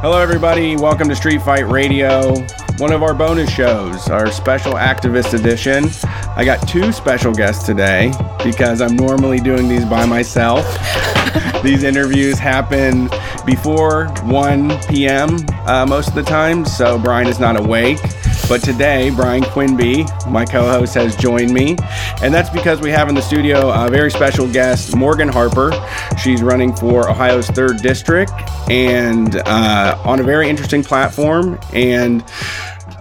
Hello, 0.00 0.18
everybody. 0.18 0.74
Welcome 0.74 1.06
to 1.10 1.16
Street 1.16 1.42
Fight 1.42 1.68
Radio, 1.68 2.34
one 2.78 2.92
of 2.92 3.02
our 3.02 3.12
bonus 3.12 3.50
shows, 3.50 4.08
our 4.08 4.30
special 4.32 4.72
activist 4.72 5.38
edition. 5.38 5.90
I 6.34 6.46
got 6.46 6.66
two 6.66 6.90
special 6.92 7.34
guests 7.34 7.66
today 7.66 8.10
because 8.42 8.80
I'm 8.80 8.96
normally 8.96 9.38
doing 9.38 9.68
these 9.68 9.84
by 9.84 10.06
myself. 10.06 10.64
these 11.62 11.82
interviews 11.82 12.38
happen 12.38 13.10
before 13.44 14.06
1 14.22 14.80
p.m. 14.88 15.36
Uh, 15.66 15.84
most 15.86 16.08
of 16.08 16.14
the 16.14 16.22
time, 16.22 16.64
so 16.64 16.98
Brian 16.98 17.28
is 17.28 17.38
not 17.38 17.60
awake. 17.60 17.98
But 18.48 18.62
today, 18.62 19.10
Brian 19.10 19.42
Quinby, 19.42 20.06
my 20.26 20.46
co 20.46 20.62
host, 20.62 20.94
has 20.94 21.14
joined 21.16 21.52
me. 21.52 21.76
And 22.22 22.32
that's 22.32 22.48
because 22.48 22.80
we 22.80 22.90
have 22.90 23.10
in 23.10 23.14
the 23.14 23.20
studio 23.20 23.68
a 23.70 23.90
very 23.90 24.10
special 24.10 24.50
guest, 24.50 24.96
Morgan 24.96 25.28
Harper. 25.28 25.70
She's 26.18 26.42
running 26.42 26.74
for 26.74 27.10
Ohio's 27.10 27.46
3rd 27.48 27.82
District 27.82 28.32
and 28.70 29.36
uh, 29.36 30.00
on 30.02 30.20
a 30.20 30.22
very 30.22 30.48
interesting 30.48 30.82
platform 30.82 31.58
and 31.74 32.24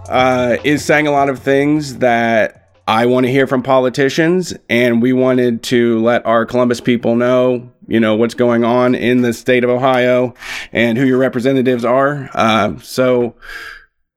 uh, 0.09 0.57
is 0.65 0.83
saying 0.83 1.07
a 1.07 1.11
lot 1.11 1.29
of 1.29 1.39
things 1.39 1.99
that 1.99 2.73
I 2.85 3.05
want 3.05 3.25
to 3.25 3.31
hear 3.31 3.47
from 3.47 3.63
politicians. 3.63 4.53
And 4.69 5.01
we 5.01 5.13
wanted 5.13 5.63
to 5.63 6.03
let 6.03 6.25
our 6.25 6.45
Columbus 6.45 6.81
people 6.81 7.15
know 7.15 7.71
you 7.87 8.01
know 8.01 8.17
what's 8.17 8.33
going 8.33 8.65
on 8.65 8.95
in 8.95 9.21
the 9.21 9.31
state 9.31 9.63
of 9.63 9.69
Ohio 9.69 10.33
and 10.73 10.97
who 10.97 11.05
your 11.05 11.17
representatives 11.17 11.85
are. 11.85 12.29
Uh, 12.33 12.77
so 12.79 13.35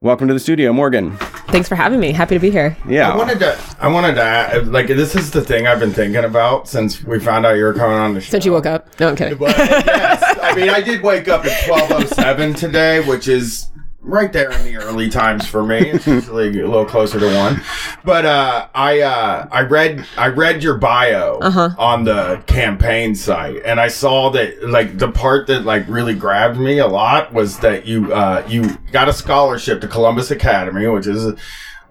Welcome 0.02 0.28
to 0.28 0.32
the 0.32 0.40
studio, 0.40 0.72
Morgan. 0.72 1.14
Thanks 1.48 1.68
for 1.68 1.74
having 1.74 2.00
me. 2.00 2.12
Happy 2.12 2.34
to 2.34 2.38
be 2.38 2.50
here. 2.50 2.74
Yeah. 2.88 3.12
I 3.12 3.16
wanted 3.18 3.38
to. 3.40 3.58
I 3.80 3.88
wanted 3.88 4.14
to. 4.14 4.62
Like 4.70 4.86
this 4.86 5.14
is 5.14 5.30
the 5.30 5.42
thing 5.42 5.66
I've 5.66 5.78
been 5.78 5.92
thinking 5.92 6.24
about 6.24 6.66
since 6.66 7.04
we 7.04 7.20
found 7.20 7.44
out 7.44 7.58
you 7.58 7.64
were 7.64 7.74
coming 7.74 7.98
on 7.98 8.14
the 8.14 8.22
show. 8.22 8.30
Since 8.30 8.46
you 8.46 8.52
woke 8.52 8.64
up. 8.64 8.98
No, 8.98 9.10
I'm 9.10 9.16
kidding. 9.16 9.36
But 9.36 9.58
yes, 9.58 10.38
I 10.40 10.54
mean 10.54 10.70
I 10.70 10.80
did 10.80 11.02
wake 11.02 11.28
up 11.28 11.44
at 11.44 11.66
twelve 11.66 11.92
oh 11.92 12.06
seven 12.06 12.54
today, 12.54 13.06
which 13.06 13.28
is 13.28 13.66
right 14.02 14.32
there 14.32 14.50
in 14.50 14.64
the 14.64 14.76
early 14.76 15.08
times 15.10 15.46
for 15.46 15.62
me. 15.62 15.78
It's 15.90 16.06
usually 16.06 16.48
a 16.60 16.66
little 16.66 16.84
closer 16.86 17.20
to 17.20 17.36
one. 17.36 17.60
But 18.04 18.24
uh, 18.24 18.68
I 18.74 19.00
uh, 19.00 19.48
I 19.52 19.60
read 19.62 20.06
I 20.16 20.28
read 20.28 20.62
your 20.62 20.76
bio 20.78 21.38
Uh-huh. 21.40 21.70
on 21.78 22.04
the 22.04 22.42
campaign 22.46 23.14
site, 23.14 23.62
and 23.64 23.78
I 23.80 23.88
saw 23.88 24.30
that 24.30 24.68
like 24.68 24.98
the 24.98 25.10
part 25.10 25.46
that 25.48 25.64
like 25.64 25.86
really 25.88 26.14
grabbed 26.14 26.58
me 26.58 26.78
a 26.78 26.86
lot 26.86 27.32
was 27.32 27.58
that 27.58 27.86
you 27.86 28.12
uh, 28.12 28.44
you 28.48 28.76
got 28.92 29.08
a 29.08 29.12
scholarship 29.12 29.80
to 29.82 29.88
Columbus 29.88 30.30
Academy, 30.30 30.86
which 30.86 31.06
is. 31.06 31.34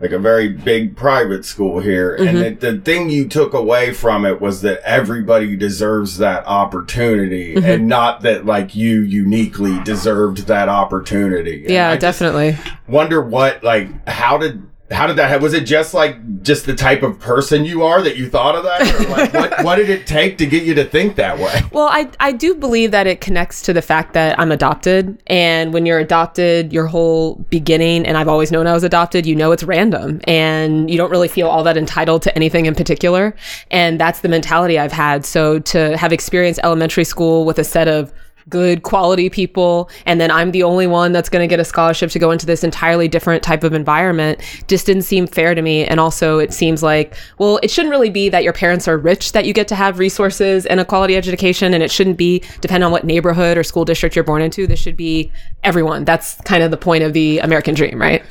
Like 0.01 0.11
a 0.11 0.19
very 0.19 0.47
big 0.47 0.95
private 0.95 1.43
school 1.43 1.79
here, 1.81 2.15
and 2.15 2.29
Mm-hmm. 2.37 2.59
the, 2.59 2.71
the 2.71 2.79
thing 2.81 3.09
you 3.09 3.27
took 3.27 3.53
away 3.53 3.91
from 3.93 4.25
it 4.25 4.39
was 4.39 4.61
that 4.61 4.79
everybody 4.85 5.57
deserves 5.57 6.17
that 6.19 6.45
opportunity, 6.47 7.55
Mm-hmm. 7.55 7.65
and 7.69 7.87
not 7.87 8.21
that 8.21 8.45
like 8.45 8.75
you 8.75 9.01
uniquely 9.01 9.77
deserved 9.83 10.47
that 10.47 10.69
opportunity. 10.69 11.63
And 11.65 11.73
yeah, 11.73 11.95
definitely. 11.97 12.57
wonder 12.87 13.21
what 13.21 13.61
like 13.63 14.07
how 14.07 14.37
did 14.37 14.63
how 14.91 15.07
did 15.07 15.15
that 15.17 15.29
happen? 15.29 15.43
was 15.43 15.53
it 15.53 15.65
just 15.65 15.93
like 15.93 16.41
just 16.41 16.65
the 16.65 16.75
type 16.75 17.03
of 17.03 17.19
person 17.19 17.65
you 17.65 17.83
are 17.83 18.01
that 18.01 18.17
you 18.17 18.29
thought 18.29 18.55
of 18.55 18.63
that 18.63 18.81
or 18.81 19.09
like 19.09 19.33
what 19.33 19.63
what 19.63 19.75
did 19.75 19.89
it 19.89 20.07
take 20.07 20.37
to 20.37 20.45
get 20.45 20.63
you 20.63 20.73
to 20.73 20.83
think 20.83 21.15
that 21.15 21.37
way 21.37 21.61
Well, 21.71 21.87
I, 21.89 22.09
I 22.19 22.31
do 22.31 22.55
believe 22.55 22.91
that 22.91 23.07
it 23.07 23.21
connects 23.21 23.61
to 23.63 23.73
the 23.73 23.81
fact 23.81 24.13
that 24.13 24.39
I'm 24.39 24.51
adopted. 24.51 25.21
And 25.27 25.71
when 25.73 25.85
you're 25.85 25.99
adopted, 25.99 26.73
your 26.73 26.87
whole 26.87 27.35
beginning, 27.49 28.05
and 28.05 28.17
I've 28.17 28.27
always 28.27 28.51
known 28.51 28.67
I 28.67 28.73
was 28.73 28.83
adopted, 28.83 29.25
you 29.25 29.35
know 29.35 29.51
it's 29.51 29.63
random 29.63 30.19
and 30.25 30.89
you 30.89 30.97
don't 30.97 31.11
really 31.11 31.27
feel 31.27 31.47
all 31.47 31.63
that 31.63 31.77
entitled 31.77 32.21
to 32.23 32.35
anything 32.35 32.65
in 32.65 32.75
particular. 32.75 33.35
And 33.71 33.99
that's 33.99 34.21
the 34.21 34.29
mentality 34.29 34.79
I've 34.79 34.91
had. 34.91 35.25
So 35.25 35.59
to 35.59 35.95
have 35.97 36.11
experienced 36.11 36.59
elementary 36.63 37.03
school 37.03 37.45
with 37.45 37.59
a 37.59 37.63
set 37.63 37.87
of 37.87 38.11
good 38.47 38.83
quality 38.83 39.29
people 39.29 39.89
and 40.05 40.19
then 40.19 40.31
I'm 40.31 40.51
the 40.51 40.63
only 40.63 40.87
one 40.87 41.11
that's 41.11 41.29
going 41.29 41.43
to 41.43 41.47
get 41.47 41.59
a 41.59 41.65
scholarship 41.65 42.11
to 42.11 42.19
go 42.19 42.31
into 42.31 42.45
this 42.45 42.63
entirely 42.63 43.07
different 43.07 43.43
type 43.43 43.63
of 43.63 43.73
environment 43.73 44.41
just 44.67 44.85
didn't 44.85 45.03
seem 45.03 45.27
fair 45.27 45.55
to 45.55 45.61
me. 45.61 45.85
And 45.85 45.99
also 45.99 46.39
it 46.39 46.53
seems 46.53 46.81
like 46.83 47.15
well 47.37 47.59
it 47.63 47.71
shouldn't 47.71 47.91
really 47.91 48.09
be 48.09 48.29
that 48.29 48.43
your 48.43 48.53
parents 48.53 48.87
are 48.87 48.97
rich 48.97 49.31
that 49.33 49.45
you 49.45 49.53
get 49.53 49.67
to 49.69 49.75
have 49.75 49.99
resources 49.99 50.65
and 50.65 50.79
a 50.79 50.85
quality 50.85 51.15
education 51.15 51.73
and 51.73 51.83
it 51.83 51.91
shouldn't 51.91 52.17
be 52.17 52.43
depend 52.61 52.83
on 52.83 52.91
what 52.91 53.03
neighborhood 53.03 53.57
or 53.57 53.63
school 53.63 53.85
district 53.85 54.15
you're 54.15 54.23
born 54.23 54.41
into 54.41 54.67
this 54.67 54.79
should 54.79 54.97
be 54.97 55.31
everyone. 55.63 56.05
That's 56.05 56.35
kind 56.41 56.63
of 56.63 56.71
the 56.71 56.77
point 56.77 57.03
of 57.03 57.13
the 57.13 57.39
American 57.39 57.75
dream 57.75 57.99
right? 57.99 58.23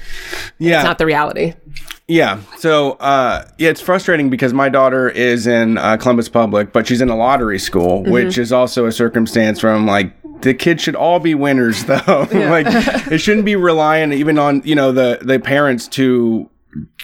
Yeah. 0.59 0.79
it's 0.79 0.85
not 0.85 0.99
the 0.99 1.07
reality 1.07 1.55
Yeah. 2.09 2.41
So, 2.57 2.93
uh, 2.93 3.47
yeah, 3.59 3.69
it's 3.69 3.83
frustrating 3.83 4.31
because 4.31 4.55
my 4.55 4.71
daughter 4.71 5.11
is 5.11 5.47
in 5.47 5.77
uh, 5.77 5.99
Columbus 5.99 6.31
Public, 6.31 6.73
but 6.73 6.87
she's 6.87 7.03
in 7.03 7.11
a 7.11 7.17
lottery 7.17 7.59
school, 7.59 8.03
Mm-hmm. 8.03 8.13
which 8.13 8.39
is 8.39 8.51
also 8.53 8.87
a 8.87 8.93
circumstance 8.93 9.61
from 9.61 9.87
like 9.87 10.13
the 10.41 10.55
kids 10.55 10.83
should 10.83 10.97
all 10.97 11.21
be 11.21 11.35
winners, 11.35 11.85
though. 11.87 12.27
like 12.33 12.67
it 13.13 13.19
shouldn't 13.19 13.45
be 13.45 13.57
reliant 13.57 14.13
even 14.15 14.39
on 14.39 14.63
you 14.65 14.75
know 14.75 14.91
the 14.93 15.19
the 15.21 15.39
parents 15.39 15.87
to 15.89 16.49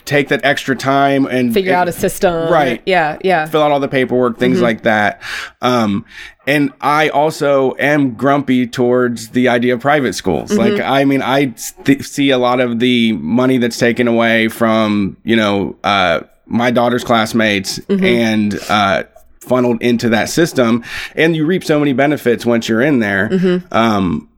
take 0.05 0.29
that 0.29 0.45
extra 0.45 0.77
time 0.77 1.27
and 1.27 1.53
figure 1.55 1.73
out 1.75 1.89
a 1.89 1.93
system 1.93 2.53
Right. 2.53 2.83
yeah 2.87 3.19
yeah 3.25 3.47
fill 3.47 3.63
out 3.63 3.71
all 3.71 3.81
the 3.81 3.89
paperwork, 3.89 4.39
things 4.39 4.57
Mm-hmm. 4.57 4.65
like 4.65 4.83
that. 4.83 5.23
Um, 5.63 6.05
and 6.47 6.73
I 6.81 7.09
also 7.09 7.75
am 7.79 8.15
grumpy 8.15 8.67
towards 8.67 9.31
the 9.31 9.49
idea 9.49 9.75
of 9.75 9.81
private 9.81 10.13
schools. 10.15 10.51
Mm-hmm. 10.51 10.75
Like, 10.77 10.81
I 10.83 11.05
mean, 11.05 11.23
I 11.23 11.55
th- 11.85 12.03
see 12.05 12.31
a 12.31 12.39
lot 12.39 12.61
of 12.61 12.81
the 12.81 13.13
money 13.15 13.57
that's 13.59 13.79
taken 13.79 14.07
away 14.09 14.49
from, 14.49 15.17
you 15.25 15.37
know, 15.37 15.77
uh, 15.85 16.21
my 16.47 16.71
daughter's 16.71 17.05
classmates 17.05 17.79
Mm-hmm. 17.79 18.05
and, 18.05 18.55
uh, 18.69 19.05
funneled 19.41 19.83
into 19.83 20.09
that 20.09 20.31
system 20.31 20.83
and 21.15 21.37
you 21.37 21.45
reap 21.45 21.63
so 21.63 21.79
many 21.79 21.93
benefits 21.93 22.47
once 22.47 22.67
you're 22.67 22.81
in 22.81 22.99
there. 23.01 23.29
Mm-hmm. 23.29 23.75
Um, 23.75 24.31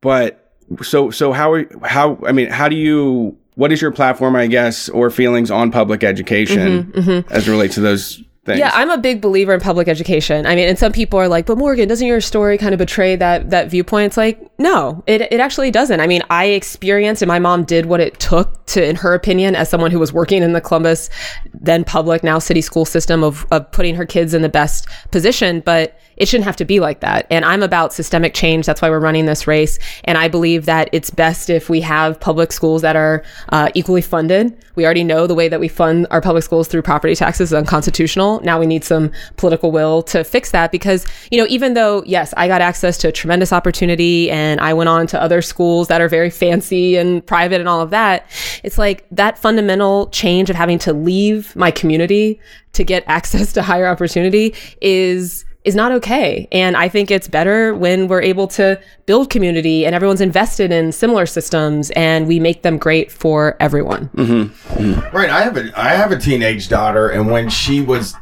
but 0.00 0.52
so, 0.82 1.10
so 1.10 1.32
how 1.32 1.52
are, 1.52 1.66
how, 1.84 2.18
I 2.26 2.30
mean, 2.32 2.48
how 2.48 2.68
do 2.68 2.76
you, 2.76 3.36
what 3.54 3.72
is 3.72 3.80
your 3.80 3.90
platform, 3.90 4.36
I 4.36 4.46
guess, 4.46 4.88
or 4.88 5.10
feelings 5.10 5.50
on 5.50 5.70
public 5.70 6.02
education 6.02 6.84
mm-hmm, 6.84 6.98
mm-hmm. 6.98 7.32
as 7.32 7.48
it 7.48 7.50
relates 7.50 7.74
to 7.74 7.80
those 7.80 8.22
things? 8.44 8.58
Yeah, 8.58 8.70
I'm 8.74 8.90
a 8.90 8.98
big 8.98 9.20
believer 9.20 9.54
in 9.54 9.60
public 9.60 9.88
education. 9.88 10.46
I 10.46 10.54
mean, 10.54 10.68
and 10.68 10.78
some 10.78 10.92
people 10.92 11.18
are 11.18 11.28
like, 11.28 11.46
"But 11.46 11.58
Morgan, 11.58 11.88
doesn't 11.88 12.06
your 12.06 12.20
story 12.20 12.58
kind 12.58 12.72
of 12.72 12.78
betray 12.78 13.16
that 13.16 13.50
that 13.50 13.70
viewpoint?" 13.70 14.06
It's 14.06 14.16
like, 14.16 14.40
no, 14.58 15.02
it 15.06 15.20
it 15.20 15.40
actually 15.40 15.70
doesn't. 15.70 16.00
I 16.00 16.06
mean, 16.06 16.22
I 16.30 16.46
experienced, 16.46 17.22
and 17.22 17.28
my 17.28 17.38
mom 17.38 17.64
did 17.64 17.86
what 17.86 18.00
it 18.00 18.18
took 18.18 18.64
to, 18.66 18.84
in 18.84 18.96
her 18.96 19.14
opinion, 19.14 19.54
as 19.54 19.68
someone 19.68 19.90
who 19.90 19.98
was 19.98 20.12
working 20.12 20.42
in 20.42 20.52
the 20.52 20.60
Columbus, 20.60 21.10
then 21.54 21.84
public, 21.84 22.22
now 22.22 22.38
city 22.38 22.60
school 22.60 22.84
system 22.84 23.22
of 23.22 23.46
of 23.50 23.70
putting 23.72 23.94
her 23.94 24.06
kids 24.06 24.34
in 24.34 24.42
the 24.42 24.48
best 24.48 24.86
position, 25.10 25.60
but 25.60 25.98
it 26.16 26.28
shouldn't 26.28 26.44
have 26.44 26.56
to 26.56 26.64
be 26.64 26.80
like 26.80 27.00
that. 27.00 27.26
And 27.30 27.44
I'm 27.44 27.62
about 27.62 27.92
systemic 27.92 28.34
change. 28.34 28.66
That's 28.66 28.82
why 28.82 28.90
we're 28.90 29.00
running 29.00 29.26
this 29.26 29.46
race. 29.46 29.78
And 30.04 30.16
I 30.18 30.28
believe 30.28 30.66
that 30.66 30.88
it's 30.92 31.10
best 31.10 31.50
if 31.50 31.68
we 31.68 31.80
have 31.80 32.20
public 32.20 32.52
schools 32.52 32.82
that 32.82 32.96
are 32.96 33.24
uh, 33.48 33.70
equally 33.74 34.02
funded. 34.02 34.56
We 34.74 34.84
already 34.84 35.04
know 35.04 35.26
the 35.26 35.34
way 35.34 35.48
that 35.48 35.60
we 35.60 35.68
fund 35.68 36.06
our 36.10 36.20
public 36.20 36.44
schools 36.44 36.68
through 36.68 36.82
property 36.82 37.14
taxes 37.14 37.50
is 37.50 37.54
unconstitutional. 37.54 38.31
Now 38.40 38.58
we 38.58 38.66
need 38.66 38.84
some 38.84 39.10
political 39.36 39.72
will 39.72 40.02
to 40.04 40.24
fix 40.24 40.50
that 40.50 40.72
because, 40.72 41.06
you 41.30 41.38
know, 41.38 41.46
even 41.48 41.74
though, 41.74 42.02
yes, 42.06 42.32
I 42.36 42.48
got 42.48 42.60
access 42.60 42.98
to 42.98 43.08
a 43.08 43.12
tremendous 43.12 43.52
opportunity 43.52 44.30
and 44.30 44.60
I 44.60 44.74
went 44.74 44.88
on 44.88 45.06
to 45.08 45.22
other 45.22 45.42
schools 45.42 45.88
that 45.88 46.00
are 46.00 46.08
very 46.08 46.30
fancy 46.30 46.96
and 46.96 47.24
private 47.24 47.60
and 47.60 47.68
all 47.68 47.80
of 47.80 47.90
that, 47.90 48.26
it's 48.62 48.78
like 48.78 49.06
that 49.10 49.38
fundamental 49.38 50.08
change 50.08 50.50
of 50.50 50.56
having 50.56 50.78
to 50.80 50.92
leave 50.92 51.54
my 51.56 51.70
community 51.70 52.40
to 52.72 52.84
get 52.84 53.04
access 53.06 53.52
to 53.52 53.62
higher 53.62 53.86
opportunity 53.86 54.54
is 54.80 55.44
is 55.64 55.74
not 55.74 55.92
okay. 55.92 56.48
And 56.50 56.76
I 56.76 56.88
think 56.88 57.10
it's 57.10 57.28
better 57.28 57.74
when 57.74 58.08
we're 58.08 58.22
able 58.22 58.48
to 58.48 58.80
build 59.06 59.30
community 59.30 59.86
and 59.86 59.94
everyone's 59.94 60.20
invested 60.20 60.72
in 60.72 60.92
similar 60.92 61.26
systems 61.26 61.90
and 61.90 62.26
we 62.26 62.40
make 62.40 62.62
them 62.62 62.78
great 62.78 63.12
for 63.12 63.56
everyone. 63.60 64.08
Mm-hmm. 64.08 64.72
Mm-hmm. 64.82 65.16
right 65.16 65.30
i 65.30 65.42
have 65.42 65.56
a 65.56 65.70
i 65.78 65.90
have 65.90 66.10
a 66.10 66.18
teenage 66.18 66.68
daughter 66.68 67.08
and 67.08 67.30
when 67.30 67.48
she 67.48 67.80
was 67.80 68.14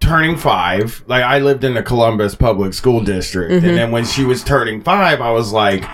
turning 0.00 0.36
five 0.36 1.02
like 1.06 1.22
i 1.22 1.38
lived 1.38 1.64
in 1.64 1.74
the 1.74 1.82
columbus 1.82 2.34
public 2.34 2.74
school 2.74 3.00
district 3.02 3.50
Mm-hmm. 3.50 3.66
and 3.66 3.76
then 3.78 3.90
when 3.90 4.04
she 4.04 4.24
was 4.24 4.44
turning 4.44 4.82
five 4.82 5.20
i 5.20 5.30
was 5.30 5.52
like 5.52 5.84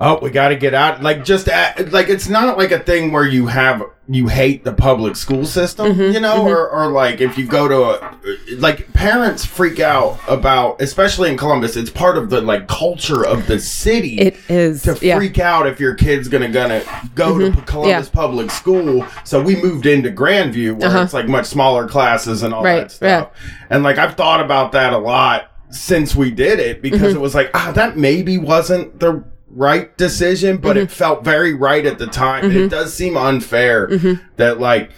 oh 0.00 0.18
we 0.22 0.30
got 0.30 0.48
to 0.48 0.56
get 0.56 0.74
out 0.74 1.02
like 1.02 1.24
just 1.24 1.48
at, 1.48 1.90
like 1.92 2.08
it's 2.08 2.28
not 2.28 2.56
like 2.56 2.70
a 2.70 2.78
thing 2.78 3.10
where 3.12 3.26
you 3.26 3.46
have 3.46 3.82
you 4.10 4.26
hate 4.28 4.64
the 4.64 4.72
public 4.72 5.16
school 5.16 5.44
system 5.44 5.92
Mm-hmm, 5.92 6.12
you 6.14 6.20
know 6.20 6.46
or, 6.46 6.70
or 6.70 6.86
like 6.92 7.20
if 7.20 7.36
you 7.36 7.46
go 7.46 7.68
to 7.68 7.82
a 7.84 8.16
like 8.56 8.92
parents 8.94 9.44
freak 9.44 9.80
out 9.80 10.18
about 10.28 10.80
especially 10.80 11.30
in 11.30 11.36
columbus 11.36 11.76
it's 11.76 11.90
part 11.90 12.16
of 12.16 12.30
the 12.30 12.40
like 12.40 12.68
culture 12.68 13.26
of 13.26 13.46
the 13.46 13.58
city 13.60 14.18
It 14.18 14.36
is. 14.48 14.82
to 14.82 14.92
yeah. 15.02 15.14
Mm-hmm. 15.14 15.18
freak 15.18 15.38
out 15.40 15.66
if 15.66 15.78
your 15.80 15.94
kid's 15.94 16.28
gonna 16.28 16.48
gonna 16.48 16.82
go 17.14 17.38
to 17.38 17.50
Columbus 17.62 18.06
Yeah. 18.06 18.12
Public 18.12 18.50
School. 18.50 19.06
So 19.24 19.42
we 19.42 19.56
moved 19.56 19.84
into 19.86 20.10
Grandview 20.10 20.78
where 20.78 21.02
it's 21.02 21.12
like 21.12 21.28
much 21.28 21.46
smaller 21.46 21.86
classes 21.88 22.42
and 22.42 22.54
all 22.54 22.66
Uh-huh. 22.66 22.76
That 22.76 22.90
stuff. 22.92 23.30
And 23.68 23.82
like 23.82 23.98
I've 23.98 24.14
thought 24.16 24.40
about 24.40 24.72
that 24.72 24.92
a 24.92 24.98
lot 24.98 25.50
since 25.70 26.14
we 26.16 26.30
did 26.30 26.58
it 26.60 26.80
because 26.80 27.00
Mm-hmm. 27.00 27.16
it 27.16 27.20
was 27.20 27.34
like 27.34 27.50
ah 27.54 27.72
that 27.74 27.96
maybe 27.98 28.38
wasn't 28.38 28.98
the 29.00 29.22
right 29.50 29.96
decision, 29.96 30.58
but 30.58 30.76
Mm-hmm. 30.76 30.84
it 30.84 30.90
felt 30.90 31.24
very 31.24 31.54
right 31.54 31.84
at 31.86 31.98
the 31.98 32.06
time. 32.06 32.44
And 32.44 32.54
It 32.56 32.68
does 32.68 32.92
seem 32.94 33.16
unfair 33.16 33.88
Mm-hmm. 33.88 34.22
that 34.36 34.60
like 34.60 34.90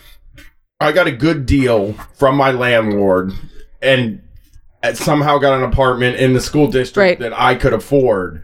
I 0.81 0.93
got 0.93 1.07
a 1.07 1.13
good 1.13 1.47
deal 1.47 1.93
from 2.17 2.37
my 2.37 2.51
landlord 2.53 3.33
and 3.83 4.23
somehow 4.95 5.39
got 5.39 5.59
an 5.59 5.63
apartment 5.63 6.17
in 6.17 6.33
the 6.33 6.41
school 6.41 6.67
district 6.71 6.97
Right. 6.97 7.19
that 7.31 7.39
I 7.39 7.55
could 7.55 7.73
afford. 7.75 8.43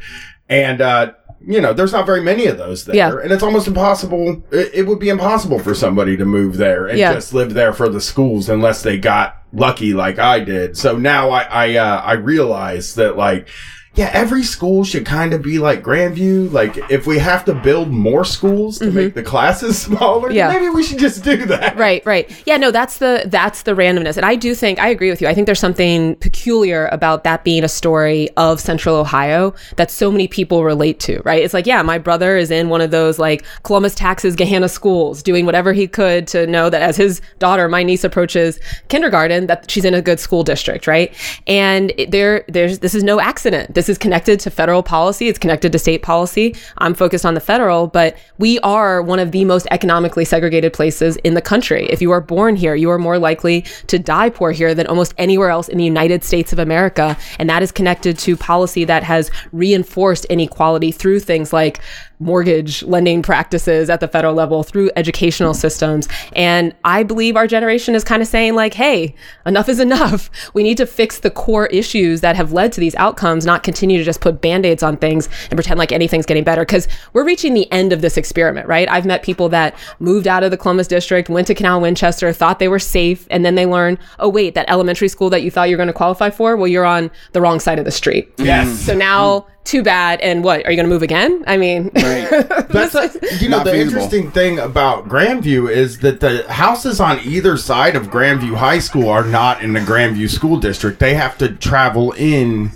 And, 0.48 0.80
uh, 0.80 1.12
you 1.46 1.60
know, 1.60 1.72
there's 1.72 1.92
not 1.92 2.06
very 2.06 2.20
many 2.22 2.46
of 2.46 2.58
those 2.58 2.84
there. 2.84 2.94
Yeah. 2.94 3.16
And 3.22 3.32
it's 3.32 3.42
almost 3.42 3.66
impossible. 3.66 4.42
It, 4.50 4.70
it 4.74 4.86
would 4.86 4.98
be 4.98 5.08
impossible 5.08 5.58
for 5.58 5.74
somebody 5.74 6.16
to 6.18 6.24
move 6.24 6.56
there 6.58 6.86
and 6.86 6.98
Yeah. 6.98 7.14
just 7.14 7.32
live 7.32 7.54
there 7.54 7.72
for 7.72 7.88
the 7.88 8.00
schools 8.00 8.48
unless 8.48 8.82
they 8.82 8.98
got 8.98 9.42
lucky 9.52 9.94
like 9.94 10.18
I 10.18 10.40
did. 10.40 10.76
So 10.76 10.96
now 10.98 11.30
I, 11.30 11.42
I, 11.42 11.76
uh, 11.76 12.00
I 12.02 12.12
realize 12.14 12.94
that 12.96 13.16
like, 13.16 13.48
yeah, 13.96 14.10
every 14.12 14.42
school 14.42 14.84
should 14.84 15.04
kind 15.06 15.32
of 15.32 15.42
be 15.42 15.58
like 15.58 15.82
Grandview. 15.82 16.52
Like, 16.52 16.76
if 16.90 17.06
we 17.06 17.18
have 17.18 17.44
to 17.46 17.54
build 17.54 17.90
more 17.90 18.24
schools 18.24 18.78
to 18.78 18.90
make 18.90 19.14
the 19.14 19.22
classes 19.22 19.78
smaller, 19.82 20.28
Mm-hmm. 20.28 20.36
Yeah. 20.36 20.48
maybe 20.52 20.68
we 20.70 20.82
should 20.82 20.98
just 20.98 21.22
do 21.24 21.44
that. 21.46 21.76
right 21.76 22.04
right 22.06 22.30
yeah 22.46 22.56
no 22.56 22.70
that's 22.70 22.98
the 22.98 23.22
that's 23.26 23.62
the 23.62 23.72
randomness 23.72 24.16
and 24.16 24.24
i 24.26 24.34
do 24.34 24.54
think 24.54 24.78
i 24.78 24.88
agree 24.88 25.10
with 25.10 25.20
you 25.20 25.28
i 25.28 25.34
think 25.34 25.46
there's 25.46 25.60
something 25.60 26.14
peculiar 26.16 26.86
about 26.92 27.24
that 27.24 27.44
being 27.44 27.62
a 27.64 27.68
story 27.68 28.28
of 28.36 28.60
central 28.60 28.96
ohio 28.96 29.54
that 29.76 29.90
so 29.90 30.10
many 30.10 30.26
people 30.28 30.64
relate 30.64 30.98
to 31.00 31.20
right 31.24 31.42
it's 31.42 31.54
like 31.54 31.66
yeah 31.66 31.82
my 31.82 31.98
brother 31.98 32.36
is 32.36 32.50
in 32.50 32.68
one 32.68 32.80
of 32.80 32.90
those 32.90 33.18
like 33.18 33.44
columbus 33.62 33.94
taxes 33.94 34.34
gahanna 34.36 34.68
schools 34.70 35.22
doing 35.22 35.44
whatever 35.46 35.72
he 35.72 35.86
could 35.86 36.26
to 36.26 36.46
know 36.46 36.68
that 36.70 36.82
as 36.82 36.96
his 36.96 37.20
daughter 37.38 37.68
my 37.68 37.82
niece 37.82 38.04
approaches 38.04 38.58
kindergarten 38.88 39.46
that 39.46 39.70
she's 39.70 39.84
in 39.84 39.94
a 39.94 40.02
good 40.02 40.18
school 40.20 40.42
district 40.42 40.86
right 40.86 41.14
and 41.46 41.92
there 42.08 42.44
there's 42.48 42.80
this 42.80 42.94
is 42.94 43.02
no 43.02 43.20
accident 43.20 43.74
this 43.74 43.85
is 43.88 43.98
connected 43.98 44.40
to 44.40 44.50
federal 44.50 44.82
policy 44.82 45.28
it's 45.28 45.38
connected 45.38 45.72
to 45.72 45.78
state 45.78 46.02
policy. 46.02 46.54
I'm 46.78 46.94
focused 46.94 47.24
on 47.24 47.34
the 47.34 47.40
federal 47.40 47.86
but 47.86 48.16
we 48.38 48.58
are 48.60 49.02
one 49.02 49.18
of 49.18 49.32
the 49.32 49.44
most 49.44 49.66
economically 49.70 50.24
segregated 50.24 50.72
places 50.72 51.16
in 51.18 51.34
the 51.34 51.42
country. 51.42 51.86
If 51.86 52.00
you 52.02 52.10
are 52.10 52.20
born 52.20 52.56
here 52.56 52.74
you 52.74 52.90
are 52.90 52.98
more 52.98 53.18
likely 53.18 53.62
to 53.88 53.98
die 53.98 54.30
poor 54.30 54.52
here 54.52 54.74
than 54.74 54.86
almost 54.86 55.14
anywhere 55.18 55.50
else 55.50 55.68
in 55.68 55.78
the 55.78 55.84
united 55.84 56.24
states 56.24 56.52
of 56.52 56.58
america. 56.58 57.16
And 57.38 57.48
that 57.50 57.62
is 57.62 57.72
connected 57.72 58.18
to 58.18 58.36
policy 58.36 58.84
that 58.84 59.02
has 59.02 59.30
reinforced 59.52 60.24
inequality 60.26 60.92
through 60.92 61.20
things 61.20 61.52
like 61.52 61.80
mortgage 62.18 62.82
lending 62.84 63.22
practices 63.22 63.90
at 63.90 64.00
the 64.00 64.08
federal 64.08 64.34
level 64.34 64.62
through 64.62 64.90
educational 64.96 65.54
systems. 65.54 66.08
And 66.34 66.74
i 66.84 67.02
believe 67.02 67.36
our 67.36 67.46
generation 67.46 67.94
is 67.94 68.04
kind 68.04 68.22
of 68.22 68.28
saying 68.28 68.54
like 68.54 68.74
hey 68.74 69.14
enough 69.44 69.68
is 69.68 69.80
enough. 69.80 70.30
We 70.54 70.62
need 70.62 70.76
to 70.78 70.86
fix 70.86 71.20
the 71.20 71.30
core 71.30 71.66
issues 71.66 72.20
that 72.22 72.36
have 72.36 72.52
led 72.52 72.72
to 72.72 72.80
these 72.80 72.94
outcomes 72.94 73.44
not 73.44 73.62
continue 73.62 73.98
to 73.98 74.04
just 74.04 74.20
put 74.20 74.40
band-aids 74.40 74.82
on 74.82 74.96
things 74.96 75.28
and 75.50 75.56
pretend 75.56 75.78
like 75.78 75.92
anything's 75.92 76.24
getting 76.24 76.44
better. 76.44 76.62
Because 76.62 76.88
we're 77.12 77.26
reaching 77.26 77.52
the 77.52 77.70
end 77.72 77.92
of 77.92 78.00
this 78.00 78.16
experiment 78.16 78.68
right? 78.68 78.88
I've 78.90 79.04
met 79.04 79.22
people 79.22 79.48
that 79.50 79.74
moved 79.98 80.26
out 80.26 80.42
of 80.42 80.50
the 80.50 80.56
columbus 80.56 80.86
district 80.86 81.28
went 81.28 81.46
to 81.48 81.54
canal 81.54 81.80
winchester 81.80 82.32
thought 82.32 82.58
they 82.58 82.68
were 82.68 82.78
safe 82.78 83.26
and 83.30 83.44
then 83.44 83.54
they 83.54 83.66
learn 83.66 83.98
oh 84.18 84.28
wait 84.28 84.54
that 84.54 84.68
elementary 84.70 85.08
school 85.08 85.30
that 85.30 85.42
you 85.42 85.50
thought 85.50 85.68
you 85.68 85.74
were 85.74 85.78
going 85.78 85.88
to 85.88 85.92
qualify 85.92 86.30
for? 86.30 86.56
Well 86.56 86.68
you're 86.68 86.86
on 86.86 87.10
the 87.32 87.40
wrong 87.40 87.60
side 87.60 87.78
of 87.78 87.84
the 87.84 87.90
street. 87.90 88.32
Yes. 88.38 88.80
so 88.80 88.94
now 88.94 89.46
too 89.66 89.82
bad 89.82 90.20
and 90.20 90.42
what 90.44 90.64
are 90.64 90.70
you 90.70 90.76
going 90.76 90.88
to 90.88 90.92
move 90.92 91.02
again 91.02 91.42
i 91.46 91.56
mean 91.56 91.90
That's 91.94 92.94
a, 92.94 93.10
you 93.40 93.48
know 93.48 93.58
Not 93.58 93.64
the 93.64 93.72
feasible. 93.72 94.02
interesting 94.02 94.30
thing 94.30 94.58
about 94.58 95.08
Grandview 95.08 95.70
is 95.70 95.98
that 96.00 96.20
the 96.20 96.44
houses 96.52 97.00
on 97.00 97.18
either 97.20 97.56
side 97.56 97.96
of 97.96 98.08
Grandview 98.08 98.54
High 98.56 98.80
School 98.80 99.08
are 99.08 99.24
not 99.24 99.62
in 99.62 99.72
the 99.72 99.80
Grandview 99.80 100.28
School 100.28 100.58
District. 100.58 100.98
They 100.98 101.14
have 101.14 101.38
to 101.38 101.48
travel 101.54 102.12
in 102.12 102.70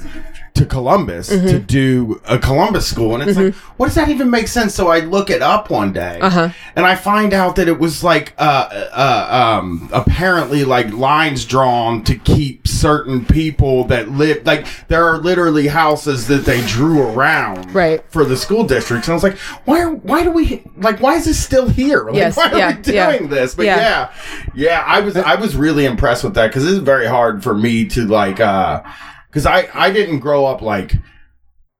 to 0.55 0.67
Columbus 0.67 1.31
Mm-hmm. 1.31 1.47
to 1.47 1.59
do 1.59 2.21
a 2.29 2.39
Columbus 2.39 2.87
school, 2.89 3.15
and 3.15 3.29
it's 3.29 3.39
like, 3.39 3.55
what 3.79 3.87
does 3.87 3.95
that 3.95 4.09
even 4.09 4.31
make 4.31 4.49
sense? 4.49 4.75
So 4.75 4.89
I 4.89 5.01
look 5.01 5.31
it 5.31 5.43
up 5.43 5.71
one 5.71 5.93
day, 5.93 6.19
Uh-huh. 6.21 6.51
and 6.77 6.85
I 6.87 6.97
find 6.97 7.33
out 7.33 7.57
that 7.57 7.69
it 7.69 7.79
was 7.79 8.03
like 8.05 8.35
uh, 8.39 8.69
uh, 8.93 9.59
um, 9.61 9.89
apparently 9.93 10.65
like 10.65 10.93
lines 10.93 11.45
drawn 11.45 12.03
to 12.05 12.15
keep 12.17 12.67
certain 12.69 13.25
people 13.25 13.85
that 13.85 14.11
live 14.11 14.45
like 14.45 14.67
there 14.89 15.05
are 15.07 15.19
literally 15.19 15.69
houses 15.69 16.27
that 16.29 16.45
they 16.45 16.65
drew 16.67 17.03
around 17.03 17.73
Right. 17.75 18.03
for 18.11 18.25
the 18.25 18.37
school 18.37 18.65
districts. 18.65 19.09
And 19.09 19.13
I 19.13 19.15
was 19.17 19.23
like, 19.23 19.39
why 19.67 19.81
are, 19.83 19.91
why 19.95 20.23
do 20.25 20.31
we 20.31 20.63
like 20.77 21.01
why 21.01 21.15
is 21.15 21.25
this 21.27 21.43
still 21.43 21.69
here? 21.69 22.05
Like, 22.05 22.15
Yes, 22.17 22.37
why 22.37 22.51
are 22.51 22.59
yeah, 22.59 22.77
we 22.77 22.83
doing 22.83 22.95
yeah, 23.23 23.27
this? 23.29 23.55
But 23.55 23.67
yeah. 23.67 23.77
yeah. 23.77 24.13
yeah, 24.55 24.85
I 24.87 25.01
was 25.01 25.17
I 25.17 25.35
was 25.37 25.57
really 25.57 25.85
impressed 25.87 26.25
with 26.25 26.35
that 26.35 26.49
because 26.49 26.67
it's 26.71 26.79
very 26.79 27.07
hard 27.07 27.43
for 27.43 27.55
me 27.55 27.87
to 27.87 28.07
like 28.07 28.41
uh 28.41 28.83
because 29.31 29.47
I 29.47 29.69
I 29.73 29.91
didn't 29.91 30.19
grow 30.19 30.45
up 30.47 30.61
like 30.61 30.95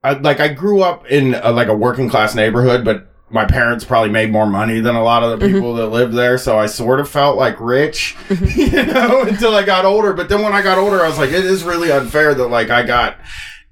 I 0.03 0.13
like 0.15 0.41
I 0.41 0.49
grew 0.49 0.83
up 0.83 1.07
in 1.07 1.35
a, 1.35 1.51
like 1.51 1.69
a 1.69 1.75
working 1.77 2.09
class 2.09 2.35
neighborhood, 2.35 2.85
but 2.85 3.07
my 3.33 3.45
parents 3.45 3.85
probably 3.85 4.11
made 4.11 4.31
more 4.33 4.47
money 4.47 4.81
than 4.81 4.97
a 4.97 5.03
lot 5.05 5.23
of 5.23 5.39
the 5.39 5.45
Mm-hmm. 5.47 5.55
people 5.55 5.75
that 5.75 5.87
lived 5.89 6.15
there, 6.15 6.37
so 6.39 6.59
I 6.59 6.67
sort 6.67 6.99
of 6.99 7.09
felt 7.09 7.37
like 7.37 7.61
rich, 7.61 8.17
you 8.57 8.85
know, 8.87 9.23
until 9.23 9.55
I 9.55 9.63
got 9.63 9.85
older. 9.85 10.13
But 10.13 10.29
then 10.29 10.43
when 10.43 10.53
I 10.53 10.63
got 10.63 10.79
older, 10.79 11.01
I 11.01 11.09
was 11.09 11.19
like, 11.19 11.31
it 11.31 11.45
is 11.45 11.63
really 11.63 11.93
unfair 11.93 12.35
that 12.35 12.49
like 12.49 12.71
I 12.71 12.83
got 12.85 13.19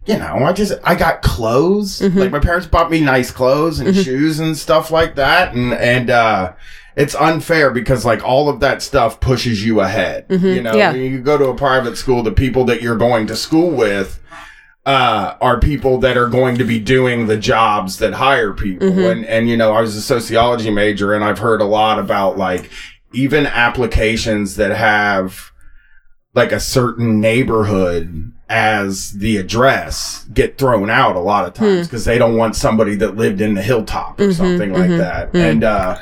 you 0.06 0.16
know, 0.16 0.36
I 0.36 0.52
just 0.54 0.72
I 0.84 0.94
got 0.94 1.20
clothes. 1.22 2.00
Mm-hmm. 2.00 2.18
Like 2.18 2.30
my 2.30 2.38
parents 2.38 2.66
bought 2.66 2.90
me 2.90 3.00
nice 3.00 3.30
clothes 3.30 3.78
and 3.80 3.94
shoes 3.94 4.38
and 4.40 4.56
stuff 4.56 4.90
like 4.90 5.16
that, 5.16 5.54
and 5.54 5.74
and 5.74 6.08
uh, 6.08 6.52
it's 6.98 7.14
unfair 7.14 7.70
because 7.70 8.04
like 8.04 8.22
all 8.24 8.48
of 8.48 8.60
that 8.60 8.82
stuff 8.82 9.20
pushes 9.20 9.64
you 9.64 9.80
ahead. 9.80 10.26
You 10.28 10.62
know, 10.62 10.70
Mm-hmm. 10.70 10.78
Yeah. 10.78 10.92
when 10.92 11.00
you 11.00 11.20
go 11.20 11.38
to 11.38 11.46
a 11.46 11.54
private 11.54 11.96
school, 11.96 12.22
the 12.22 12.32
people 12.32 12.64
that 12.64 12.82
you're 12.82 12.96
going 12.96 13.26
to 13.28 13.36
school 13.36 13.70
with 13.70 14.20
uh, 14.84 15.36
are 15.40 15.60
people 15.60 15.98
that 15.98 16.16
are 16.16 16.28
going 16.28 16.56
to 16.58 16.64
be 16.64 16.78
doing 16.80 17.26
the 17.26 17.36
jobs 17.36 17.98
that 17.98 18.14
hire 18.14 18.52
people. 18.52 18.88
Mm-hmm. 18.88 19.00
And, 19.00 19.26
and, 19.26 19.48
you 19.48 19.56
know, 19.56 19.72
I 19.72 19.80
was 19.80 19.94
a 19.96 20.02
sociology 20.02 20.70
major 20.70 21.14
and 21.14 21.22
I've 21.22 21.38
heard 21.38 21.60
a 21.60 21.64
lot 21.66 21.98
about 21.98 22.36
like 22.36 22.70
even 23.12 23.46
applications 23.46 24.56
that 24.56 24.74
have 24.74 25.50
like 26.34 26.52
a 26.52 26.60
certain 26.60 27.20
neighborhood 27.20 28.32
as 28.48 29.12
the 29.18 29.36
address 29.36 30.24
get 30.32 30.56
thrown 30.56 30.88
out 30.88 31.16
a 31.16 31.20
lot 31.20 31.44
of 31.46 31.52
times 31.52 31.86
because 31.86 32.06
they 32.06 32.16
don't 32.16 32.36
want 32.36 32.56
somebody 32.56 32.94
that 32.96 33.14
lived 33.14 33.40
in 33.42 33.54
the 33.54 33.62
hilltop 33.62 34.18
or 34.18 34.32
something 34.32 34.72
like 34.72 34.88
that. 34.90 35.34
And, 35.34 35.64
uh, 35.64 35.98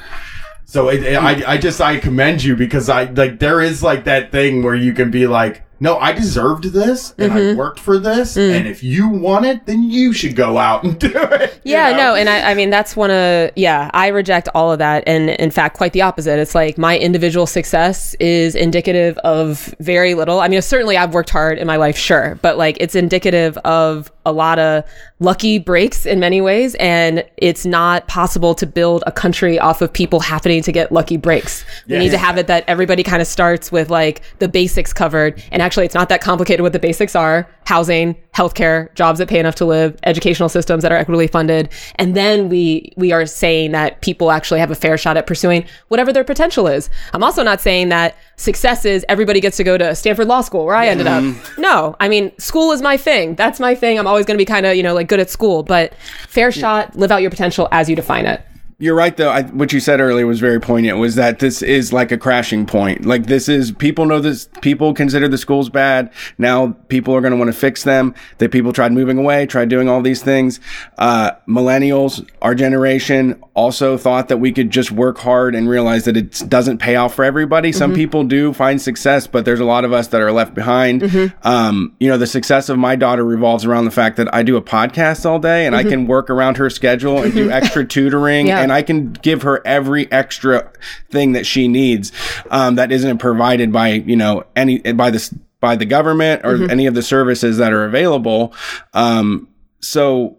so 0.67 0.89
it, 0.91 1.03
it- 1.03 1.17
I, 1.17 1.53
I 1.53 1.57
just 1.57 1.81
I 1.81 1.99
commend 1.99 2.45
you 2.45 2.57
because 2.57 2.89
I 2.91 3.05
like 3.05 3.39
there 3.39 3.61
is 3.63 3.83
like 3.83 4.05
that 4.05 4.31
thing 4.33 4.63
where 4.63 4.75
you 4.75 4.93
can 4.93 5.11
be 5.11 5.27
like, 5.27 5.63
no, 5.79 5.99
I 5.99 6.13
deserved 6.13 6.65
this 6.65 7.15
and 7.19 7.33
I 7.33 7.37
mm-hmm. 7.37 7.59
worked 7.59 7.79
for 7.79 7.99
this, 7.99 8.35
mm. 8.37 8.51
and 8.51 8.67
if 8.67 8.83
you 8.83 9.09
want 9.09 9.45
it, 9.45 9.67
then 9.67 9.83
you 9.83 10.13
should 10.13 10.35
go 10.35 10.57
out 10.57 10.85
and 10.85 10.99
do 10.99 11.13
it. 11.15 11.61
you 11.65 11.73
Yeah, 11.73 11.91
know? 11.93 11.97
no, 11.99 12.15
and 12.15 12.29
I, 12.29 12.51
I 12.51 12.55
mean 12.55 12.71
that's 12.71 12.97
one 12.97 13.11
of 13.11 13.51
yeah, 13.57 13.91
I 13.95 14.09
reject 14.09 14.49
all 14.55 14.73
of 14.73 14.79
that, 14.79 15.05
and 15.07 15.31
in 15.31 15.51
fact, 15.51 15.77
quite 15.77 15.93
the 15.93 16.03
opposite. 16.03 16.39
It's 16.39 16.55
like 16.55 16.79
my 16.79 16.99
individual 16.99 17.47
success 17.47 18.15
is 18.21 18.55
indicative 18.55 19.19
of 19.19 19.75
very 19.79 20.15
little. 20.15 20.41
I 20.41 20.49
mean, 20.49 20.63
certainly 20.63 20.97
I've 20.97 21.13
worked 21.15 21.31
hard 21.31 21.59
in 21.59 21.67
my 21.67 21.77
life, 21.77 21.97
sure, 21.97 22.39
but 22.43 22.57
like 22.59 22.77
it's 22.81 22.95
indicative 22.95 23.59
of 23.59 24.11
a 24.27 24.33
lot 24.33 24.59
of 24.59 24.85
lucky 25.21 25.59
breaks 25.59 26.05
in 26.05 26.21
many 26.21 26.43
ways, 26.43 26.75
and 26.75 27.25
it's 27.39 27.65
not 27.65 28.07
possible 28.09 28.55
to 28.57 28.67
build 28.67 29.03
a 29.07 29.13
country 29.13 29.59
off 29.59 29.81
of 29.81 29.91
people 29.91 30.21
happening 30.21 30.63
to 30.63 30.73
get 30.73 30.93
lucky 30.93 31.17
breaks. 31.17 31.65
We 31.89 31.97
need 31.97 32.11
to 32.11 32.19
have 32.19 32.37
it 32.37 32.49
that 32.49 32.65
everybody 32.67 33.03
kind 33.03 33.23
of 33.23 33.29
starts 33.29 33.73
with 33.73 33.89
like 33.89 34.21
the 34.41 34.49
basics 34.49 34.93
covered, 34.93 35.43
and 35.51 35.63
actually, 35.63 35.87
it's 35.87 35.95
not 35.95 36.11
that 36.11 36.21
complicated. 36.21 36.61
What 36.61 36.75
the 36.75 36.79
basics 36.79 37.17
are: 37.17 37.49
housing, 37.67 38.15
healthcare, 38.33 38.95
jobs 38.95 39.19
that 39.19 39.29
pay 39.29 39.41
enough 39.41 39.57
to 39.57 39.65
live, 39.65 39.99
educational 40.05 40.49
systems 40.49 40.83
that 40.83 40.93
are 40.93 40.97
equitably 40.97 41.27
funded, 41.27 41.69
and 41.97 42.15
then 42.15 42.49
we 42.49 42.93
we 42.97 43.11
are 43.11 43.27
saying 43.27 43.73
that 43.73 44.01
people 44.03 44.31
actually 44.31 44.61
have 44.61 44.71
a 44.71 44.75
fair 44.75 44.97
shot 44.97 45.17
at 45.17 45.27
pursuing 45.27 45.67
whatever 45.89 46.13
their 46.13 46.23
potential 46.23 46.69
is. 46.69 46.89
I'm 47.13 47.25
also 47.25 47.43
not 47.43 47.61
saying 47.61 47.89
that 47.89 48.17
success 48.37 48.85
is 48.85 49.05
everybody 49.09 49.41
gets 49.41 49.57
to 49.57 49.65
go 49.65 49.77
to 49.77 49.95
Stanford 49.97 50.29
Law 50.29 50.43
School 50.43 50.65
where 50.65 50.77
I 50.77 50.87
ended 50.87 51.09
up. 51.09 51.23
Mm-hmm. 51.23 51.61
No, 51.61 51.97
I 51.99 52.09
mean 52.09 52.33
school 52.39 52.71
is 52.71 52.81
my 52.81 52.97
thing. 52.97 53.35
That's 53.35 53.59
my 53.59 53.75
thing. 53.75 53.99
I'm 53.99 54.07
always 54.07 54.27
going 54.27 54.37
to 54.37 54.41
be 54.41 54.47
kind 54.47 54.65
of 54.65 54.77
you 54.77 54.83
know 54.85 54.95
like 54.95 55.09
good 55.09 55.21
at 55.21 55.29
school, 55.29 55.65
but 55.65 55.93
fair 56.29 56.53
shot, 56.53 56.95
live 56.97 57.11
out 57.11 57.21
your 57.21 57.31
potential 57.31 57.69
as 57.73 57.91
you 57.91 57.97
define 57.97 58.27
it. 58.27 58.41
You're 58.79 58.95
right, 58.95 59.17
though. 59.17 59.31
I, 59.31 59.43
what 59.45 59.73
you 59.73 59.81
said 59.81 60.01
earlier 60.03 60.27
was 60.27 60.39
very 60.39 60.61
poignant. 60.61 60.99
Was 60.99 61.15
that 61.15 61.39
this 61.39 61.63
is 61.63 61.95
like 61.95 62.13
a 62.13 62.19
crashing 62.19 62.67
point? 62.67 63.07
Like 63.07 63.25
this 63.25 63.49
is 63.49 63.73
people 63.73 64.05
know 64.05 64.21
this. 64.21 64.51
People 64.61 64.93
consider 64.93 65.29
the 65.29 65.39
schools 65.39 65.71
bad. 65.71 66.13
Now 66.37 66.77
people 66.89 67.15
are 67.15 67.23
going 67.23 67.31
to 67.31 67.39
want 67.39 67.49
to 67.49 67.59
fix 67.59 67.85
them. 67.85 68.15
That 68.37 68.53
people 68.53 68.75
tried 68.75 68.93
moving 68.93 69.17
away, 69.17 69.47
tried 69.47 69.71
doing 69.71 69.89
all 69.89 70.03
these 70.03 70.23
things. 70.23 70.61
Uh, 70.99 71.31
millennials, 71.49 72.29
our 72.43 72.55
generation, 72.55 73.43
also 73.55 73.97
thought 73.97 74.29
that 74.29 74.37
we 74.37 74.53
could 74.53 74.71
just 74.71 74.93
work 74.93 75.17
hard 75.17 75.55
and 75.55 75.71
realize 75.71 76.05
that 76.05 76.15
it 76.15 76.43
doesn't 76.47 76.77
pay 76.77 76.97
off 76.97 77.15
for 77.15 77.25
everybody. 77.25 77.73
Some 77.73 77.95
people 77.95 78.25
do 78.25 78.53
find 78.53 78.79
success, 78.83 79.27
but 79.27 79.47
there's 79.47 79.61
a 79.61 79.65
lot 79.65 79.87
of 79.87 79.95
us 79.95 80.09
that 80.09 80.21
are 80.21 80.33
left 80.33 80.53
behind. 80.55 81.03
Um, 81.45 81.97
you 81.99 82.11
know, 82.11 82.19
the 82.19 82.27
success 82.27 82.69
of 82.69 82.77
my 82.77 82.95
daughter 82.95 83.25
revolves 83.25 83.65
around 83.65 83.87
the 83.87 83.91
fact 83.91 84.19
that 84.19 84.35
I 84.35 84.43
do 84.43 84.59
a 84.59 84.63
podcast 84.63 85.25
all 85.25 85.39
day 85.39 85.65
and 85.65 85.75
I 85.75 85.83
can 85.83 86.07
work 86.07 86.29
around 86.29 86.59
her 86.59 86.69
schedule 86.69 87.23
and 87.23 87.33
do 87.33 87.51
extra 87.57 87.87
tutoring 87.87 88.49
Yeah. 88.49 88.66
And 88.67 88.73
I 88.73 88.83
can 88.83 89.13
give 89.13 89.43
her 89.43 89.65
every 89.65 90.11
extra 90.11 90.73
thing 91.09 91.35
that 91.35 91.47
she 91.47 91.69
needs 91.69 92.11
um, 92.51 92.75
that 92.75 92.91
isn't 92.91 93.19
provided 93.19 93.73
by 93.73 93.91
you 93.91 94.17
know 94.17 94.43
any 94.57 94.81
by 94.81 95.11
this 95.11 95.33
by 95.61 95.77
the 95.77 95.87
government 95.87 96.45
or 96.45 96.69
any 96.69 96.87
of 96.87 96.95
the 96.95 97.03
services 97.03 97.59
that 97.59 97.73
are 97.73 97.85
available. 97.85 98.53
Um, 98.93 99.49
so 99.79 100.39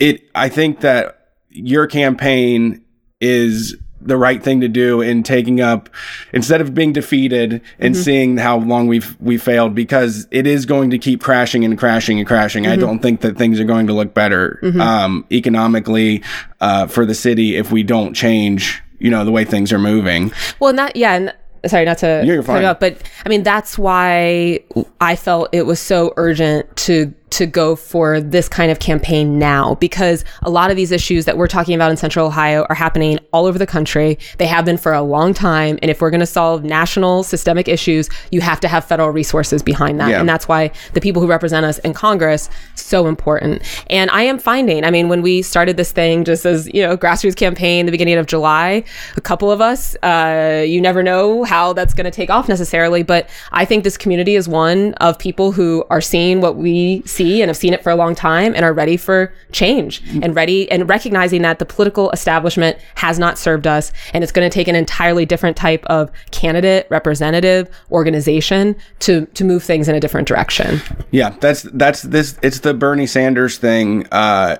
it 0.00 0.28
I 0.34 0.48
think 0.48 0.80
that 0.80 1.34
your 1.50 1.86
campaign 1.86 2.84
is 3.20 3.76
the 4.04 4.16
right 4.16 4.42
thing 4.42 4.60
to 4.60 4.68
do 4.68 5.00
in 5.00 5.22
taking 5.22 5.60
up 5.60 5.88
instead 6.32 6.60
of 6.60 6.74
being 6.74 6.92
defeated 6.92 7.60
and 7.78 7.94
Mm-hmm. 7.94 8.02
seeing 8.02 8.36
how 8.36 8.58
long 8.58 8.86
we've 8.88 9.16
we 9.20 9.38
failed 9.38 9.74
because 9.74 10.26
it 10.30 10.46
is 10.46 10.66
going 10.66 10.90
to 10.90 10.98
keep 10.98 11.22
crashing 11.22 11.64
and 11.64 11.78
crashing 11.78 12.18
and 12.18 12.26
crashing. 12.26 12.64
Mm-hmm. 12.64 12.72
I 12.72 12.76
don't 12.76 12.98
think 13.00 13.20
that 13.20 13.36
things 13.36 13.60
are 13.60 13.64
going 13.64 13.86
to 13.86 13.92
look 13.92 14.12
better 14.14 14.58
um, 14.80 15.24
economically 15.30 16.22
uh, 16.60 16.86
for 16.86 17.04
the 17.06 17.14
city 17.14 17.56
if 17.56 17.70
we 17.70 17.82
don't 17.82 18.14
change. 18.14 18.82
You 18.98 19.10
know 19.10 19.24
the 19.24 19.32
way 19.32 19.44
things 19.44 19.72
are 19.72 19.78
moving. 19.78 20.32
Well, 20.60 20.72
not 20.72 20.94
yeah, 20.96 21.14
and 21.14 21.34
sorry, 21.66 21.84
not 21.84 21.98
to 21.98 22.22
You're 22.24 22.42
fine. 22.42 22.64
off, 22.64 22.78
but 22.80 22.96
I 23.26 23.28
mean 23.28 23.42
that's 23.42 23.76
why 23.78 24.60
I 25.00 25.16
felt 25.16 25.48
it 25.52 25.66
was 25.66 25.80
so 25.80 26.12
urgent 26.16 26.74
to 26.86 27.12
to 27.32 27.46
go 27.46 27.74
for 27.76 28.20
this 28.20 28.48
kind 28.48 28.70
of 28.70 28.78
campaign 28.78 29.38
now 29.38 29.74
because 29.76 30.24
a 30.42 30.50
lot 30.50 30.70
of 30.70 30.76
these 30.76 30.92
issues 30.92 31.24
that 31.24 31.36
we're 31.36 31.46
talking 31.46 31.74
about 31.74 31.90
in 31.90 31.96
Central 31.96 32.26
Ohio 32.26 32.64
are 32.68 32.74
happening 32.74 33.18
all 33.32 33.46
over 33.46 33.58
the 33.58 33.66
country. 33.66 34.18
They 34.38 34.46
have 34.46 34.64
been 34.64 34.76
for 34.78 34.92
a 34.92 35.02
long 35.02 35.32
time, 35.34 35.78
and 35.82 35.90
if 35.90 36.00
we're 36.00 36.10
going 36.10 36.20
to 36.20 36.26
solve 36.26 36.62
national 36.64 37.22
systemic 37.24 37.68
issues, 37.68 38.08
you 38.30 38.40
have 38.42 38.60
to 38.60 38.68
have 38.68 38.84
federal 38.84 39.10
resources 39.10 39.62
behind 39.62 39.98
that, 40.00 40.10
Yeah. 40.10 40.20
and 40.20 40.28
that's 40.28 40.46
why 40.48 40.70
the 40.92 41.00
people 41.00 41.22
who 41.22 41.28
represent 41.28 41.64
us 41.64 41.78
in 41.78 41.94
Congress 41.94 42.50
so 42.74 43.06
important. 43.06 43.62
And 43.88 44.10
I 44.10 44.22
am 44.22 44.38
finding, 44.38 44.84
I 44.84 44.90
mean, 44.90 45.08
when 45.08 45.22
we 45.22 45.40
started 45.42 45.76
this 45.76 45.92
thing, 45.92 46.24
just 46.24 46.44
as 46.44 46.68
you 46.74 46.82
know, 46.82 46.96
grassroots 46.96 47.36
campaign, 47.36 47.86
the 47.86 47.92
beginning 47.92 48.18
of 48.18 48.26
July, 48.26 48.84
a 49.16 49.20
couple 49.20 49.50
of 49.50 49.60
us, 49.60 49.96
uh, 50.02 50.64
you 50.66 50.80
never 50.80 51.02
know 51.02 51.44
how 51.44 51.72
that's 51.72 51.94
going 51.94 52.04
to 52.04 52.10
take 52.10 52.28
off 52.30 52.48
necessarily, 52.48 53.02
but 53.02 53.28
I 53.52 53.64
think 53.64 53.84
this 53.84 53.96
community 53.96 54.34
is 54.36 54.48
one 54.48 54.92
of 54.94 55.18
people 55.18 55.52
who 55.52 55.84
are 55.88 56.00
seeing 56.00 56.40
what 56.42 56.56
we 56.56 57.02
see 57.06 57.21
and 57.22 57.48
have 57.48 57.56
seen 57.56 57.72
it 57.72 57.82
for 57.82 57.90
a 57.90 57.96
long 57.96 58.14
time 58.14 58.54
and 58.54 58.64
are 58.64 58.72
ready 58.72 58.96
for 58.96 59.32
change 59.52 60.02
and 60.22 60.34
ready 60.34 60.70
and 60.70 60.88
recognizing 60.88 61.42
that 61.42 61.58
the 61.58 61.64
political 61.64 62.10
establishment 62.10 62.76
has 62.96 63.18
not 63.18 63.38
served 63.38 63.66
us 63.66 63.92
and 64.12 64.22
it's 64.22 64.32
going 64.32 64.48
to 64.48 64.52
take 64.52 64.68
an 64.68 64.74
entirely 64.74 65.24
different 65.24 65.56
type 65.56 65.84
of 65.86 66.10
candidate, 66.30 66.86
representative, 66.90 67.68
organization 67.90 68.76
to 69.00 69.26
to 69.26 69.44
move 69.44 69.62
things 69.62 69.88
in 69.88 69.94
a 69.94 70.00
different 70.00 70.26
direction. 70.28 70.80
Yeah, 71.10 71.30
that's 71.40 71.62
that's 71.62 72.02
this. 72.02 72.38
It's 72.42 72.60
the 72.60 72.74
Bernie 72.74 73.06
Sanders 73.06 73.58
thing 73.58 74.06
uh, 74.10 74.56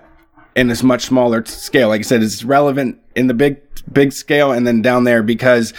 in 0.55 0.69
this 0.69 0.83
much 0.83 1.03
smaller 1.05 1.45
scale. 1.45 1.89
Like 1.89 2.01
I 2.01 2.03
said, 2.03 2.23
it's 2.23 2.45
relevant 2.45 2.99
in 3.17 3.27
the 3.27 3.35
big 3.35 3.59
big 3.93 4.13
scale 4.13 4.53
and 4.53 4.65
then 4.67 4.81
down 4.81 5.03
there 5.05 5.23
because 5.25 5.75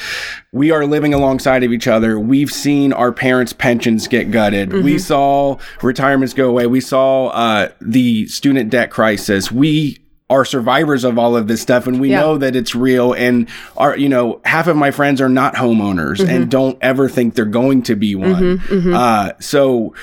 we 0.52 0.72
are 0.72 0.86
living 0.86 1.14
alongside 1.14 1.64
of 1.64 1.72
each 1.72 1.88
other. 1.88 2.20
We've 2.20 2.52
seen 2.52 2.92
our 2.92 3.12
parents' 3.14 3.54
pensions 3.54 4.08
get 4.10 4.30
gutted. 4.30 4.74
We 4.74 5.00
saw 5.00 5.58
retirements 5.82 6.34
go 6.34 6.50
away. 6.50 6.68
We 6.68 6.82
saw 6.82 7.28
uh, 7.28 7.70
the 7.80 8.28
student 8.28 8.70
debt 8.72 8.92
crisis. 8.92 9.52
We 9.52 10.00
are 10.30 10.44
survivors 10.44 11.04
of 11.06 11.18
all 11.18 11.36
of 11.38 11.48
this 11.48 11.62
stuff 11.62 11.86
and 11.88 12.00
we 12.02 12.10
Yeah. 12.10 12.22
know 12.22 12.38
that 12.40 12.56
it's 12.56 12.74
real 12.76 13.14
and 13.14 13.48
are 13.78 13.96
you 13.98 14.10
know 14.10 14.42
half 14.46 14.68
of 14.68 14.76
my 14.76 14.90
friends 14.90 15.22
are 15.22 15.30
not 15.30 15.54
homeowners 15.56 16.26
and 16.28 16.50
don't 16.50 16.78
ever 16.82 17.08
think 17.08 17.36
they're 17.36 17.46
going 17.46 17.84
to 17.84 17.96
be 17.96 18.16
one 18.16 18.60
uh 18.94 19.34
so 19.40 19.94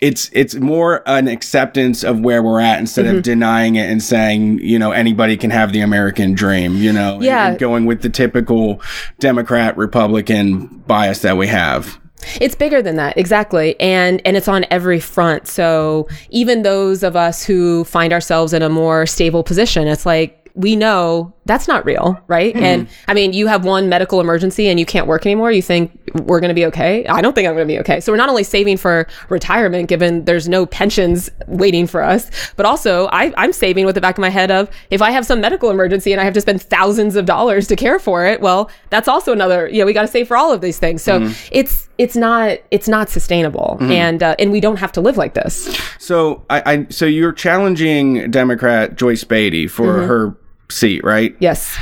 it's 0.00 0.30
it's 0.32 0.54
more 0.54 1.02
an 1.06 1.26
acceptance 1.28 2.04
of 2.04 2.20
where 2.20 2.42
we're 2.42 2.60
at 2.60 2.78
instead 2.78 3.04
Mm-hmm. 3.06 3.16
of 3.16 3.22
denying 3.24 3.76
it 3.76 3.90
and 3.90 4.02
saying 4.02 4.58
you 4.60 4.78
know 4.78 4.92
anybody 4.92 5.36
can 5.36 5.50
have 5.50 5.72
the 5.72 5.80
American 5.80 6.34
dream 6.34 6.76
you 6.76 6.92
know 6.92 7.14
and- 7.14 7.24
Yeah. 7.24 7.48
and 7.48 7.58
going 7.58 7.84
with 7.86 8.02
the 8.02 8.08
typical 8.10 8.80
Democrat 9.18 9.76
Republican 9.76 10.66
bias 10.86 11.20
that 11.22 11.36
we 11.36 11.46
have 11.48 11.98
It's 12.40 12.54
bigger 12.56 12.82
than 12.82 12.96
that, 12.96 13.16
exactly. 13.16 13.78
And 13.80 14.20
and 14.24 14.36
it's 14.36 14.48
on 14.48 14.66
every 14.70 14.98
front. 15.00 15.46
So 15.46 16.08
even 16.30 16.62
those 16.62 17.02
of 17.04 17.14
us 17.14 17.44
who 17.44 17.84
find 17.84 18.12
ourselves 18.12 18.52
in 18.52 18.60
a 18.62 18.68
more 18.68 19.06
stable 19.06 19.42
position, 19.44 19.86
it's 19.86 20.04
like 20.04 20.50
we 20.54 20.74
know 20.74 21.32
that's 21.48 21.66
not 21.66 21.84
real, 21.84 22.16
right? 22.28 22.54
And 22.54 22.86
I 23.08 23.14
mean, 23.14 23.32
you 23.32 23.48
have 23.48 23.64
one 23.64 23.88
medical 23.88 24.20
emergency 24.20 24.68
and 24.68 24.78
you 24.78 24.86
can't 24.86 25.08
work 25.08 25.26
anymore. 25.26 25.50
You 25.50 25.62
think 25.62 25.98
we're 26.14 26.38
going 26.38 26.50
to 26.50 26.54
be 26.54 26.66
okay? 26.66 27.04
I 27.06 27.20
don't 27.20 27.34
think 27.34 27.48
I'm 27.48 27.54
going 27.54 27.66
to 27.66 27.74
be 27.74 27.80
okay. 27.80 27.98
So 28.00 28.12
we're 28.12 28.16
not 28.18 28.28
only 28.28 28.44
saving 28.44 28.76
for 28.76 29.08
retirement, 29.30 29.88
given 29.88 30.24
there's 30.26 30.48
no 30.48 30.64
pensions 30.66 31.28
waiting 31.48 31.86
for 31.88 32.02
us, 32.02 32.30
but 32.56 32.64
also 32.66 33.06
I, 33.08 33.32
I'm 33.36 33.52
saving 33.52 33.84
with 33.86 33.96
the 33.96 34.00
back 34.00 34.16
of 34.16 34.22
my 34.22 34.28
head 34.28 34.50
of 34.52 34.70
if 34.90 35.02
I 35.02 35.10
have 35.10 35.26
some 35.26 35.40
medical 35.40 35.70
emergency 35.70 36.12
and 36.12 36.20
I 36.20 36.24
have 36.24 36.34
to 36.34 36.40
spend 36.40 36.62
thousands 36.62 37.16
of 37.16 37.24
dollars 37.26 37.66
to 37.68 37.76
care 37.76 37.98
for 37.98 38.24
it, 38.24 38.40
well, 38.40 38.70
that's 38.90 39.08
also 39.08 39.32
another. 39.32 39.68
You 39.68 39.80
know, 39.80 39.86
we 39.86 39.92
got 39.92 40.02
to 40.02 40.08
save 40.08 40.28
for 40.28 40.36
all 40.36 40.52
of 40.52 40.60
these 40.60 40.78
things. 40.78 41.02
So 41.02 41.32
it's 41.50 41.88
it's 41.98 42.14
not 42.14 42.58
it's 42.70 42.86
not 42.88 43.08
sustainable, 43.08 43.78
and 43.80 44.22
uh, 44.22 44.36
and 44.38 44.52
we 44.52 44.60
don't 44.60 44.76
have 44.76 44.92
to 44.92 45.00
live 45.00 45.16
like 45.16 45.34
this. 45.34 45.74
so 45.98 46.44
I, 46.50 46.62
I 46.72 46.86
so 46.90 47.06
you're 47.06 47.32
challenging 47.32 48.30
Democrat 48.30 48.96
Joyce 48.96 49.24
Beatty 49.24 49.66
for 49.66 49.88
Mm-hmm. 49.88 50.06
her 50.08 50.36
seat 50.70 51.02
right? 51.04 51.34
Yes. 51.40 51.76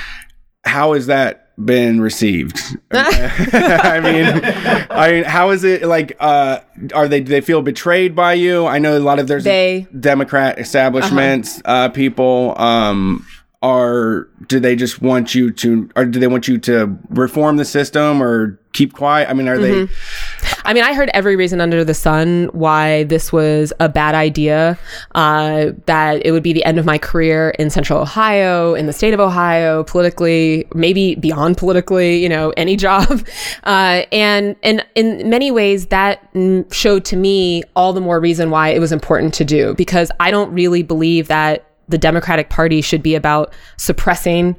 how 0.65 0.95
has 0.95 1.07
that 1.07 1.43
been 1.65 2.01
received? 2.03 2.59
I 2.93 4.01
mean 4.01 4.27
I 4.91 5.11
mean 5.11 5.25
how 5.25 5.51
is 5.51 5.65
it 5.65 5.83
like 5.85 6.17
uh 6.21 6.61
are 6.95 7.09
they 7.09 7.21
do 7.21 7.31
they 7.31 7.41
feel 7.41 7.63
betrayed 7.63 8.15
by 8.15 8.35
you? 8.35 8.67
I 8.67 8.79
know 8.79 8.97
a 8.97 9.01
lot 9.01 9.19
of 9.19 9.27
there's 9.27 9.45
They- 9.45 9.87
Democrat 9.99 10.59
establishments 10.59 11.61
uh 11.65 11.89
people 11.89 12.55
um 12.61 13.27
are 13.63 14.29
do 14.49 14.61
they 14.61 14.77
just 14.77 15.01
want 15.01 15.35
you 15.35 15.51
to 15.51 15.89
or 15.97 16.05
do 16.05 16.21
they 16.21 16.27
want 16.27 16.47
you 16.47 16.59
to 16.59 16.97
reform 17.09 17.57
the 17.57 17.65
system 17.65 18.23
or 18.23 18.61
keep 18.75 18.93
quiet? 18.93 19.31
I 19.31 19.33
mean 19.33 19.49
are 19.49 19.59
they 19.59 19.89
I 20.67 20.73
mean, 20.73 20.83
I 20.83 20.95
heard 20.95 21.11
every 21.15 21.37
reason 21.37 21.61
under 21.61 21.85
the 21.85 21.95
sun 21.95 22.51
why 22.53 23.05
this 23.05 23.33
was 23.33 23.73
a 23.79 23.89
bad 23.89 24.17
idea. 24.17 24.77
Uh, 25.15 25.71
that 25.87 26.27
it 26.27 26.33
would 26.33 26.43
be 26.43 26.53
the 26.53 26.65
end 26.65 26.79
of 26.79 26.85
my 26.85 26.99
career 26.99 27.51
in 27.51 27.71
Central 27.71 28.01
Ohio, 28.01 28.75
in 28.75 28.87
the 28.87 28.93
state 28.93 29.15
of 29.15 29.21
Ohio, 29.21 29.85
politically, 29.85 30.67
maybe 30.75 31.15
beyond 31.15 31.57
politically. 31.57 32.21
You 32.21 32.29
know, 32.29 32.51
any 32.57 32.75
job. 32.87 33.27
Uh, 33.63 34.03
and 34.11 34.57
and 34.65 34.85
in 34.97 35.31
many 35.31 35.53
ways, 35.53 35.87
that 35.87 36.29
showed 36.73 37.05
to 37.07 37.17
me 37.17 37.63
all 37.77 37.93
the 37.93 38.01
more 38.01 38.19
reason 38.19 38.51
why 38.51 38.71
it 38.71 38.81
was 38.81 38.91
important 38.91 39.33
to 39.35 39.45
do 39.45 39.75
because 39.75 40.11
I 40.19 40.33
don't 40.33 40.53
really 40.53 40.83
believe 40.83 41.29
that 41.29 41.65
the 41.89 41.99
Democratic 41.99 42.51
Party 42.51 42.81
should 42.81 43.03
be 43.03 43.15
about 43.15 43.55
suppressing 43.77 44.57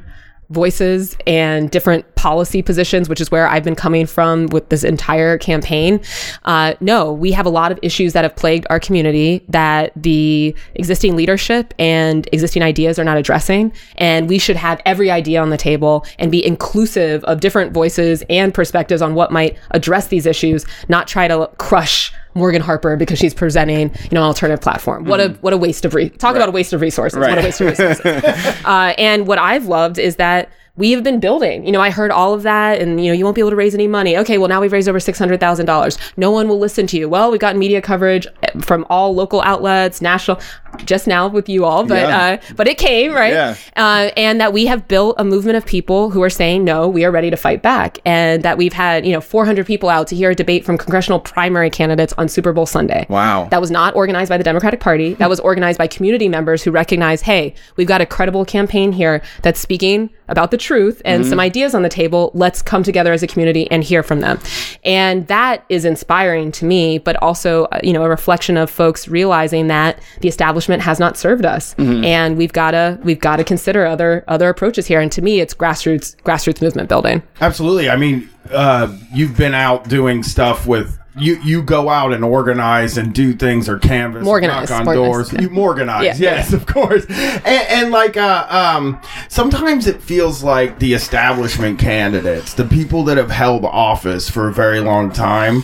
voices 0.50 1.18
and 1.26 1.70
different 1.72 2.16
policy 2.16 2.62
positions, 2.62 3.10
which 3.10 3.22
is 3.22 3.30
where 3.30 3.48
I've 3.48 3.64
been 3.64 3.76
coming 3.76 4.06
from 4.06 4.48
with 4.48 4.70
this 4.70 4.84
entire 4.84 5.38
campaign. 5.38 6.00
Uh, 6.46 6.74
no, 6.80 7.12
we 7.12 7.32
have 7.32 7.46
a 7.46 7.50
lot 7.50 7.72
of 7.72 7.80
issues 7.82 8.14
that 8.14 8.24
have 8.24 8.36
plagued 8.36 8.66
our 8.70 8.80
community 8.80 9.46
that 9.50 9.92
the 9.96 10.56
existing 10.76 11.16
leadership 11.16 11.74
and 11.78 12.28
existing 12.32 12.64
ideas 12.64 12.98
are 12.98 13.04
not 13.04 13.18
addressing. 13.18 13.74
And 13.96 14.30
we 14.30 14.40
should 14.40 14.56
have 14.56 14.82
every 14.86 15.12
idea 15.12 15.42
on 15.42 15.50
the 15.50 15.58
table 15.58 16.06
and 16.18 16.32
be 16.32 16.46
inclusive 16.46 17.24
of 17.26 17.40
different 17.40 17.74
voices 17.74 18.24
and 18.30 18.54
perspectives 18.54 19.02
on 19.02 19.16
what 19.16 19.32
might 19.32 19.58
address 19.72 20.08
these 20.08 20.26
issues, 20.26 20.66
not 20.88 21.08
try 21.08 21.28
to 21.28 21.50
crush 21.58 22.14
Morgan 22.38 22.62
Harper 22.62 22.96
because 22.96 23.20
she's 23.20 23.34
presenting, 23.34 23.90
you 23.90 24.10
know, 24.12 24.22
an 24.22 24.28
alternative 24.28 24.62
platform. 24.62 25.06
What 25.06 25.20
a 25.20 25.30
what 25.42 25.54
a 25.54 25.58
waste 25.58 25.86
of 25.86 25.94
re- 25.94 26.10
talk 26.10 26.36
about 26.36 26.50
a 26.50 26.52
waste 26.52 26.74
of 26.74 26.82
resources. 26.82 27.20
What 27.20 27.38
a 27.38 27.42
waste 27.42 27.62
of 27.62 27.68
resources. 27.68 28.06
uh, 28.66 28.94
and 28.98 29.28
what 29.28 29.38
I've 29.38 29.66
loved 29.66 30.00
is 30.00 30.18
that 30.18 30.50
we 30.78 30.92
have 30.92 31.04
been 31.04 31.20
building. 31.20 31.66
You 31.66 31.72
know, 31.72 31.82
I 31.82 31.90
heard 31.90 32.12
all 32.12 32.34
of 32.34 32.44
that, 32.44 32.80
and 32.80 33.04
you 33.04 33.08
know, 33.12 33.14
you 33.18 33.24
won't 33.24 33.36
be 33.36 33.42
able 33.42 33.50
to 33.50 33.56
raise 33.56 33.74
any 33.74 33.88
money. 33.88 34.16
Okay, 34.18 34.38
well 34.38 34.48
now 34.48 34.62
we've 34.62 34.72
raised 34.72 34.88
over 34.88 35.00
six 35.00 35.20
hundred 35.20 35.40
thousand 35.40 35.66
dollars. 35.66 35.98
No 36.18 36.32
one 36.32 36.48
will 36.48 36.60
listen 36.60 36.88
to 36.88 36.98
you. 36.98 37.10
Well, 37.10 37.32
we've 37.32 37.40
gotten 37.42 37.60
media 37.60 37.82
coverage 37.82 38.28
from 38.62 38.86
all 38.90 39.14
local 39.16 39.42
outlets, 39.42 40.02
national. 40.02 40.40
Just 40.86 41.08
now 41.08 41.28
with 41.28 41.50
you 41.50 41.66
all, 41.66 41.86
but 41.86 41.98
Yeah. 42.08 42.38
uh, 42.50 42.54
but 42.56 42.68
it 42.68 42.78
came 42.78 43.12
right, 43.14 43.34
Yeah. 43.34 43.56
uh, 43.76 44.12
and 44.16 44.40
that 44.40 44.54
we 44.54 44.68
have 44.68 44.88
built 44.88 45.16
a 45.18 45.24
movement 45.24 45.58
of 45.58 45.66
people 45.66 46.12
who 46.12 46.22
are 46.22 46.30
saying 46.30 46.64
no, 46.64 46.88
we 46.88 47.04
are 47.04 47.10
ready 47.10 47.32
to 47.32 47.38
fight 47.38 47.64
back, 47.64 47.98
and 48.06 48.44
that 48.44 48.60
we've 48.60 48.74
had 48.74 49.04
you 49.06 49.12
know 49.12 49.22
400 49.22 49.66
people 49.66 49.90
out 49.90 50.06
to 50.08 50.16
hear 50.16 50.30
a 50.30 50.36
debate 50.36 50.64
from 50.66 50.78
congressional 50.78 51.20
primary 51.20 51.72
candidates 51.72 52.14
on 52.20 52.28
Super 52.30 52.54
Bowl 52.54 52.68
Sunday. 52.68 53.08
Wow. 53.10 53.48
That 53.50 53.60
was 53.62 53.72
not 53.72 53.96
organized 53.96 54.30
by 54.30 54.38
the 54.38 54.44
Democratic 54.44 54.80
Party. 54.80 55.16
That 55.16 55.30
was 55.30 55.40
organized 55.40 55.80
by 55.80 55.88
community 55.88 56.30
members 56.30 56.62
who 56.62 56.70
recognize, 56.70 57.22
hey, 57.22 57.56
we've 57.76 57.88
got 57.88 58.02
a 58.02 58.06
credible 58.06 58.46
campaign 58.46 58.92
here 58.92 59.24
that's 59.42 59.60
speaking 59.60 60.12
about 60.30 60.52
the 60.52 60.58
truth 60.68 61.02
and 61.06 61.26
some 61.26 61.40
ideas 61.40 61.74
on 61.74 61.82
the 61.82 61.90
table. 61.90 62.32
Let's 62.34 62.62
come 62.62 62.84
together 62.84 63.14
as 63.14 63.24
a 63.24 63.28
community 63.28 63.70
and 63.72 63.84
hear 63.84 64.04
from 64.04 64.20
them. 64.20 64.40
And 64.84 65.26
that 65.28 65.64
is 65.70 65.86
inspiring 65.86 66.52
to 66.54 66.66
me, 66.66 66.98
but 66.98 67.16
also, 67.24 67.66
uh, 67.66 67.80
you 67.84 67.94
know, 67.94 68.04
a 68.04 68.10
reflection 68.10 68.58
of 68.58 68.70
folks 68.70 69.08
realizing 69.08 69.68
that 69.68 70.00
the 70.22 70.28
establishment 70.28 70.82
has 70.84 71.00
not 71.00 71.18
served 71.18 71.46
us, 71.46 71.74
and 72.04 72.38
we've 72.38 72.54
got 72.54 72.72
to 72.72 73.00
we've 73.04 73.20
got 73.20 73.38
to 73.38 73.44
consider 73.44 73.86
other 73.86 74.24
other 74.28 74.50
approaches 74.50 74.88
here. 74.88 75.00
And 75.00 75.12
to 75.14 75.22
me, 75.22 75.40
it's 75.40 75.54
grassroots 75.54 76.16
grassroots 76.24 76.62
movement 76.62 76.90
building. 76.90 77.24
Absolutely. 77.40 77.90
I 77.90 77.96
mean, 77.96 78.30
uh, 78.52 78.94
you've 79.14 79.38
been 79.38 79.54
out 79.54 79.88
doing 79.88 80.24
stuff 80.24 80.68
with 80.68 81.00
you. 81.18 81.36
You 81.44 81.62
go 81.64 81.90
out 81.90 82.14
and 82.14 82.24
organize 82.24 82.98
and 82.98 83.14
do 83.14 83.34
things 83.34 83.68
or 83.70 83.80
canvas, 83.80 84.24
Morganize, 84.24 84.70
knock 84.70 84.88
on 84.88 84.96
doors. 84.96 85.34
yeah. 85.34 85.42
You 85.42 85.56
organize, 85.58 86.20
Yeah. 86.20 86.36
yes, 86.36 86.54
of 86.54 86.66
course. 86.66 87.06
And, 87.10 87.46
and 87.46 87.92
like, 87.92 88.18
uh, 88.18 88.46
um, 88.50 89.02
sometimes 89.30 89.88
it 89.88 90.02
feels 90.02 90.44
like 90.44 90.80
the 90.80 90.94
establishment 90.94 91.80
candidates, 91.80 92.54
the 92.54 92.66
people 92.66 93.04
that 93.06 93.18
have 93.18 93.32
held 93.32 93.66
office 93.66 94.30
for 94.30 94.48
a 94.48 94.54
very 94.54 94.80
long 94.80 95.12
time, 95.12 95.64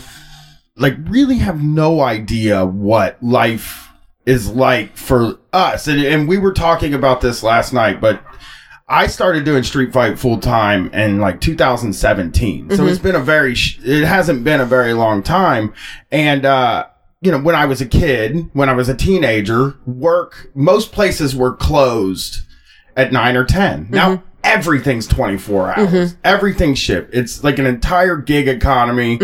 like 0.75 0.95
really 1.07 1.37
have 1.37 1.63
no 1.63 2.01
idea 2.01 2.65
what 2.65 3.21
life 3.23 3.89
is 4.25 4.49
like 4.49 4.95
for 4.97 5.37
us. 5.51 5.87
And, 5.87 6.01
and 6.01 6.27
we 6.27 6.37
were 6.37 6.53
talking 6.53 6.93
about 6.93 7.21
this 7.21 7.43
last 7.43 7.73
night, 7.73 7.99
but 7.99 8.23
I 8.87 9.07
started 9.07 9.45
doing 9.45 9.63
Street 9.63 9.93
Fight 9.93 10.19
full 10.19 10.39
time 10.39 10.93
in 10.93 11.19
like 11.19 11.39
2017. 11.39 12.69
So 12.69 12.85
it's 12.85 12.97
mm-hmm. 12.97 13.03
been 13.03 13.15
a 13.15 13.19
very, 13.19 13.55
sh- 13.55 13.79
it 13.83 14.05
hasn't 14.05 14.43
been 14.43 14.59
a 14.59 14.65
very 14.65 14.93
long 14.93 15.23
time. 15.23 15.73
And, 16.11 16.45
uh, 16.45 16.87
you 17.21 17.31
know, 17.31 17.39
when 17.39 17.55
I 17.55 17.65
was 17.65 17.79
a 17.79 17.85
kid, 17.85 18.49
when 18.53 18.67
I 18.67 18.73
was 18.73 18.89
a 18.89 18.95
teenager, 18.95 19.75
work, 19.85 20.51
most 20.53 20.91
places 20.91 21.35
were 21.35 21.55
closed 21.55 22.41
at 22.97 23.13
nine 23.13 23.37
or 23.37 23.45
10. 23.45 23.87
Now 23.89 24.17
mm-hmm. 24.17 24.25
everything's 24.43 25.07
24 25.07 25.71
hours. 25.71 25.89
Mm-hmm. 25.89 26.19
Everything's 26.25 26.79
shipped. 26.79 27.13
It's 27.13 27.43
like 27.43 27.59
an 27.59 27.65
entire 27.65 28.17
gig 28.17 28.49
economy. 28.49 29.17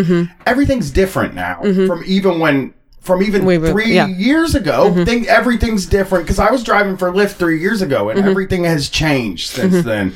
Everything's 0.46 0.90
different 0.92 1.34
now 1.36 1.62
from 1.62 2.04
even 2.06 2.40
when, 2.40 2.74
from 3.00 3.24
even 3.24 3.46
We 3.46 3.58
were- 3.58 3.72
three 3.72 3.94
yeah. 3.94 4.08
years 4.08 4.56
ago, 4.56 4.90
mm-hmm. 4.90 5.04
think 5.04 5.28
everything's 5.28 5.86
different 5.86 6.26
because 6.26 6.40
I 6.40 6.52
was 6.52 6.64
driving 6.64 6.98
for 6.98 7.12
Lyft 7.12 7.34
three 7.34 7.60
years 7.60 7.82
ago 7.82 8.10
and 8.10 8.20
mm-hmm. 8.20 8.30
everything 8.30 8.64
has 8.66 8.90
changed 8.90 9.50
since 9.50 9.76
mm-hmm. 9.76 9.88
then. 9.88 10.16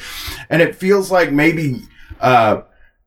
And 0.49 0.61
it 0.61 0.75
feels 0.75 1.11
like 1.11 1.31
maybe 1.31 1.81
uh, 2.19 2.61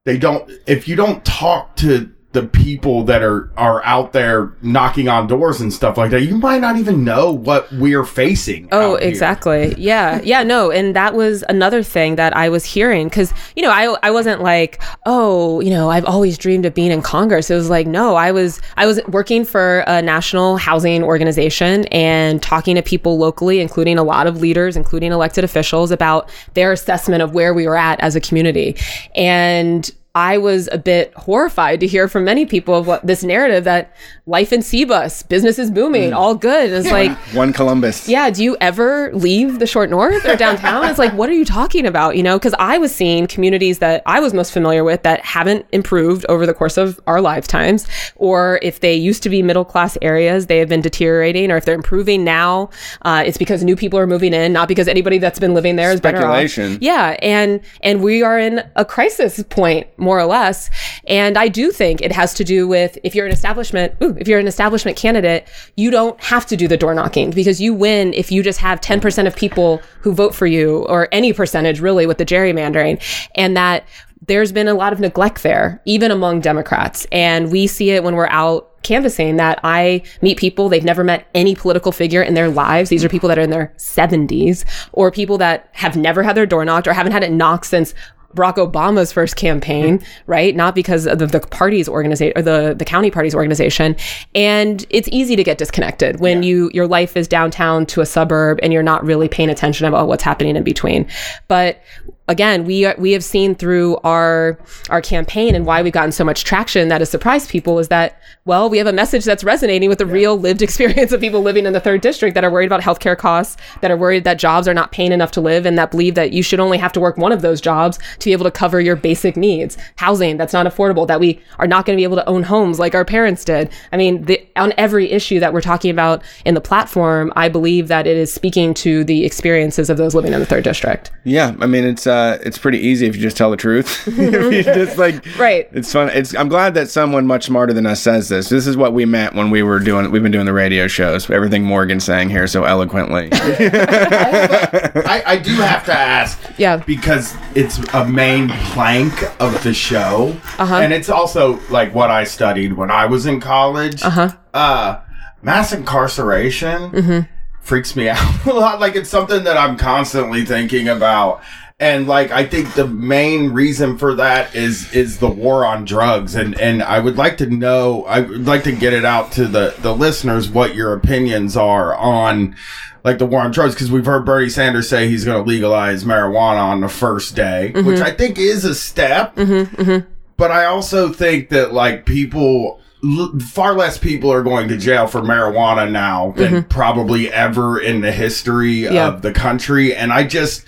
they 0.04 0.18
don't, 0.18 0.50
if 0.66 0.88
you 0.88 0.97
don't 0.97 1.25
talk 1.25 1.76
to 1.76 2.12
the 2.37 2.47
people 2.47 3.02
that 3.05 3.23
are 3.23 3.50
are 3.57 3.83
out 3.87 4.12
there 4.12 4.52
knocking 4.61 5.09
on 5.09 5.26
doors 5.26 5.59
and 5.59 5.73
stuff 5.73 5.97
like 5.97 6.11
that, 6.11 6.21
you 6.21 6.37
might 6.37 6.61
not 6.61 6.76
even 6.76 7.02
know 7.02 7.33
what 7.33 7.73
we're 7.73 8.05
facing. 8.05 8.69
Oh, 8.73 8.97
exactly. 8.97 9.75
Yeah. 9.78 10.21
Yeah. 10.23 10.43
No. 10.43 10.71
And 10.71 10.95
that 10.95 11.14
was 11.14 11.43
another 11.49 11.83
thing 11.83 12.16
that 12.16 12.37
I 12.37 12.50
was 12.50 12.62
hearing 12.66 13.09
because, 13.09 13.33
you 13.57 13.62
know, 13.62 13.71
I, 13.71 13.97
I 14.02 14.11
wasn't 14.11 14.43
like, 14.43 14.83
oh, 15.07 15.61
you 15.61 15.71
know, 15.71 15.88
I've 15.88 16.05
always 16.05 16.37
dreamed 16.37 16.66
of 16.66 16.75
being 16.75 16.90
in 16.90 17.00
Congress. 17.00 17.50
It 17.50 17.55
was 17.55 17.71
like, 17.71 17.87
no, 17.87 18.16
I 18.16 18.33
was, 18.33 18.61
I 18.76 18.85
was 18.85 19.00
working 19.09 19.47
for 19.47 19.83
a 19.87 20.02
national 20.02 20.59
housing 20.59 21.02
organization 21.02 21.87
and 21.87 22.43
talking 22.43 22.75
to 22.76 22.83
people 22.83 23.16
locally, 23.16 23.61
including 23.61 23.97
a 23.97 24.05
lot 24.05 24.26
of 24.26 24.43
leaders, 24.43 24.76
including 24.76 25.11
elected 25.11 25.43
officials 25.43 25.90
about 25.90 26.31
their 26.52 26.71
assessment 26.71 27.23
of 27.23 27.33
where 27.33 27.55
we 27.55 27.66
were 27.66 27.78
at 27.78 27.99
as 28.00 28.14
a 28.14 28.21
community. 28.21 28.76
And 29.14 29.90
I 30.17 30.39
was 30.39 30.67
a 30.73 30.79
bit 30.79 31.13
horrified 31.13 31.79
to 31.81 31.87
hear 31.87 32.09
from 32.09 32.25
many 32.25 32.47
people 32.47 32.75
of 32.75 32.87
what 32.87 33.07
this 33.07 33.23
narrative 33.23 33.65
that 33.65 33.95
life 34.25 34.51
in 34.51 34.61
Cbus, 34.61 35.29
business 35.29 35.59
is 35.59 35.71
booming, 35.71 36.15
all 36.15 36.35
good. 36.35 36.73
It's 36.73 36.91
like, 36.91 37.11
One 37.35 37.53
Columbus. 37.53 38.09
yeah, 38.09 38.31
do 38.31 38.43
you 38.43 38.57
ever 38.63 39.13
leave 39.13 39.59
the 39.59 39.67
short 39.67 39.91
north 39.91 40.25
or 40.25 40.35
downtown? 40.35 40.87
it's 40.87 40.99
like, 40.99 41.13
what 41.13 41.29
are 41.29 41.35
you 41.35 41.45
talking 41.45 41.85
about? 41.85 42.17
You 42.17 42.23
know, 42.23 42.39
because 42.39 42.55
I 42.59 42.79
was 42.79 42.95
seeing 42.95 43.27
communities 43.27 43.79
that 43.81 44.03
I 44.07 44.21
was 44.21 44.33
most 44.33 44.55
familiar 44.55 44.85
with 44.85 45.03
that 45.03 45.21
haven't 45.21 45.67
improved 45.73 46.25
over 46.31 46.47
the 46.47 46.55
course 46.55 46.79
of 46.79 46.99
our 47.07 47.21
lifetimes, 47.21 47.87
or 48.17 48.59
if 48.63 48.81
they 48.81 48.95
used 48.95 49.23
to 49.25 49.29
be 49.29 49.43
middle 49.43 49.67
class 49.67 49.99
areas, 50.01 50.47
they 50.47 50.57
have 50.57 50.71
been 50.71 50.81
deteriorating, 50.81 51.51
or 51.51 51.59
if 51.59 51.67
they're 51.67 51.75
improving 51.75 52.25
now, 52.25 52.71
uh, 53.03 53.23
it's 53.27 53.37
because 53.37 53.63
new 53.63 53.77
people 53.77 53.99
are 53.99 54.07
moving 54.07 54.33
in, 54.33 54.51
not 54.51 54.67
because 54.67 54.89
anybody 54.89 55.19
that's 55.19 55.39
been 55.39 55.53
living 55.53 55.77
there 55.77 55.93
is 55.93 56.01
better 56.01 56.25
off. 56.25 56.39
Speculation. 56.39 56.79
Yeah, 56.81 57.19
and 57.21 57.61
and 57.83 58.03
we 58.03 58.23
are 58.23 58.39
in 58.39 58.67
a 58.77 58.85
crisis 58.87 59.43
point 59.51 59.87
more 60.07 60.19
or 60.19 60.25
less. 60.25 60.71
And 61.07 61.37
I 61.37 61.49
do 61.49 61.71
think 61.71 62.01
it 62.01 62.13
has 62.13 62.33
to 62.35 62.45
do 62.45 62.67
with 62.67 62.97
if 63.05 63.15
you're 63.15 63.27
an 63.27 63.33
establishment, 63.33 63.95
ooh, 64.03 64.17
if 64.19 64.27
you're 64.27 64.39
an 64.39 64.47
establishment 64.47 64.97
candidate, 64.97 65.47
you 65.77 65.91
don't 65.91 66.19
have 66.23 66.47
to 66.47 66.57
do 66.57 66.67
the 66.67 66.79
door 66.79 66.95
knocking 66.95 67.31
because 67.31 67.61
you 67.61 67.75
win 67.75 68.15
if 68.15 68.33
you 68.33 68.43
just 68.43 68.61
have 68.61 68.81
10% 68.81 69.27
of 69.27 69.37
people 69.37 69.83
who 70.01 70.15
vote 70.15 70.35
for 70.35 70.47
you 70.47 70.87
or 70.87 71.09
any 71.13 71.35
percentage 71.35 71.81
really 71.81 72.07
with 72.07 72.17
the 72.17 72.25
gerrymandering 72.25 73.03
and 73.35 73.55
that 73.57 73.85
there's 74.27 74.53
been 74.53 74.69
a 74.69 74.75
lot 74.75 74.93
of 74.93 75.01
neglect 75.01 75.43
there, 75.43 75.81
even 75.85 76.11
among 76.11 76.41
Democrats. 76.41 77.07
And 77.13 77.53
we 77.53 77.67
see 77.67 77.91
it 77.91 78.03
when 78.03 78.15
we're 78.15 78.29
out 78.29 78.83
canvassing 78.83 79.37
that 79.37 79.59
I 79.65 80.03
meet 80.23 80.39
people, 80.39 80.69
they've 80.69 80.85
never 80.85 81.03
met 81.03 81.29
any 81.35 81.55
political 81.55 81.93
figure 81.93 82.23
in 82.23 82.35
their 82.35 82.49
lives. 82.49 82.89
These 82.89 83.05
are 83.05 83.09
people 83.09 83.29
that 83.29 83.39
are 83.39 83.43
in 83.43 83.51
their 83.51 83.73
70s 83.77 84.65
or 84.93 85.11
people 85.11 85.39
that 85.39 85.69
have 85.73 85.97
never 85.97 86.23
had 86.23 86.37
their 86.37 86.47
door 86.47 86.65
knocked 86.65 86.87
or 86.87 86.93
haven't 86.93 87.13
had 87.13 87.25
it 87.25 87.33
knocked 87.33 87.67
since 87.67 87.95
Barack 88.37 88.57
Obama's 88.57 89.11
first 89.12 89.35
campaign, 89.37 90.00
right? 90.26 90.55
Not 90.55 90.75
because 90.75 91.07
of 91.07 91.19
the, 91.19 91.26
the 91.26 91.40
party's 91.40 91.88
organization 91.88 92.33
or 92.37 92.43
the, 92.43 92.75
the 92.78 92.85
county 92.85 93.11
party's 93.11 93.34
organization. 93.34 93.97
And 94.34 94.87
it's 94.91 95.08
easy 95.11 95.34
to 95.34 95.43
get 95.43 95.58
disconnected 95.58 96.21
when 96.21 96.43
you 96.43 96.71
your 96.73 96.87
life 96.87 97.17
is 97.17 97.26
downtown 97.26 97.87
to 97.87 98.00
a 98.00 98.06
suburb 98.06 98.61
and 98.63 98.73
you're 98.73 98.82
not 98.82 99.04
really 99.04 99.28
paying 99.28 99.50
attention 99.50 99.87
about 99.87 100.06
what's 100.06 100.23
happening 100.23 100.54
in 100.54 100.63
between. 100.63 101.08
But 101.49 101.82
again, 102.28 102.65
we 102.65 102.84
are, 102.84 102.95
we 102.99 103.12
have 103.12 103.25
seen 103.25 103.54
through 103.54 103.97
our 103.99 104.58
our 104.91 105.00
campaign 105.00 105.54
and 105.54 105.67
why 105.67 105.82
we've 105.82 105.93
gotten 105.93 106.12
so 106.12 106.25
much 106.25 106.45
traction 106.45 106.89
that 106.89 107.00
has 107.00 107.10
surprised 107.10 107.50
people 107.50 107.78
is 107.78 107.89
that 107.89 108.21
well, 108.45 108.71
we 108.71 108.78
have 108.78 108.86
a 108.86 108.93
message 108.93 109.25
that's 109.25 109.43
resonating 109.43 109.89
with 109.89 109.99
the 109.99 110.06
real 110.06 110.39
lived 110.39 110.62
experience 110.67 111.10
of 111.10 111.21
people 111.21 111.43
living 111.43 111.67
in 111.67 111.73
the 111.73 111.80
third 111.80 112.00
district 112.00 112.34
that 112.34 112.45
are 112.45 112.50
worried 112.50 112.67
about 112.67 112.80
healthcare 112.80 113.19
costs, 113.19 113.56
that 113.80 113.91
are 113.91 113.97
worried 113.97 114.23
that 114.25 114.39
jobs 114.39 114.69
are 114.69 114.75
not 114.75 114.93
paying 114.93 115.12
enough 115.12 115.32
to 115.32 115.41
live, 115.41 115.67
and 115.67 115.76
that 115.76 115.91
believe 115.91 116.15
that 116.15 116.32
you 116.32 116.43
should 116.43 116.60
only 116.60 116.78
have 116.78 116.93
to 116.93 117.00
work 117.00 117.17
one 117.17 117.32
of 117.32 117.43
those 117.43 117.60
jobs 117.60 117.99
to 118.21 118.25
be 118.25 118.32
able 118.32 118.45
to 118.45 118.50
cover 118.50 118.80
your 118.80 118.95
basic 118.95 119.36
needs. 119.36 119.76
Housing 119.97 120.36
that's 120.36 120.52
not 120.52 120.67
affordable, 120.67 121.08
that 121.08 121.19
we 121.19 121.41
are 121.58 121.67
not 121.67 121.86
going 121.86 121.97
to 121.97 122.00
be 122.00 122.04
able 122.04 122.17
to 122.17 122.28
own 122.28 122.45
homes 122.45 122.78
like 122.78 122.95
our 122.95 123.04
parents 123.04 123.45
did. 123.45 123.69
I 123.93 123.97
mean, 123.97 124.25
the, 124.25 124.47
on 124.54 124.73
every 124.78 125.10
issue 125.10 125.41
that 125.41 125.52
we're 125.52 125.60
talking 125.60 125.91
about 125.91 126.23
in 126.45 126.54
the 126.54 126.60
platform, 126.60 127.32
I 127.34 127.49
believe 127.49 127.89
that 127.89 128.06
it 128.06 128.17
is 128.17 128.32
speaking 128.32 128.75
to 128.75 129.02
the 129.02 129.25
experiences 129.25 129.91
of 129.91 129.97
those 129.97 130.15
living 130.15 130.32
in 130.32 130.39
the 130.39 130.47
third 130.47 130.62
district. 130.62 131.10
Yeah, 131.25 131.56
I 131.60 131.67
mean 131.67 131.84
it's 131.84 132.06
uh 132.06 132.16
it's 132.43 132.59
pretty 132.59 132.79
easy 132.79 133.07
if 133.07 133.17
you 133.17 133.23
just 133.23 133.37
tell 133.37 133.50
the 133.50 133.57
truth. 133.57 134.07
if 134.19 134.52
you 134.52 134.63
just 134.75 134.99
like 134.99 135.25
Right. 135.39 135.69
It's 135.73 135.93
fun. 135.93 136.11
It's 136.11 136.35
I'm 136.35 136.49
glad 136.49 136.75
that 136.75 136.89
someone 136.91 137.26
much 137.26 137.45
smarter 137.47 137.73
than 137.73 137.87
us 137.87 138.00
says 138.00 138.29
this. 138.29 138.49
This 138.49 138.67
is 138.67 138.76
what 138.76 138.93
we 138.93 139.05
meant 139.05 139.35
when 139.35 139.50
we 139.50 139.63
were 139.63 139.79
doing 139.81 140.11
we've 140.11 140.23
been 140.23 140.33
doing 140.33 140.47
the 140.47 140.52
radio 140.52 140.87
shows. 140.87 141.29
Everything 141.31 141.65
Morgan's 141.65 142.05
saying 142.05 142.31
here 142.31 142.47
so 142.47 142.65
eloquently. 142.65 143.29
I, 143.33 145.23
I 145.26 145.37
do 145.39 145.52
have 145.55 145.85
to 145.87 145.93
ask. 145.93 146.39
Yeah. 146.59 146.76
Because 146.79 147.35
it's 147.55 147.79
a 147.95 148.07
main 148.07 148.49
plank 148.49 149.13
of 149.41 149.63
the 149.63 149.75
show. 149.75 150.37
Uh-huh. 150.59 150.76
And 150.76 150.93
it's 150.93 151.09
also 151.09 151.59
like 151.71 151.95
what 151.95 152.11
I 152.11 152.25
studied 152.25 152.73
when 152.75 152.91
I 152.91 153.07
was 153.07 153.26
in 153.26 153.41
college. 153.41 154.02
Uh-huh. 154.02 154.31
Uh, 154.55 155.00
mass 155.43 155.73
incarceration 155.73 156.91
Mm-hmm. 156.91 157.21
freaks 157.63 157.95
me 157.97 158.09
out 158.09 158.47
a 158.47 158.52
lot. 158.52 158.81
Like 158.81 158.97
it's 158.97 159.11
something 159.11 159.45
that 159.45 159.57
I'm 159.57 159.76
constantly 159.76 160.45
thinking 160.45 160.89
about. 160.89 161.43
And 161.78 162.06
like 162.06 162.30
I 162.30 162.47
think 162.47 162.73
the 162.73 162.86
main 162.86 163.52
reason 163.52 163.99
for 163.99 164.15
that 164.15 164.54
is 164.54 164.91
is 164.95 165.19
the 165.19 165.28
war 165.28 165.67
on 165.67 165.84
drugs. 165.84 166.34
And 166.34 166.58
and 166.58 166.82
I 166.82 167.00
would 167.00 167.19
like 167.19 167.36
to 167.39 167.47
know 167.47 168.04
I 168.04 168.21
would 168.21 168.47
like 168.47 168.65
to 168.65 168.73
get 168.73 168.95
it 168.95 169.04
out 169.04 169.32
to 169.32 169.47
the 169.47 169.75
the 169.80 169.95
listeners 169.95 170.49
what 170.49 170.75
your 170.75 170.95
opinions 170.95 171.54
are 171.54 171.95
on 171.95 172.56
like 173.04 173.19
the 173.19 173.26
war 173.26 173.43
on 173.43 173.50
drugs. 173.50 173.75
Because 173.75 173.91
we've 173.91 174.06
heard 174.06 174.25
Bernie 174.25 174.49
Sanders 174.49 174.89
say 174.89 175.06
he's 175.08 175.26
going 175.26 175.43
to 175.43 175.47
legalize 175.47 176.04
marijuana 176.04 176.62
on 176.62 176.80
the 176.80 176.89
first 176.89 177.36
day, 177.36 177.73
mm-hmm. 177.75 177.86
which 177.86 178.00
I 178.00 178.10
think 178.10 178.39
is 178.39 178.65
a 178.65 178.75
step. 178.75 179.36
Mm-hmm. 179.36 179.76
Mm-hmm. 179.76 180.10
But 180.39 180.50
I 180.50 180.65
also 180.65 181.12
think 181.12 181.50
that 181.50 181.75
like 181.75 182.06
people 182.06 182.80
l- 183.04 183.39
far 183.39 183.75
less 183.75 183.99
people 183.99 184.32
are 184.32 184.43
going 184.43 184.69
to 184.69 184.78
jail 184.78 185.06
for 185.06 185.21
marijuana 185.21 185.91
now 185.91 186.32
than 186.39 186.65
probably 186.65 187.30
ever 187.30 187.78
in 187.78 188.00
the 188.00 188.12
history 188.12 188.84
Yeah. 188.84 189.08
of 189.08 189.21
the 189.21 189.32
country. 189.32 189.95
And 189.95 190.10
I 190.10 190.25
just 190.25 190.65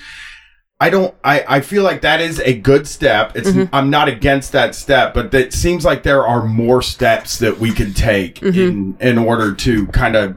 I 0.80 0.90
don't 0.90 1.14
I 1.24 1.44
I 1.48 1.60
feel 1.60 1.82
like 1.82 2.02
that 2.02 2.20
is 2.20 2.38
a 2.40 2.54
good 2.54 2.86
step. 2.86 3.36
It's 3.36 3.50
mm-hmm. 3.50 3.74
I'm 3.74 3.90
not 3.90 4.08
against 4.08 4.52
that 4.52 4.74
step, 4.76 5.12
but 5.12 5.34
it 5.34 5.52
seems 5.52 5.84
like 5.84 6.04
there 6.04 6.24
are 6.26 6.44
more 6.44 6.82
steps 6.82 7.38
that 7.38 7.58
we 7.58 7.72
can 7.72 7.92
take 7.94 8.36
mm-hmm. 8.36 8.58
in 8.58 8.96
in 9.00 9.18
order 9.18 9.54
to 9.54 9.86
kind 9.88 10.14
of 10.14 10.36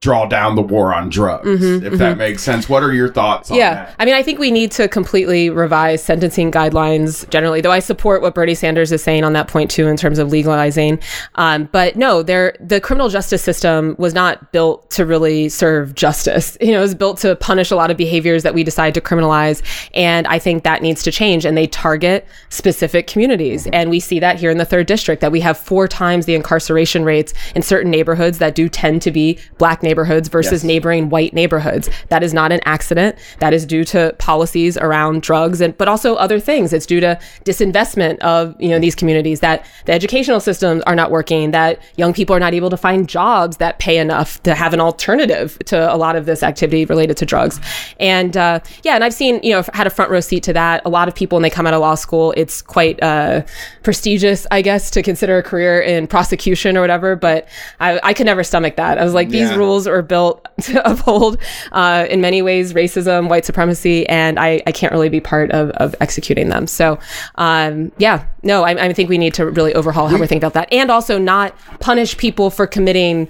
draw 0.00 0.26
down 0.26 0.54
the 0.54 0.62
war 0.62 0.94
on 0.94 1.08
drugs. 1.08 1.48
if 1.64 1.94
that 1.94 2.16
makes 2.18 2.40
sense. 2.42 2.68
What 2.68 2.84
are 2.84 2.92
your 2.92 3.12
thoughts 3.12 3.50
on 3.50 3.56
Yeah. 3.56 3.74
that? 3.74 3.94
I 3.98 4.04
mean, 4.04 4.14
I 4.14 4.22
think 4.22 4.38
we 4.38 4.52
need 4.52 4.70
to 4.72 4.86
completely 4.86 5.50
revise 5.50 6.02
sentencing 6.04 6.52
guidelines 6.52 7.28
generally, 7.30 7.60
though 7.60 7.72
I 7.72 7.80
support 7.80 8.22
what 8.22 8.32
Bernie 8.32 8.54
Sanders 8.54 8.92
is 8.92 9.02
saying 9.02 9.24
on 9.24 9.32
that 9.32 9.48
point 9.48 9.72
too, 9.72 9.88
in 9.88 9.96
terms 9.96 10.20
of 10.20 10.30
legalizing. 10.30 11.00
Um, 11.34 11.68
but 11.72 11.96
no, 11.96 12.22
there, 12.22 12.54
the 12.60 12.80
criminal 12.80 13.08
justice 13.08 13.42
system 13.42 13.96
was 13.98 14.14
not 14.14 14.52
built 14.52 14.88
to 14.90 15.04
really 15.04 15.48
serve 15.48 15.94
justice. 15.94 16.56
You 16.68 16.72
know, 16.74 16.78
it 16.80 16.82
was 16.82 16.94
built 16.94 17.18
to 17.18 17.34
punish 17.36 17.70
a 17.70 17.76
lot 17.76 17.90
of 17.90 17.96
behaviors 17.96 18.42
that 18.42 18.52
we 18.54 18.62
decide 18.62 18.92
to 18.94 19.00
criminalize. 19.00 19.62
And 19.94 20.26
I 20.26 20.38
think 20.38 20.64
that 20.64 20.82
needs 20.82 21.02
to 21.04 21.10
change. 21.10 21.46
And 21.46 21.56
they 21.56 21.66
target 21.66 22.26
specific 22.50 23.06
communities. 23.06 23.66
And 23.72 23.88
we 23.90 23.98
see 24.00 24.20
that 24.20 24.38
here 24.38 24.50
in 24.50 24.58
the 24.58 24.64
third 24.66 24.86
district, 24.86 25.22
that 25.22 25.32
we 25.32 25.40
have 25.40 25.56
four 25.56 25.88
times 25.88 26.26
the 26.26 26.34
incarceration 26.34 27.04
rates 27.04 27.32
in 27.54 27.62
certain 27.62 27.90
neighborhoods 27.90 28.36
that 28.38 28.54
do 28.54 28.68
tend 28.68 29.00
to 29.02 29.10
be 29.10 29.38
black 29.56 29.82
neighborhoods 29.88 30.26
versus 30.36 30.60
Yes. 30.62 30.68
neighboring 30.72 31.04
white 31.14 31.32
neighborhoods. 31.40 31.86
That 32.12 32.22
is 32.22 32.32
not 32.40 32.48
an 32.56 32.60
accident. 32.74 33.12
That 33.40 33.52
is 33.58 33.62
due 33.74 33.84
to 33.94 34.00
policies 34.18 34.74
around 34.86 35.22
drugs 35.22 35.58
and 35.64 35.72
but 35.80 35.88
also 35.88 36.14
other 36.24 36.38
things. 36.48 36.72
It's 36.76 36.86
due 36.92 37.00
to 37.06 37.18
disinvestment 37.44 38.18
of, 38.18 38.54
you 38.64 38.68
know, 38.72 38.78
these 38.86 38.94
communities 38.94 39.40
that 39.40 39.64
the 39.86 39.92
educational 39.92 40.40
systems 40.40 40.82
are 40.86 40.94
not 40.94 41.10
working, 41.10 41.50
that 41.52 41.72
young 41.96 42.12
people 42.18 42.34
are 42.36 42.40
not 42.46 42.54
able 42.54 42.70
to 42.70 42.76
find 42.76 43.08
jobs 43.08 43.56
that 43.56 43.78
pay 43.78 43.96
enough 43.98 44.30
to 44.42 44.54
have 44.62 44.72
an 44.74 44.80
alternative 44.80 45.58
to 45.66 45.76
a 45.92 45.96
lot 46.04 46.14
of 46.16 46.26
this 46.26 46.42
activity 46.42 46.84
related 46.84 47.16
to 47.16 47.24
drugs. 47.26 47.60
And 47.98 48.36
uh, 48.36 48.60
yeah, 48.82 48.94
and 48.96 49.04
I've 49.04 49.14
seen, 49.14 49.40
you 49.42 49.52
know, 49.54 49.62
had 49.72 49.86
a 49.86 49.90
front 49.90 50.10
row 50.10 50.20
seat 50.20 50.42
to 50.44 50.52
that. 50.52 50.82
A 50.84 50.88
lot 50.98 51.08
of 51.08 51.14
people 51.14 51.36
when 51.36 51.42
they 51.42 51.50
come 51.58 51.66
out 51.66 51.74
of 51.74 51.80
law 51.80 51.94
school, 51.94 52.34
it's 52.36 52.60
quite 52.62 53.02
uh, 53.02 53.42
prestigious, 53.82 54.46
I 54.50 54.60
guess, 54.62 54.90
to 54.90 55.02
consider 55.02 55.38
a 55.38 55.42
career 55.42 55.80
in 55.80 56.06
prosecution 56.06 56.76
or 56.76 56.80
whatever, 56.80 57.16
but 57.16 57.48
I, 57.80 58.00
I 58.02 58.12
could 58.14 58.26
never 58.26 58.42
stomach 58.44 58.76
that. 58.76 58.98
I 58.98 59.04
was 59.04 59.14
like, 59.14 59.28
these 59.30 59.50
Yeah. 59.50 59.56
rules 59.56 59.77
bills 59.78 59.86
are 59.86 60.02
built 60.02 60.46
to 60.62 60.90
uphold, 60.90 61.38
uh, 61.72 62.06
in 62.10 62.20
many 62.20 62.42
ways, 62.42 62.72
racism, 62.72 63.28
white 63.28 63.44
supremacy, 63.44 64.08
and 64.08 64.38
I, 64.38 64.60
I 64.66 64.72
can't 64.72 64.92
really 64.92 65.08
be 65.08 65.20
part 65.20 65.50
of, 65.52 65.70
of 65.70 65.94
executing 66.00 66.48
them. 66.48 66.66
So, 66.66 66.98
um, 67.36 67.92
yeah, 67.98 68.26
no, 68.42 68.64
I, 68.64 68.86
I 68.86 68.92
think 68.92 69.08
we 69.08 69.18
need 69.18 69.34
to 69.34 69.46
really 69.46 69.74
overhaul 69.74 70.08
how 70.08 70.14
we, 70.14 70.20
we're 70.20 70.26
thinking 70.26 70.44
about 70.44 70.54
that, 70.54 70.72
and 70.72 70.90
also 70.90 71.18
not 71.18 71.54
punish 71.80 72.16
people 72.16 72.50
for 72.50 72.66
committing 72.66 73.28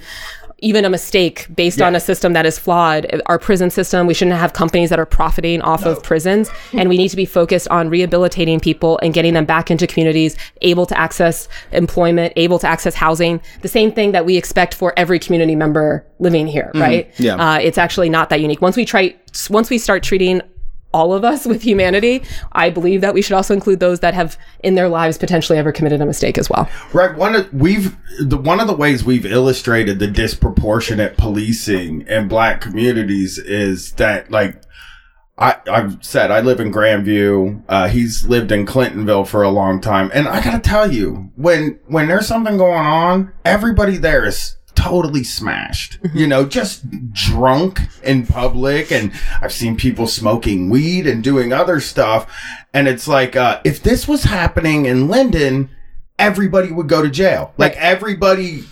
even 0.60 0.84
a 0.84 0.90
mistake 0.90 1.46
based 1.54 1.78
yeah. 1.78 1.86
on 1.86 1.94
a 1.94 2.00
system 2.00 2.32
that 2.32 2.44
is 2.44 2.58
flawed. 2.58 3.06
Our 3.26 3.38
prison 3.38 3.70
system, 3.70 4.06
we 4.06 4.14
shouldn't 4.14 4.36
have 4.36 4.52
companies 4.52 4.90
that 4.90 4.98
are 4.98 5.06
profiting 5.06 5.60
off 5.62 5.84
no. 5.84 5.92
of 5.92 6.02
prisons. 6.02 6.50
and 6.72 6.88
we 6.88 6.96
need 6.96 7.08
to 7.10 7.16
be 7.16 7.24
focused 7.24 7.68
on 7.68 7.88
rehabilitating 7.88 8.60
people 8.60 8.98
and 9.02 9.14
getting 9.14 9.34
them 9.34 9.44
back 9.44 9.70
into 9.70 9.86
communities, 9.86 10.36
able 10.62 10.86
to 10.86 10.98
access 10.98 11.48
employment, 11.72 12.32
able 12.36 12.58
to 12.58 12.66
access 12.66 12.94
housing. 12.94 13.40
The 13.62 13.68
same 13.68 13.92
thing 13.92 14.12
that 14.12 14.26
we 14.26 14.36
expect 14.36 14.74
for 14.74 14.92
every 14.96 15.18
community 15.18 15.54
member 15.54 16.04
living 16.18 16.46
here, 16.46 16.70
mm-hmm. 16.74 16.80
right? 16.80 17.14
Yeah. 17.18 17.36
Uh, 17.36 17.58
it's 17.58 17.78
actually 17.78 18.10
not 18.10 18.30
that 18.30 18.40
unique. 18.40 18.60
Once 18.60 18.76
we 18.76 18.84
try, 18.84 19.14
once 19.50 19.70
we 19.70 19.78
start 19.78 20.02
treating 20.02 20.42
all 20.92 21.12
of 21.12 21.24
us 21.24 21.46
with 21.46 21.62
humanity, 21.62 22.22
I 22.52 22.70
believe 22.70 23.00
that 23.02 23.14
we 23.14 23.22
should 23.22 23.34
also 23.34 23.54
include 23.54 23.80
those 23.80 24.00
that 24.00 24.14
have 24.14 24.38
in 24.64 24.74
their 24.74 24.88
lives 24.88 25.18
potentially 25.18 25.58
ever 25.58 25.72
committed 25.72 26.00
a 26.00 26.06
mistake 26.06 26.38
as 26.38 26.48
well. 26.48 26.68
Right. 26.92 27.14
One 27.16 27.34
of 27.34 27.52
we've 27.52 27.96
the 28.20 28.38
one 28.38 28.60
of 28.60 28.66
the 28.66 28.76
ways 28.76 29.04
we've 29.04 29.26
illustrated 29.26 29.98
the 29.98 30.06
disproportionate 30.06 31.16
policing 31.16 32.02
in 32.02 32.28
black 32.28 32.60
communities 32.60 33.38
is 33.38 33.92
that 33.92 34.30
like 34.30 34.62
I, 35.38 35.56
I've 35.70 36.04
said 36.04 36.30
I 36.30 36.40
live 36.40 36.58
in 36.58 36.72
Grandview. 36.72 37.62
Uh, 37.68 37.88
he's 37.88 38.26
lived 38.26 38.50
in 38.50 38.66
Clintonville 38.66 39.26
for 39.26 39.42
a 39.42 39.50
long 39.50 39.80
time, 39.80 40.10
and 40.12 40.26
I 40.26 40.42
gotta 40.42 40.58
tell 40.58 40.92
you, 40.92 41.30
when 41.36 41.78
when 41.86 42.08
there's 42.08 42.26
something 42.26 42.56
going 42.56 42.86
on, 42.86 43.32
everybody 43.44 43.98
there 43.98 44.24
is 44.24 44.57
totally 44.88 45.24
smashed, 45.24 45.98
you 46.14 46.26
know, 46.26 46.46
just 46.46 47.12
drunk 47.12 47.80
in 48.02 48.26
public. 48.26 48.90
And 48.90 49.12
I've 49.40 49.52
seen 49.52 49.76
people 49.76 50.06
smoking 50.06 50.70
weed 50.70 51.06
and 51.06 51.22
doing 51.22 51.52
other 51.52 51.80
stuff. 51.80 52.32
And 52.72 52.88
it's 52.88 53.06
like, 53.06 53.36
uh, 53.36 53.60
if 53.64 53.82
this 53.82 54.08
was 54.08 54.24
happening 54.24 54.86
in 54.86 55.08
Linden, 55.08 55.70
everybody 56.18 56.72
would 56.72 56.88
go 56.88 57.02
to 57.02 57.10
jail. 57.10 57.52
Like 57.58 57.76
everybody, 57.76 58.64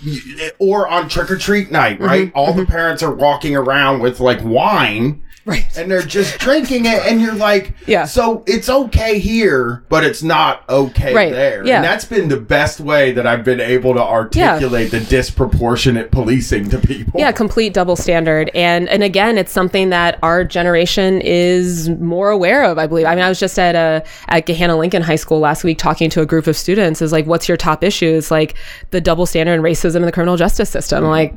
or 0.59 0.89
on 0.89 1.09
trick 1.09 1.31
or 1.31 1.37
treat 1.37 1.71
night, 1.71 2.01
right? 2.01 2.29
Mm-hmm. 2.29 2.39
All 2.39 2.49
mm-hmm. 2.49 2.61
the 2.61 2.67
parents 2.67 3.03
are 3.03 3.15
walking 3.15 3.55
around 3.55 4.01
with 4.01 4.21
like 4.21 4.43
wine 4.43 5.23
Right. 5.47 5.65
And 5.77 5.89
they're 5.89 6.03
just 6.03 6.41
drinking 6.41 6.87
it, 6.87 7.07
and 7.07 7.21
you're 7.21 7.35
like, 7.35 7.73
yeah. 7.87 8.05
So 8.05 8.43
it's 8.49 8.69
okay 8.69 9.21
here, 9.21 9.85
but 9.89 10.05
it's 10.05 10.21
not 10.21 10.69
okay 10.69 11.15
right. 11.15 11.33
there. 11.33 11.65
Yeah. 11.65 11.77
And 11.77 11.85
that's 11.85 12.05
been 12.05 12.29
the 12.29 12.41
best 12.41 12.81
way 12.81 13.13
that 13.13 13.29
I've 13.29 13.45
been 13.45 13.61
able 13.61 13.95
to 13.95 14.03
articulate 14.03 14.93
yeah. 14.93 14.99
the 14.99 15.05
disproportionate 15.07 16.11
policing 16.11 16.69
to 16.71 16.79
people. 16.81 17.21
Yeah, 17.21 17.31
complete 17.31 17.75
double 17.75 17.95
standard. 17.95 18.51
And 18.57 18.89
and 18.89 19.05
again, 19.05 19.39
it's 19.39 19.53
something 19.53 19.91
that 19.91 20.19
our 20.25 20.45
generation 20.45 21.21
is 21.21 21.91
more 21.91 22.31
aware 22.31 22.65
of, 22.65 22.77
I 22.77 22.89
believe. 22.89 23.07
I 23.07 23.15
mean, 23.15 23.25
I 23.25 23.29
was 23.29 23.39
just 23.39 23.57
at 23.57 23.77
a 23.77 24.05
at 24.27 24.47
Gahanna 24.47 24.77
Lincoln 24.77 25.03
High 25.03 25.15
School 25.15 25.39
last 25.39 25.63
week 25.63 25.79
talking 25.79 26.11
to 26.11 26.23
a 26.23 26.27
group 26.27 26.49
of 26.49 26.57
students, 26.57 27.01
is 27.01 27.13
like, 27.13 27.27
what's 27.27 27.47
your 27.47 27.57
top 27.57 27.85
issue? 27.85 28.17
It's 28.17 28.33
like 28.33 28.57
the 28.91 29.01
double 29.01 29.27
standard 29.27 29.53
and 29.53 29.63
racism 29.63 29.97
in 29.97 30.03
the 30.03 30.13
criminal 30.13 30.37
justice 30.37 30.71
system. 30.71 31.05
Mm-hmm. 31.05 31.11
Like 31.11 31.35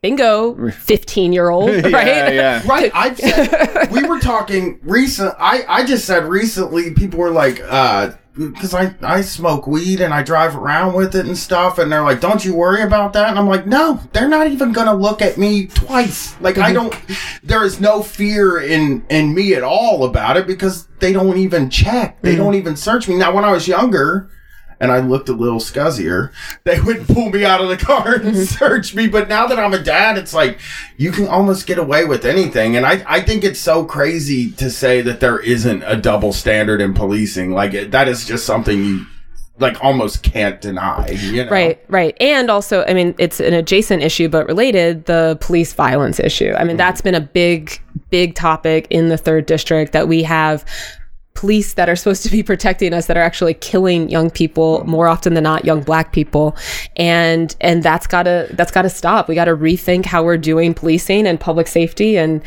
bingo 0.00 0.70
15 0.70 1.32
year 1.32 1.50
old 1.50 1.70
right 1.70 1.84
yeah, 2.06 2.30
yeah. 2.30 2.62
right 2.66 2.90
i 2.94 3.14
said 3.14 3.90
we 3.90 4.04
were 4.04 4.20
talking 4.20 4.78
recent 4.82 5.34
i 5.38 5.64
i 5.68 5.84
just 5.84 6.04
said 6.04 6.24
recently 6.24 6.92
people 6.94 7.18
were 7.18 7.30
like 7.30 7.60
uh 7.68 8.10
because 8.38 8.72
I, 8.72 8.94
I 9.02 9.20
smoke 9.20 9.66
weed 9.66 10.00
and 10.00 10.14
I 10.14 10.22
drive 10.22 10.56
around 10.56 10.94
with 10.94 11.14
it 11.14 11.26
and 11.26 11.36
stuff, 11.36 11.78
and 11.78 11.90
they're 11.90 12.02
like, 12.02 12.20
"Don't 12.20 12.44
you 12.44 12.54
worry 12.54 12.82
about 12.82 13.12
that?" 13.14 13.30
And 13.30 13.38
I'm 13.38 13.48
like, 13.48 13.66
"No, 13.66 14.00
they're 14.12 14.28
not 14.28 14.46
even 14.46 14.72
gonna 14.72 14.94
look 14.94 15.20
at 15.20 15.38
me 15.38 15.66
twice. 15.66 16.40
Like 16.40 16.58
I 16.58 16.72
don't. 16.72 16.94
There 17.42 17.64
is 17.64 17.80
no 17.80 18.02
fear 18.02 18.60
in 18.60 19.04
in 19.10 19.34
me 19.34 19.54
at 19.54 19.62
all 19.62 20.04
about 20.04 20.36
it 20.36 20.46
because 20.46 20.86
they 21.00 21.12
don't 21.12 21.38
even 21.38 21.68
check. 21.68 22.22
They 22.22 22.34
mm. 22.34 22.38
don't 22.38 22.54
even 22.54 22.76
search 22.76 23.08
me. 23.08 23.16
Now, 23.16 23.34
when 23.34 23.44
I 23.44 23.52
was 23.52 23.66
younger, 23.66 24.30
and 24.80 24.92
I 24.92 25.00
looked 25.00 25.28
a 25.28 25.32
little 25.32 25.58
scuzzier, 25.58 26.32
they 26.64 26.80
would 26.80 27.06
pull 27.06 27.30
me 27.30 27.44
out 27.44 27.60
of 27.60 27.68
the 27.68 27.76
car 27.76 28.14
and 28.14 28.34
mm-hmm. 28.34 28.42
search 28.44 28.94
me. 28.94 29.08
But 29.08 29.28
now 29.28 29.46
that 29.46 29.58
I'm 29.58 29.74
a 29.74 29.82
dad, 29.82 30.18
it's 30.18 30.34
like 30.34 30.60
you 30.96 31.10
can 31.10 31.28
almost 31.28 31.66
get 31.66 31.78
away 31.78 32.04
with 32.04 32.24
anything. 32.24 32.76
And 32.76 32.86
I, 32.86 33.02
I 33.06 33.20
think 33.20 33.44
it's 33.44 33.60
so 33.60 33.84
crazy 33.84 34.50
to 34.52 34.70
say 34.70 35.00
that 35.02 35.20
there 35.20 35.40
isn't 35.40 35.82
a 35.82 35.96
double 35.96 36.32
standard 36.32 36.80
in 36.80 36.94
policing. 36.94 37.52
Like 37.52 37.90
that 37.90 38.08
is 38.08 38.24
just 38.24 38.46
something 38.46 38.84
you 38.84 39.06
like 39.58 39.82
almost 39.82 40.22
can't 40.22 40.60
deny. 40.60 41.08
You 41.10 41.44
know? 41.44 41.50
Right, 41.50 41.84
right. 41.88 42.16
And 42.20 42.50
also, 42.50 42.84
I 42.84 42.94
mean, 42.94 43.14
it's 43.18 43.40
an 43.40 43.54
adjacent 43.54 44.02
issue, 44.02 44.28
but 44.28 44.46
related, 44.46 45.06
the 45.06 45.36
police 45.40 45.72
violence 45.72 46.20
issue. 46.20 46.52
I 46.52 46.60
mean, 46.60 46.68
mm-hmm. 46.68 46.76
that's 46.76 47.00
been 47.00 47.14
a 47.14 47.20
big, 47.20 47.80
big 48.10 48.34
topic 48.34 48.86
in 48.90 49.08
the 49.08 49.16
third 49.16 49.46
district 49.46 49.92
that 49.92 50.08
we 50.08 50.22
have 50.22 50.64
police 51.38 51.74
that 51.74 51.88
are 51.88 51.96
supposed 51.96 52.22
to 52.24 52.30
be 52.30 52.42
protecting 52.42 52.92
us 52.92 53.06
that 53.06 53.16
are 53.16 53.22
actually 53.22 53.54
killing 53.54 54.08
young 54.08 54.28
people 54.28 54.84
more 54.84 55.06
often 55.06 55.34
than 55.34 55.44
not 55.44 55.64
young 55.64 55.82
black 55.82 56.12
people. 56.12 56.56
And 56.96 57.54
and 57.60 57.82
that's 57.82 58.06
got 58.06 58.24
to 58.24 58.48
that's 58.50 58.72
got 58.72 58.82
to 58.82 58.90
stop. 58.90 59.28
We 59.28 59.34
got 59.34 59.44
to 59.46 59.56
rethink 59.56 60.04
how 60.04 60.24
we're 60.24 60.36
doing 60.36 60.74
policing 60.74 61.26
and 61.26 61.38
public 61.38 61.68
safety 61.68 62.18
and 62.18 62.42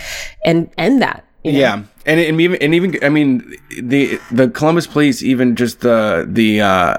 and 0.46 0.70
end 0.78 1.02
that 1.02 1.26
you 1.44 1.54
know? 1.54 1.60
yeah. 1.60 1.84
And, 2.06 2.20
and 2.20 2.42
even 2.42 2.58
and 2.62 2.74
even 2.74 2.98
i 3.04 3.10
mean 3.10 3.56
the 3.80 4.20
the 4.32 4.50
columbus 4.50 4.88
police 4.88 5.22
even 5.22 5.56
just 5.56 5.82
the 5.82 6.26
the 6.28 6.62
uh 6.62 6.98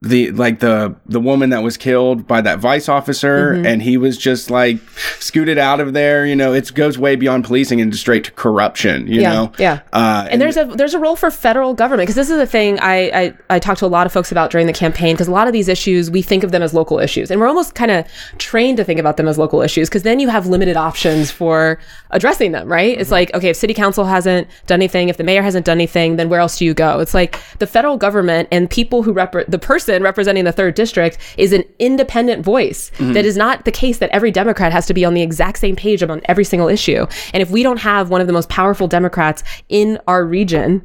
the 0.00 0.30
like 0.30 0.60
the 0.60 0.94
the 1.06 1.18
woman 1.18 1.50
that 1.50 1.60
was 1.60 1.76
killed 1.76 2.24
by 2.24 2.40
that 2.40 2.60
vice 2.60 2.88
officer 2.88 3.54
mm-hmm. 3.54 3.66
and 3.66 3.82
he 3.82 3.98
was 3.98 4.16
just 4.16 4.48
like 4.48 4.78
scooted 5.18 5.58
out 5.58 5.80
of 5.80 5.92
there 5.92 6.24
you 6.24 6.36
know 6.36 6.52
it 6.52 6.72
goes 6.72 6.96
way 6.96 7.16
beyond 7.16 7.44
policing 7.44 7.80
and 7.80 7.96
straight 7.96 8.22
to 8.22 8.30
corruption 8.32 9.08
you 9.08 9.20
yeah, 9.20 9.32
know 9.32 9.52
yeah 9.58 9.80
uh, 9.92 10.22
and, 10.26 10.34
and, 10.34 10.42
there's 10.42 10.56
a 10.56 10.64
there's 10.76 10.94
a 10.94 11.00
role 11.00 11.16
for 11.16 11.32
federal 11.32 11.74
government 11.74 12.06
because 12.06 12.14
this 12.14 12.30
is 12.30 12.36
the 12.36 12.46
thing 12.46 12.78
I, 12.78 13.10
I 13.10 13.34
i 13.50 13.58
talked 13.58 13.80
to 13.80 13.86
a 13.86 13.88
lot 13.88 14.06
of 14.06 14.12
folks 14.12 14.30
about 14.30 14.52
during 14.52 14.68
the 14.68 14.72
campaign 14.72 15.16
because 15.16 15.26
a 15.26 15.32
lot 15.32 15.48
of 15.48 15.52
these 15.52 15.66
issues 15.66 16.12
we 16.12 16.22
think 16.22 16.44
of 16.44 16.52
them 16.52 16.62
as 16.62 16.72
local 16.72 17.00
issues 17.00 17.28
and 17.32 17.40
we're 17.40 17.48
almost 17.48 17.74
kind 17.74 17.90
of 17.90 18.06
trained 18.38 18.76
to 18.76 18.84
think 18.84 19.00
about 19.00 19.16
them 19.16 19.26
as 19.26 19.36
local 19.36 19.62
issues 19.62 19.88
because 19.88 20.04
then 20.04 20.20
you 20.20 20.28
have 20.28 20.46
limited 20.46 20.76
options 20.76 21.32
for 21.32 21.76
addressing 22.12 22.52
them 22.52 22.68
right 22.68 22.92
mm-hmm. 22.92 23.00
it's 23.00 23.10
like 23.10 23.34
okay 23.34 23.48
if 23.48 23.56
city 23.56 23.74
council 23.74 24.04
hasn't 24.04 24.46
done 24.68 24.78
anything 24.78 25.08
if 25.08 25.16
the 25.16 25.24
mayor 25.24 25.42
hasn't 25.42 25.66
done 25.66 25.78
anything 25.78 26.14
then 26.14 26.28
where 26.28 26.38
else 26.38 26.56
do 26.56 26.64
you 26.64 26.72
go 26.72 27.00
it's 27.00 27.14
like 27.14 27.40
the 27.58 27.66
federal 27.66 27.96
government 27.96 28.46
and 28.52 28.70
people 28.70 29.02
who 29.02 29.12
rep 29.12 29.34
the 29.48 29.58
person 29.58 29.87
person 29.88 30.02
representing 30.02 30.44
the 30.44 30.52
third 30.52 30.74
district 30.74 31.18
is 31.36 31.52
an 31.52 31.64
independent 31.78 32.44
voice. 32.44 32.90
Mm-hmm. 32.98 33.14
That 33.14 33.24
is 33.24 33.36
not 33.36 33.64
the 33.64 33.72
case 33.72 33.98
that 33.98 34.10
every 34.10 34.30
Democrat 34.30 34.70
has 34.72 34.86
to 34.86 34.94
be 34.94 35.04
on 35.04 35.14
the 35.14 35.22
exact 35.22 35.58
same 35.58 35.76
page 35.76 36.02
on 36.02 36.20
every 36.26 36.44
single 36.44 36.68
issue. 36.68 37.06
And 37.32 37.42
if 37.42 37.50
we 37.50 37.62
don't 37.62 37.78
have 37.78 38.10
one 38.10 38.20
of 38.20 38.26
the 38.26 38.32
most 38.32 38.48
powerful 38.48 38.86
Democrats 38.86 39.42
in 39.68 39.98
our 40.06 40.24
region, 40.24 40.84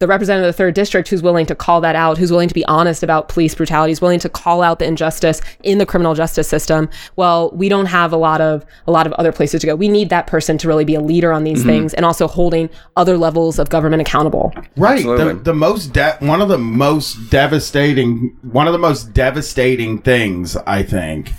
the 0.00 0.06
representative 0.06 0.48
of 0.48 0.54
the 0.54 0.56
third 0.56 0.74
district 0.74 1.08
who's 1.08 1.22
willing 1.22 1.46
to 1.46 1.54
call 1.54 1.80
that 1.80 1.94
out, 1.94 2.18
who's 2.18 2.30
willing 2.30 2.48
to 2.48 2.54
be 2.54 2.64
honest 2.66 3.02
about 3.02 3.28
police 3.28 3.54
brutality, 3.54 3.92
is 3.92 4.00
willing 4.00 4.18
to 4.20 4.28
call 4.28 4.62
out 4.62 4.78
the 4.78 4.84
injustice 4.84 5.40
in 5.62 5.78
the 5.78 5.86
criminal 5.86 6.14
justice 6.14 6.48
system. 6.48 6.88
Well, 7.16 7.50
we 7.52 7.68
don't 7.68 7.86
have 7.86 8.12
a 8.12 8.16
lot 8.16 8.40
of 8.40 8.66
a 8.86 8.92
lot 8.92 9.06
of 9.06 9.12
other 9.14 9.32
places 9.32 9.60
to 9.60 9.66
go. 9.66 9.74
We 9.74 9.88
need 9.88 10.10
that 10.10 10.26
person 10.26 10.58
to 10.58 10.68
really 10.68 10.84
be 10.84 10.94
a 10.94 11.00
leader 11.00 11.32
on 11.32 11.44
these 11.44 11.60
mm-hmm. 11.60 11.68
things 11.68 11.94
and 11.94 12.04
also 12.04 12.26
holding 12.26 12.68
other 12.96 13.16
levels 13.16 13.58
of 13.58 13.70
government 13.70 14.02
accountable. 14.02 14.52
Right. 14.76 15.04
The, 15.04 15.40
the, 15.42 15.54
most 15.54 15.92
de- 15.92 16.16
one 16.20 16.42
of 16.42 16.48
the 16.48 16.58
most 16.58 17.30
devastating 17.30 18.36
one 18.42 18.66
of 18.66 18.72
the 18.72 18.78
most 18.78 19.12
devastating 19.12 20.00
things 20.02 20.56
I 20.56 20.82
think 20.82 21.30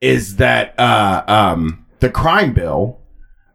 is 0.00 0.36
that 0.36 0.78
uh, 0.78 1.24
um, 1.26 1.86
the 2.00 2.10
crime 2.10 2.52
bill 2.52 3.00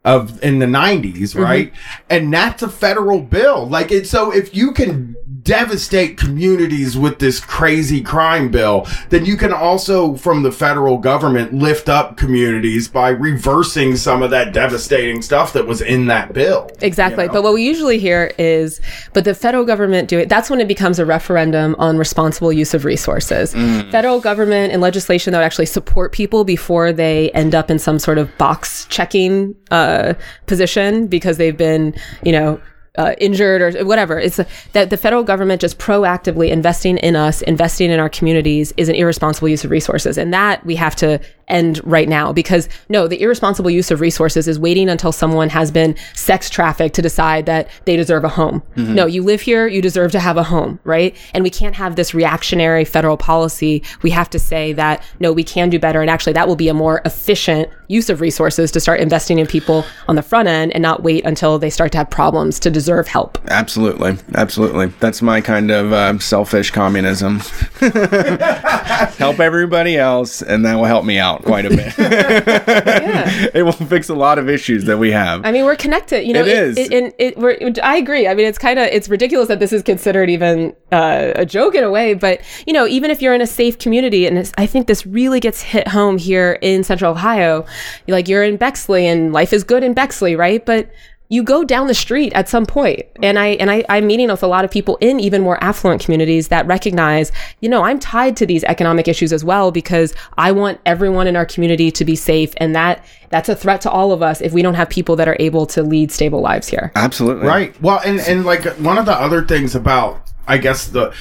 of 0.06 0.44
in 0.44 0.60
the 0.60 0.66
90s, 0.66 1.14
mm-hmm. 1.14 1.40
right? 1.42 1.68
Mm-hmm. 1.72 2.02
And 2.10 2.34
that's 2.34 2.62
a 2.62 2.70
federal 2.70 3.22
bill. 3.22 3.68
Like 3.68 3.92
it 3.92 4.08
so 4.08 4.34
if 4.34 4.56
you 4.56 4.72
can 4.74 5.16
devastate 5.44 6.18
communities 6.18 6.98
with 6.98 7.20
this 7.20 7.40
crazy 7.40 8.02
crime 8.02 8.50
bill, 8.50 8.88
then 9.10 9.26
you 9.26 9.38
can 9.38 9.54
also 9.54 10.16
from 10.16 10.44
the 10.44 10.52
federal 10.52 10.98
government 10.98 11.54
lift 11.54 11.90
up 11.90 12.18
communities 12.18 12.88
by 12.88 13.10
reversing 13.10 13.96
some 13.96 14.22
of 14.22 14.32
that 14.32 14.54
devastating 14.54 15.22
stuff 15.22 15.54
that 15.54 15.66
was 15.66 15.82
in 15.82 16.08
that 16.08 16.34
bill. 16.34 16.70
Exactly. 16.82 17.24
You 17.24 17.28
know? 17.28 17.34
But 17.34 17.44
what 17.44 17.54
we 17.54 17.64
usually 17.64 18.00
hear 18.00 18.32
is 18.38 18.82
but 19.14 19.24
the 19.24 19.34
federal 19.34 19.66
government 19.66 20.10
do 20.10 20.20
it 20.20 20.30
that's 20.30 20.50
when 20.50 20.60
it 20.60 20.68
becomes 20.68 21.00
a 21.00 21.06
referendum 21.06 21.76
on 21.80 21.98
responsible 21.98 22.52
use 22.52 22.74
of 22.74 22.86
resources. 22.86 23.54
Mm. 23.54 23.92
Federal 23.92 24.20
government 24.20 24.74
and 24.74 24.82
legislation 24.82 25.32
that 25.32 25.40
would 25.40 25.46
actually 25.46 25.66
support 25.66 26.12
people 26.12 26.44
before 26.44 26.92
they 26.92 27.32
end 27.32 27.56
up 27.56 27.72
in 27.72 27.80
some 27.80 28.00
sort 28.00 28.18
of 28.18 28.36
box 28.38 28.86
checking 28.90 29.56
uh, 29.72 29.84
uh, 29.84 30.14
position 30.46 31.08
because 31.08 31.38
they've 31.38 31.58
been, 31.58 31.94
you 32.24 32.32
know, 32.32 32.60
uh, 32.98 33.16
injured 33.18 33.76
or 33.76 33.86
whatever. 33.86 34.20
It's 34.20 34.40
that 34.74 34.90
the 34.90 34.98
federal 34.98 35.24
government 35.24 35.62
just 35.62 35.80
proactively 35.80 36.50
investing 36.50 36.98
in 36.98 37.16
us, 37.16 37.42
investing 37.42 37.92
in 37.92 38.00
our 38.00 38.10
communities 38.10 38.74
is 38.78 38.90
an 38.90 38.96
irresponsible 38.96 39.50
use 39.50 39.64
of 39.64 39.72
resources. 39.72 40.18
And 40.18 40.34
that 40.34 40.66
we 40.66 40.76
have 40.76 40.96
to 40.98 41.20
end 41.48 41.82
right 41.84 42.08
now 42.08 42.32
because 42.34 42.70
no, 42.90 43.08
the 43.08 43.22
irresponsible 43.22 43.70
use 43.70 43.92
of 43.92 44.02
resources 44.02 44.48
is 44.48 44.60
waiting 44.60 44.90
until 44.90 45.12
someone 45.12 45.50
has 45.50 45.72
been 45.72 45.96
sex 46.14 46.50
trafficked 46.50 46.96
to 46.96 47.02
decide 47.02 47.46
that 47.46 47.70
they 47.86 47.96
deserve 47.96 48.24
a 48.24 48.30
home. 48.30 48.64
No, 48.76 49.06
you 49.06 49.24
live 49.24 49.42
here, 49.42 49.68
you 49.68 49.82
deserve 49.82 50.12
to 50.12 50.20
have 50.20 50.38
a 50.38 50.44
home, 50.44 50.80
right? 50.84 51.16
And 51.34 51.44
we 51.44 51.50
can't 51.50 51.76
have 51.76 51.96
this 51.96 52.14
reactionary 52.14 52.86
federal 52.86 53.18
policy. 53.18 53.84
We 54.02 54.10
have 54.12 54.30
to 54.32 54.40
say 54.40 54.74
that 54.74 55.04
no, 55.20 55.32
we 55.32 55.44
can 55.44 55.70
do 55.70 55.80
better. 55.80 56.02
And 56.02 56.10
actually, 56.10 56.34
that 56.34 56.48
will 56.48 56.56
be 56.56 56.70
a 56.70 56.74
more 56.74 57.02
efficient 57.06 57.70
use 57.88 58.10
of 58.10 58.22
resources 58.22 58.72
to 58.72 58.80
start 58.80 59.00
investing 59.00 59.40
in 59.40 59.48
people 59.48 59.86
on 60.08 60.16
the 60.16 60.22
front 60.22 60.48
end 60.48 60.72
and 60.74 60.82
not 60.82 61.04
wait 61.04 61.26
until 61.26 61.60
they 61.60 61.70
start 61.70 61.92
to 61.92 61.98
have 61.98 62.10
problems 62.10 62.60
to 62.60 62.70
deserve 62.70 63.08
help. 63.08 63.38
Absolutely, 63.50 64.18
absolutely. 64.36 64.88
That's 65.00 65.22
my 65.22 65.42
kind 65.42 65.72
of 65.72 65.94
uh, 65.94 66.18
selfish 66.20 66.72
communism. 66.72 67.40
help 67.80 69.40
everybody 69.40 69.98
else, 69.98 70.42
and 70.42 70.66
that 70.66 70.76
will 70.76 70.86
help 70.86 71.06
me 71.06 71.18
out 71.18 71.33
quite 71.42 71.66
a 71.66 71.70
bit. 71.70 71.94
Yeah. 73.04 73.48
it 73.54 73.64
will 73.64 73.72
fix 73.72 74.10
a 74.10 74.14
lot 74.14 74.38
of 74.38 74.50
issues 74.50 74.86
that 74.86 74.98
we 74.98 75.12
have. 75.12 75.46
I 75.46 75.52
mean, 75.52 75.66
we're 75.66 75.76
connected. 75.76 76.26
You 76.26 76.34
know, 76.34 76.42
It 76.42 76.48
is. 76.48 76.78
It, 76.78 76.94
and 76.94 77.14
it, 77.18 77.38
we're, 77.38 77.58
I 77.82 77.98
agree. 77.98 78.28
I 78.28 78.34
mean, 78.34 78.46
it's 78.46 78.58
kind 78.58 78.80
of 78.80 78.88
it's 78.88 79.10
ridiculous 79.10 79.48
that 79.48 79.60
this 79.60 79.74
is 79.74 79.82
considered 79.82 80.30
even 80.30 80.76
uh, 80.92 81.32
a 81.36 81.46
joke 81.46 81.76
in 81.76 81.84
a 81.84 81.92
way. 81.92 82.14
But 82.14 82.42
you 82.66 82.74
know, 82.74 82.88
even 82.88 83.12
if 83.12 83.22
you're 83.22 83.34
in 83.34 83.42
a 83.42 83.48
safe 83.48 83.78
community, 83.78 84.26
and 84.26 84.52
I 84.58 84.66
think 84.66 84.88
this 84.88 85.06
really 85.06 85.40
gets 85.40 85.62
hit 85.62 85.88
home 85.88 86.18
here 86.18 86.58
in 86.62 86.84
Central 86.84 87.12
Ohio. 87.12 87.66
Like 88.08 88.28
you're 88.28 88.44
in 88.44 88.58
Bexley, 88.58 89.08
and 89.08 89.34
life 89.34 89.54
is 89.54 89.64
good 89.64 89.84
in 89.84 89.94
Bexley, 89.94 90.36
right? 90.36 90.66
But 90.66 90.90
you 91.34 91.44
go 91.44 91.64
down 91.64 91.88
the 91.88 91.94
street 91.94 92.32
at 92.34 92.48
some 92.48 92.66
point 92.66 93.02
and 93.22 93.38
i 93.38 93.48
and 93.48 93.70
I, 93.70 93.84
i'm 93.90 94.08
meeting 94.08 94.30
with 94.30 94.44
a 94.44 94.48
lot 94.48 94.64
of 94.64 94.72
people 94.72 94.98
in 95.02 95.20
even 95.20 95.42
more 95.42 95.62
affluent 95.64 96.02
communities 96.02 96.48
that 96.48 96.66
recognize 96.68 97.32
you 97.60 97.70
know 97.70 97.84
i'm 97.84 98.00
tied 98.00 98.38
to 98.38 98.46
these 98.46 98.64
economic 98.66 99.08
issues 99.08 99.34
as 99.34 99.44
well 99.44 99.72
because 99.72 100.14
i 100.38 100.52
want 100.52 100.80
everyone 100.86 101.28
in 101.28 101.36
our 101.36 101.46
community 101.46 101.92
to 101.92 102.06
be 102.06 102.16
safe 102.16 102.54
and 102.58 102.76
that 102.76 103.04
that's 103.30 103.50
a 103.50 103.56
threat 103.56 103.82
to 103.82 103.90
all 103.90 104.12
of 104.12 104.22
us 104.22 104.42
if 104.42 104.54
we 104.54 104.62
don't 104.62 104.76
have 104.76 104.90
people 104.90 105.16
that 105.16 105.28
are 105.28 105.38
able 105.40 105.66
to 105.66 105.82
lead 105.82 106.12
stable 106.12 106.42
lives 106.42 106.68
here 106.68 106.92
Absolutely. 106.96 107.48
Right. 107.48 107.82
Well, 107.82 108.00
and 108.06 108.20
and 108.22 108.46
like 108.46 108.64
one 108.78 108.98
of 108.98 109.06
the 109.06 109.14
other 109.14 109.44
things 109.44 109.76
about, 109.76 110.32
I 110.48 110.58
guess 110.58 110.88
the 110.88 111.14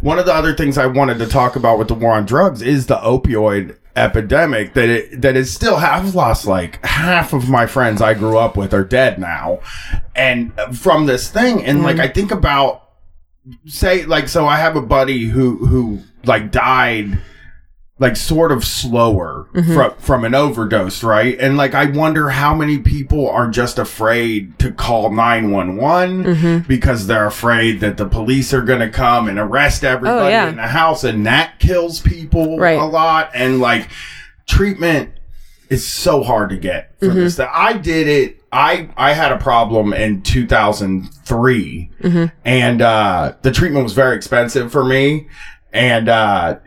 one 0.00 0.18
of 0.18 0.26
the 0.26 0.34
other 0.34 0.54
things 0.54 0.78
I 0.78 0.86
wanted 0.86 1.18
to 1.18 1.26
talk 1.26 1.56
about 1.56 1.78
with 1.78 1.88
the 1.88 1.94
war 1.94 2.12
on 2.12 2.24
drugs 2.24 2.62
is 2.62 2.86
the 2.86 2.96
opioid 2.96 3.76
epidemic 3.98 4.74
that 4.74 4.88
it 4.88 5.22
that 5.22 5.36
is 5.36 5.52
still 5.52 5.76
have 5.76 6.14
lost 6.14 6.46
like 6.46 6.84
half 6.84 7.32
of 7.32 7.48
my 7.48 7.66
friends 7.66 8.00
I 8.00 8.14
grew 8.14 8.38
up 8.38 8.56
with 8.56 8.72
are 8.72 8.84
dead 8.84 9.18
now, 9.18 9.60
and 10.14 10.52
from 10.72 11.06
this 11.06 11.30
thing, 11.30 11.64
and 11.64 11.78
mm-hmm. 11.78 11.86
like 11.86 11.98
I 11.98 12.08
think 12.08 12.30
about 12.30 12.90
say 13.66 14.04
like 14.04 14.28
so 14.28 14.46
I 14.46 14.56
have 14.56 14.76
a 14.76 14.82
buddy 14.82 15.24
who 15.24 15.66
who 15.66 16.00
like 16.24 16.50
died 16.50 17.18
like 18.00 18.16
sort 18.16 18.52
of 18.52 18.64
slower 18.64 19.48
from 19.74 19.94
from 19.98 20.24
an 20.24 20.34
overdose, 20.34 21.02
right? 21.02 21.36
And 21.40 21.56
like 21.56 21.74
I 21.74 21.86
wonder 21.86 22.28
how 22.30 22.54
many 22.54 22.78
people 22.78 23.28
are 23.28 23.50
just 23.50 23.78
afraid 23.78 24.56
to 24.60 24.70
call 24.70 25.10
911 25.10 26.24
because 26.68 27.06
they're 27.08 27.26
afraid 27.26 27.80
that 27.80 27.96
the 27.96 28.06
police 28.06 28.54
are 28.54 28.62
going 28.62 28.78
to 28.80 28.88
come 28.90 29.28
and 29.28 29.38
arrest 29.38 29.82
everybody 29.82 30.30
yeah. 30.30 30.48
in 30.48 30.56
the 30.56 30.68
house 30.68 31.02
and 31.02 31.26
that 31.26 31.58
kills 31.58 32.00
people 32.00 32.56
Right. 32.58 32.78
a 32.78 32.84
lot. 32.84 33.30
And 33.34 33.58
like 33.60 33.88
treatment 34.46 35.10
is 35.68 35.86
so 35.86 36.22
hard 36.22 36.50
to 36.50 36.56
get 36.56 36.94
for 37.00 37.06
this 37.08 37.36
that 37.36 37.50
I 37.52 37.72
did 37.74 38.06
it 38.08 38.40
I 38.50 38.88
I 38.96 39.12
had 39.12 39.32
a 39.32 39.38
problem 39.38 39.92
in 39.92 40.22
2003 40.22 41.90
and 42.44 42.80
uh 42.80 43.34
the 43.42 43.50
treatment 43.52 43.84
was 43.84 43.92
very 43.92 44.16
expensive 44.16 44.70
for 44.72 44.84
me. 44.84 45.28
And 45.72 46.08
uh 46.08 46.58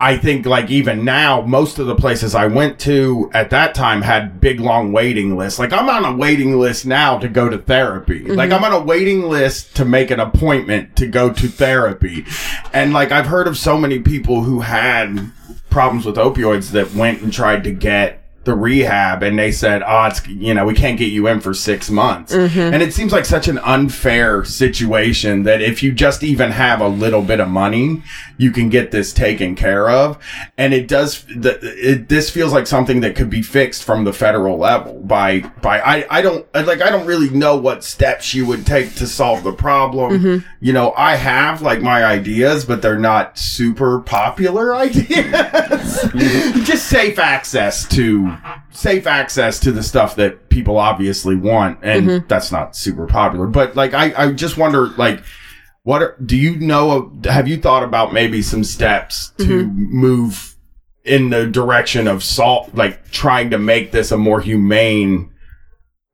I 0.00 0.16
think 0.16 0.44
like 0.44 0.70
even 0.70 1.04
now, 1.04 1.42
most 1.42 1.78
of 1.78 1.86
the 1.86 1.94
places 1.94 2.34
I 2.34 2.48
went 2.48 2.80
to 2.80 3.30
at 3.32 3.50
that 3.50 3.74
time 3.76 4.02
had 4.02 4.40
big 4.40 4.58
long 4.58 4.92
waiting 4.92 5.36
lists. 5.36 5.58
Like 5.58 5.72
I'm 5.72 5.88
on 5.88 6.04
a 6.04 6.16
waiting 6.16 6.58
list 6.58 6.84
now 6.84 7.18
to 7.18 7.28
go 7.28 7.48
to 7.48 7.58
therapy. 7.58 8.20
Like 8.24 8.50
mm-hmm. 8.50 8.64
I'm 8.64 8.72
on 8.72 8.82
a 8.82 8.84
waiting 8.84 9.22
list 9.28 9.76
to 9.76 9.84
make 9.84 10.10
an 10.10 10.18
appointment 10.18 10.96
to 10.96 11.06
go 11.06 11.32
to 11.32 11.48
therapy. 11.48 12.26
And 12.72 12.92
like 12.92 13.12
I've 13.12 13.26
heard 13.26 13.46
of 13.46 13.56
so 13.56 13.78
many 13.78 14.00
people 14.00 14.42
who 14.42 14.60
had 14.60 15.30
problems 15.70 16.04
with 16.04 16.16
opioids 16.16 16.72
that 16.72 16.92
went 16.94 17.22
and 17.22 17.32
tried 17.32 17.62
to 17.64 17.72
get 17.72 18.24
the 18.44 18.54
rehab 18.54 19.22
and 19.22 19.38
they 19.38 19.50
said, 19.50 19.82
oh, 19.86 20.04
it's, 20.04 20.26
you 20.26 20.54
know, 20.54 20.64
we 20.64 20.74
can't 20.74 20.98
get 20.98 21.10
you 21.10 21.26
in 21.26 21.40
for 21.40 21.54
six 21.54 21.90
months. 21.90 22.34
Mm-hmm. 22.34 22.74
And 22.74 22.82
it 22.82 22.92
seems 22.92 23.12
like 23.12 23.24
such 23.24 23.48
an 23.48 23.58
unfair 23.58 24.44
situation 24.44 25.44
that 25.44 25.62
if 25.62 25.82
you 25.82 25.92
just 25.92 26.22
even 26.22 26.50
have 26.50 26.80
a 26.80 26.88
little 26.88 27.22
bit 27.22 27.40
of 27.40 27.48
money, 27.48 28.02
you 28.36 28.50
can 28.50 28.68
get 28.68 28.90
this 28.90 29.12
taken 29.12 29.54
care 29.54 29.88
of. 29.88 30.18
And 30.56 30.74
it 30.74 30.88
does, 30.88 31.24
the, 31.24 31.58
it, 31.62 32.08
this 32.08 32.30
feels 32.30 32.52
like 32.52 32.66
something 32.66 33.00
that 33.00 33.16
could 33.16 33.30
be 33.30 33.42
fixed 33.42 33.84
from 33.84 34.04
the 34.04 34.12
federal 34.12 34.58
level 34.58 35.00
by, 35.00 35.40
by, 35.62 35.80
I, 35.80 36.18
I 36.18 36.22
don't, 36.22 36.46
like, 36.54 36.82
I 36.82 36.90
don't 36.90 37.06
really 37.06 37.30
know 37.30 37.56
what 37.56 37.84
steps 37.84 38.34
you 38.34 38.46
would 38.46 38.66
take 38.66 38.94
to 38.96 39.06
solve 39.06 39.44
the 39.44 39.52
problem. 39.52 40.18
Mm-hmm. 40.18 40.48
You 40.60 40.72
know, 40.72 40.92
I 40.96 41.16
have 41.16 41.62
like 41.62 41.82
my 41.82 42.04
ideas, 42.04 42.64
but 42.64 42.82
they're 42.82 42.98
not 42.98 43.38
super 43.38 44.00
popular 44.00 44.74
ideas. 44.76 45.08
Mm-hmm. 45.08 46.64
just 46.64 46.86
safe 46.86 47.18
access 47.18 47.86
to 47.88 48.36
safe 48.70 49.06
access 49.06 49.60
to 49.60 49.72
the 49.72 49.82
stuff 49.82 50.16
that 50.16 50.48
people 50.48 50.78
obviously 50.78 51.36
want 51.36 51.78
and 51.82 52.06
mm-hmm. 52.06 52.26
that's 52.28 52.50
not 52.50 52.74
super 52.74 53.06
popular 53.06 53.46
but 53.46 53.76
like 53.76 53.94
i 53.94 54.12
i 54.16 54.32
just 54.32 54.56
wonder 54.56 54.88
like 54.96 55.22
what 55.84 56.02
are, 56.02 56.16
do 56.24 56.36
you 56.36 56.56
know 56.56 57.12
have 57.24 57.46
you 57.46 57.58
thought 57.58 57.82
about 57.82 58.12
maybe 58.12 58.42
some 58.42 58.64
steps 58.64 59.32
to 59.38 59.64
mm-hmm. 59.64 59.96
move 59.96 60.56
in 61.04 61.30
the 61.30 61.46
direction 61.46 62.08
of 62.08 62.24
salt 62.24 62.74
like 62.74 63.10
trying 63.10 63.50
to 63.50 63.58
make 63.58 63.92
this 63.92 64.10
a 64.10 64.16
more 64.16 64.40
humane 64.40 65.30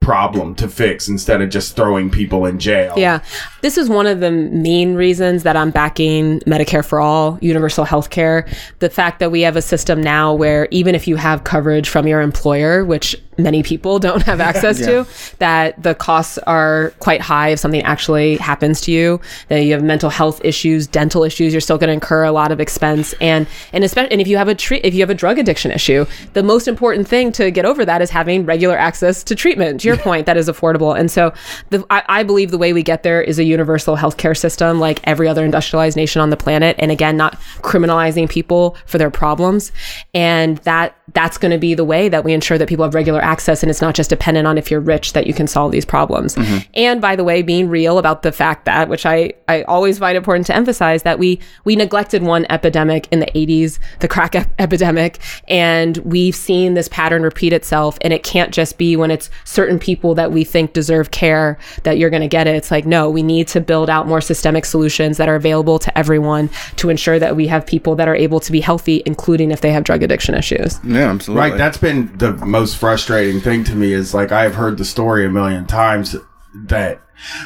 problem 0.00 0.54
to 0.54 0.66
fix 0.66 1.08
instead 1.08 1.42
of 1.42 1.50
just 1.50 1.76
throwing 1.76 2.10
people 2.10 2.46
in 2.46 2.58
jail 2.58 2.94
Yeah. 2.96 3.20
This 3.60 3.76
is 3.76 3.88
one 3.90 4.06
of 4.06 4.20
the 4.20 4.30
main 4.30 4.94
reasons 4.94 5.42
that 5.42 5.56
I'm 5.56 5.70
backing 5.70 6.40
Medicare 6.40 6.84
for 6.84 7.00
all, 7.00 7.38
universal 7.42 7.84
health 7.84 8.08
care. 8.08 8.48
The 8.78 8.88
fact 8.88 9.20
that 9.20 9.30
we 9.30 9.42
have 9.42 9.56
a 9.56 9.62
system 9.62 10.02
now 10.02 10.32
where 10.32 10.66
even 10.70 10.94
if 10.94 11.06
you 11.06 11.16
have 11.16 11.44
coverage 11.44 11.88
from 11.88 12.06
your 12.08 12.22
employer, 12.22 12.84
which 12.84 13.14
many 13.42 13.62
people 13.62 13.98
don't 13.98 14.22
have 14.22 14.40
access 14.50 14.78
to, 14.78 15.06
that 15.38 15.82
the 15.82 15.94
costs 15.94 16.38
are 16.38 16.92
quite 17.00 17.20
high 17.20 17.50
if 17.50 17.58
something 17.58 17.82
actually 17.82 18.36
happens 18.36 18.80
to 18.82 18.92
you, 18.92 19.20
that 19.48 19.64
you 19.64 19.72
have 19.72 19.82
mental 19.82 20.10
health 20.10 20.40
issues, 20.44 20.86
dental 20.86 21.24
issues, 21.24 21.52
you're 21.52 21.60
still 21.60 21.78
going 21.78 21.88
to 21.88 21.94
incur 21.94 22.24
a 22.24 22.32
lot 22.32 22.52
of 22.52 22.60
expense. 22.60 23.14
And, 23.20 23.46
and 23.72 23.84
especially, 23.84 24.12
and 24.12 24.20
if 24.20 24.28
you 24.28 24.36
have 24.36 24.48
a 24.48 24.54
treat, 24.54 24.84
if 24.84 24.94
you 24.94 25.00
have 25.00 25.10
a 25.10 25.14
drug 25.14 25.38
addiction 25.38 25.70
issue, 25.70 26.06
the 26.32 26.42
most 26.42 26.68
important 26.68 27.08
thing 27.08 27.32
to 27.32 27.50
get 27.50 27.64
over 27.64 27.84
that 27.84 28.02
is 28.02 28.10
having 28.10 28.44
regular 28.46 28.76
access 28.76 29.22
to 29.24 29.34
treatment, 29.34 29.80
to 29.80 29.88
your 29.88 29.96
point, 29.96 30.26
that 30.26 30.36
is 30.36 30.48
affordable. 30.48 30.98
And 30.98 31.10
so 31.10 31.32
the, 31.70 31.84
I, 31.90 32.02
I 32.08 32.22
believe 32.22 32.50
the 32.50 32.58
way 32.58 32.72
we 32.72 32.82
get 32.82 33.02
there 33.02 33.22
is 33.22 33.38
a 33.38 33.44
universal 33.44 33.96
healthcare 33.96 34.36
system 34.36 34.80
like 34.80 35.00
every 35.04 35.28
other 35.28 35.44
industrialized 35.44 35.96
nation 35.96 36.20
on 36.20 36.30
the 36.30 36.36
planet. 36.36 36.76
And 36.78 36.90
again, 36.90 37.16
not 37.16 37.38
criminalizing 37.62 38.28
people 38.28 38.76
for 38.86 38.98
their 38.98 39.10
problems. 39.10 39.72
And 40.14 40.58
that 40.58 40.96
that's 41.14 41.38
going 41.38 41.50
to 41.50 41.58
be 41.58 41.74
the 41.74 41.84
way 41.84 42.08
that 42.08 42.24
we 42.24 42.32
ensure 42.32 42.58
that 42.58 42.68
people 42.68 42.84
have 42.84 42.94
regular 42.94 43.20
access 43.20 43.62
and 43.62 43.70
it's 43.70 43.80
not 43.80 43.94
just 43.94 44.10
dependent 44.10 44.46
on 44.46 44.58
if 44.58 44.70
you're 44.70 44.80
rich 44.80 45.12
that 45.12 45.26
you 45.26 45.34
can 45.34 45.46
solve 45.46 45.72
these 45.72 45.84
problems. 45.84 46.34
Mm-hmm. 46.34 46.58
And 46.74 47.00
by 47.00 47.16
the 47.16 47.24
way, 47.24 47.42
being 47.42 47.68
real 47.68 47.98
about 47.98 48.22
the 48.22 48.32
fact 48.32 48.64
that, 48.66 48.88
which 48.88 49.06
I, 49.06 49.32
I 49.48 49.62
always 49.62 49.98
find 49.98 50.16
important 50.16 50.46
to 50.46 50.54
emphasize, 50.54 51.02
that 51.02 51.18
we 51.18 51.40
we 51.64 51.76
neglected 51.76 52.22
one 52.22 52.46
epidemic 52.50 53.08
in 53.10 53.20
the 53.20 53.26
80s, 53.26 53.78
the 54.00 54.08
crack 54.08 54.34
ep- 54.34 54.50
epidemic, 54.58 55.18
and 55.48 55.96
we've 55.98 56.34
seen 56.34 56.74
this 56.74 56.88
pattern 56.88 57.22
repeat 57.22 57.52
itself. 57.52 57.98
And 58.02 58.12
it 58.12 58.22
can't 58.22 58.52
just 58.52 58.78
be 58.78 58.96
when 58.96 59.10
it's 59.10 59.30
certain 59.44 59.78
people 59.78 60.14
that 60.14 60.32
we 60.32 60.44
think 60.44 60.72
deserve 60.72 61.10
care 61.10 61.58
that 61.82 61.98
you're 61.98 62.10
going 62.10 62.22
to 62.22 62.28
get 62.28 62.46
it. 62.46 62.54
It's 62.54 62.70
like, 62.70 62.86
no, 62.86 63.10
we 63.10 63.22
need 63.22 63.48
to 63.48 63.60
build 63.60 63.90
out 63.90 64.06
more 64.06 64.20
systemic 64.20 64.64
solutions 64.64 65.16
that 65.16 65.28
are 65.28 65.36
available 65.36 65.78
to 65.78 65.98
everyone 65.98 66.50
to 66.76 66.90
ensure 66.90 67.18
that 67.18 67.36
we 67.36 67.46
have 67.46 67.66
people 67.66 67.96
that 67.96 68.08
are 68.08 68.16
able 68.16 68.40
to 68.40 68.52
be 68.52 68.60
healthy, 68.60 69.02
including 69.06 69.50
if 69.50 69.60
they 69.60 69.72
have 69.72 69.84
drug 69.84 70.02
addiction 70.02 70.34
issues. 70.34 70.78
Yeah, 70.84 70.99
absolutely. 71.08 71.50
Right. 71.50 71.58
That's 71.58 71.78
been 71.78 72.16
the 72.18 72.32
most 72.32 72.76
frustrating 72.76 73.40
thing 73.40 73.64
to 73.64 73.74
me 73.74 73.92
is 73.92 74.14
like 74.14 74.32
I've 74.32 74.54
heard 74.54 74.78
the 74.78 74.84
story 74.84 75.24
a 75.24 75.30
million 75.30 75.66
times 75.66 76.16
that 76.54 77.00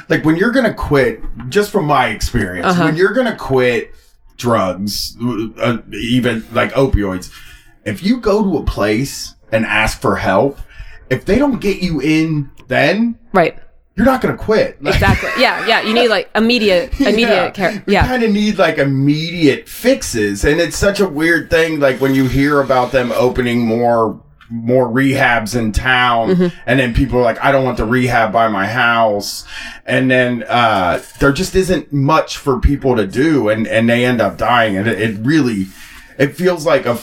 like 0.08 0.24
when 0.24 0.36
you're 0.36 0.52
going 0.52 0.66
to 0.66 0.74
quit, 0.74 1.22
just 1.48 1.70
from 1.70 1.86
my 1.86 2.08
experience, 2.08 2.78
when 2.78 2.96
you're 2.96 3.12
going 3.12 3.26
to 3.26 3.36
quit 3.36 3.94
drugs, 4.36 5.16
uh, 5.58 5.78
even 5.92 6.44
like 6.52 6.72
opioids, 6.72 7.32
if 7.84 8.02
you 8.02 8.18
go 8.20 8.42
to 8.42 8.58
a 8.58 8.64
place 8.64 9.34
and 9.52 9.64
ask 9.66 10.00
for 10.00 10.16
help, 10.16 10.58
if 11.10 11.24
they 11.24 11.38
don't 11.38 11.60
get 11.60 11.82
you 11.82 12.00
in 12.00 12.50
then, 12.68 13.18
Right. 13.32 13.58
You're 13.96 14.06
not 14.06 14.20
going 14.20 14.36
to 14.36 14.42
quit. 14.42 14.82
Like, 14.82 14.94
Exactly. 14.94 15.30
Yeah. 15.40 15.66
Yeah. 15.66 15.82
You 15.82 15.94
need 15.94 16.08
like 16.08 16.28
immediate, 16.34 16.98
immediate 17.00 17.54
care. 17.54 17.82
You 17.86 17.98
kind 17.98 18.22
of 18.24 18.32
need 18.32 18.58
like 18.58 18.78
immediate 18.78 19.68
fixes, 19.68 20.44
and 20.44 20.60
it's 20.60 20.76
such 20.76 21.00
a 21.00 21.08
weird 21.08 21.48
thing. 21.50 21.78
Like 21.80 22.00
when 22.00 22.14
you 22.14 22.26
hear 22.28 22.60
about 22.60 22.92
them 22.92 23.12
opening 23.12 23.60
more 23.66 24.20
more 24.50 24.86
rehabs 24.86 25.56
in 25.58 25.72
town, 25.72 26.28
Mm-hmm. 26.28 26.56
and 26.66 26.78
then 26.78 26.92
people 26.94 27.18
are 27.18 27.22
like, 27.22 27.42
"I 27.42 27.50
don't 27.50 27.64
want 27.64 27.76
the 27.78 27.86
rehab 27.86 28.30
by 28.32 28.48
my 28.48 28.66
house," 28.66 29.44
and 29.86 30.10
then 30.10 30.44
uh, 30.48 31.00
there 31.18 31.32
just 31.32 31.54
isn't 31.54 31.92
much 31.92 32.36
for 32.36 32.60
people 32.60 32.94
to 32.96 33.06
do, 33.06 33.48
and 33.48 33.66
and 33.66 33.88
they 33.88 34.04
end 34.04 34.20
up 34.20 34.36
dying, 34.36 34.76
and 34.76 34.86
it, 34.86 35.00
it 35.00 35.18
really 35.24 35.66
it 36.18 36.36
feels 36.36 36.66
like 36.66 36.84
a 36.84 36.98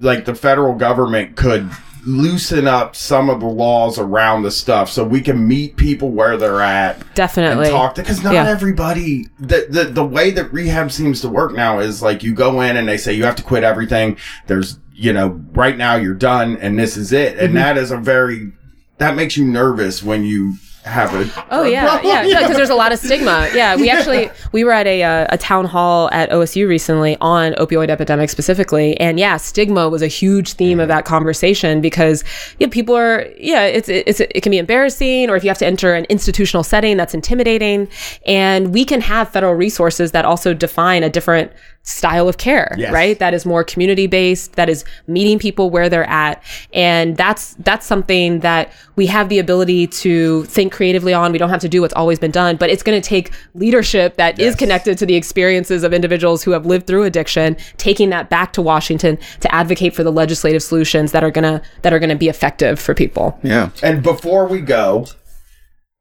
like 0.00 0.26
the 0.26 0.34
federal 0.34 0.74
government 0.74 1.34
could 1.36 1.70
loosen 2.04 2.66
up 2.66 2.96
some 2.96 3.30
of 3.30 3.40
the 3.40 3.46
laws 3.46 3.98
around 3.98 4.42
the 4.42 4.50
stuff 4.50 4.90
so 4.90 5.04
we 5.04 5.20
can 5.20 5.46
meet 5.46 5.76
people 5.76 6.10
where 6.10 6.36
they're 6.36 6.60
at 6.60 7.02
Definitely. 7.14 7.68
talk 7.70 7.94
to 7.94 8.02
because 8.02 8.22
not 8.22 8.34
Yeah. 8.34 8.48
everybody 8.48 9.28
the, 9.38 9.66
the 9.68 9.84
the 9.84 10.04
way 10.04 10.30
that 10.32 10.52
rehab 10.52 10.90
seems 10.90 11.20
to 11.20 11.28
work 11.28 11.52
now 11.52 11.78
is 11.78 12.02
like 12.02 12.22
you 12.22 12.34
go 12.34 12.60
in 12.60 12.76
and 12.76 12.88
they 12.88 12.96
say 12.96 13.12
you 13.12 13.24
have 13.24 13.36
to 13.36 13.42
quit 13.42 13.62
everything 13.64 14.16
there's 14.46 14.78
you 14.92 15.12
know 15.12 15.40
right 15.52 15.76
now 15.76 15.94
you're 15.96 16.14
done 16.14 16.56
and 16.58 16.78
this 16.78 16.96
is 16.96 17.12
it 17.12 17.34
Mm-hmm. 17.36 17.44
and 17.46 17.56
that 17.56 17.76
is 17.78 17.90
a 17.90 17.96
very 17.96 18.52
that 18.98 19.14
makes 19.16 19.36
you 19.36 19.44
nervous 19.44 20.02
when 20.02 20.24
you 20.24 20.54
a 20.84 21.44
Oh 21.50 21.62
yeah, 21.62 22.00
yeah, 22.02 22.40
because 22.40 22.56
there's 22.56 22.70
a 22.70 22.74
lot 22.74 22.92
of 22.92 22.98
stigma. 22.98 23.48
Yeah, 23.54 23.76
we 23.76 23.88
actually 23.88 24.30
we 24.50 24.64
were 24.64 24.72
at 24.72 24.86
a 24.86 25.02
uh, 25.02 25.26
a 25.30 25.38
town 25.38 25.64
hall 25.64 26.10
at 26.10 26.30
OSU 26.30 26.66
recently 26.66 27.16
on 27.20 27.52
opioid 27.54 27.88
epidemic 27.88 28.30
specifically, 28.30 28.98
and 28.98 29.18
yeah, 29.18 29.36
stigma 29.36 29.88
was 29.88 30.02
a 30.02 30.08
huge 30.08 30.54
theme 30.54 30.80
of 30.80 30.88
that 30.88 31.04
conversation 31.04 31.80
because 31.80 32.24
yeah, 32.58 32.66
people 32.68 32.96
are 32.96 33.26
yeah, 33.38 33.64
it's 33.64 33.88
it's 33.88 34.20
it 34.20 34.42
can 34.42 34.50
be 34.50 34.58
embarrassing, 34.58 35.30
or 35.30 35.36
if 35.36 35.44
you 35.44 35.50
have 35.50 35.58
to 35.58 35.66
enter 35.66 35.94
an 35.94 36.04
institutional 36.06 36.64
setting, 36.64 36.96
that's 36.96 37.14
intimidating, 37.14 37.88
and 38.26 38.74
we 38.74 38.84
can 38.84 39.00
have 39.00 39.28
federal 39.28 39.54
resources 39.54 40.10
that 40.10 40.24
also 40.24 40.52
define 40.52 41.04
a 41.04 41.10
different 41.10 41.52
style 41.84 42.28
of 42.28 42.38
care, 42.38 42.74
Yes. 42.78 42.92
right? 42.92 43.18
That 43.18 43.34
is 43.34 43.44
more 43.44 43.64
community 43.64 44.06
based, 44.06 44.54
that 44.54 44.68
is 44.68 44.84
meeting 45.08 45.38
people 45.40 45.68
where 45.68 45.88
they're 45.88 46.08
at, 46.08 46.40
and 46.72 47.16
that's 47.16 47.54
that's 47.60 47.84
something 47.86 48.38
that 48.40 48.72
we 48.94 49.06
have 49.06 49.28
the 49.28 49.40
ability 49.40 49.88
to 49.88 50.44
think 50.44 50.72
creatively 50.72 51.12
on. 51.12 51.32
We 51.32 51.38
don't 51.38 51.50
have 51.50 51.60
to 51.62 51.68
do 51.68 51.80
what's 51.80 51.94
always 51.94 52.20
been 52.20 52.30
done, 52.30 52.54
but 52.56 52.70
it's 52.70 52.84
going 52.84 53.00
to 53.00 53.06
take 53.06 53.32
leadership 53.54 54.16
that 54.16 54.38
is 54.38 54.52
Yes. 54.52 54.56
connected 54.56 54.96
to 54.98 55.06
the 55.06 55.16
experiences 55.16 55.82
of 55.82 55.92
individuals 55.92 56.44
who 56.44 56.52
have 56.52 56.66
lived 56.66 56.86
through 56.86 57.02
addiction, 57.02 57.56
taking 57.78 58.10
that 58.10 58.30
back 58.30 58.52
to 58.52 58.62
Washington 58.62 59.18
to 59.40 59.52
advocate 59.52 59.92
for 59.94 60.04
the 60.04 60.12
legislative 60.12 60.62
solutions 60.62 61.10
that 61.12 61.24
are 61.24 61.30
gonna 61.32 61.62
that 61.82 61.92
are 61.92 61.98
gonna 61.98 62.14
be 62.14 62.28
effective 62.28 62.78
for 62.78 62.94
people. 62.94 63.36
Yeah. 63.42 63.70
And 63.82 64.02
before 64.04 64.46
we 64.46 64.60
go, 64.60 65.06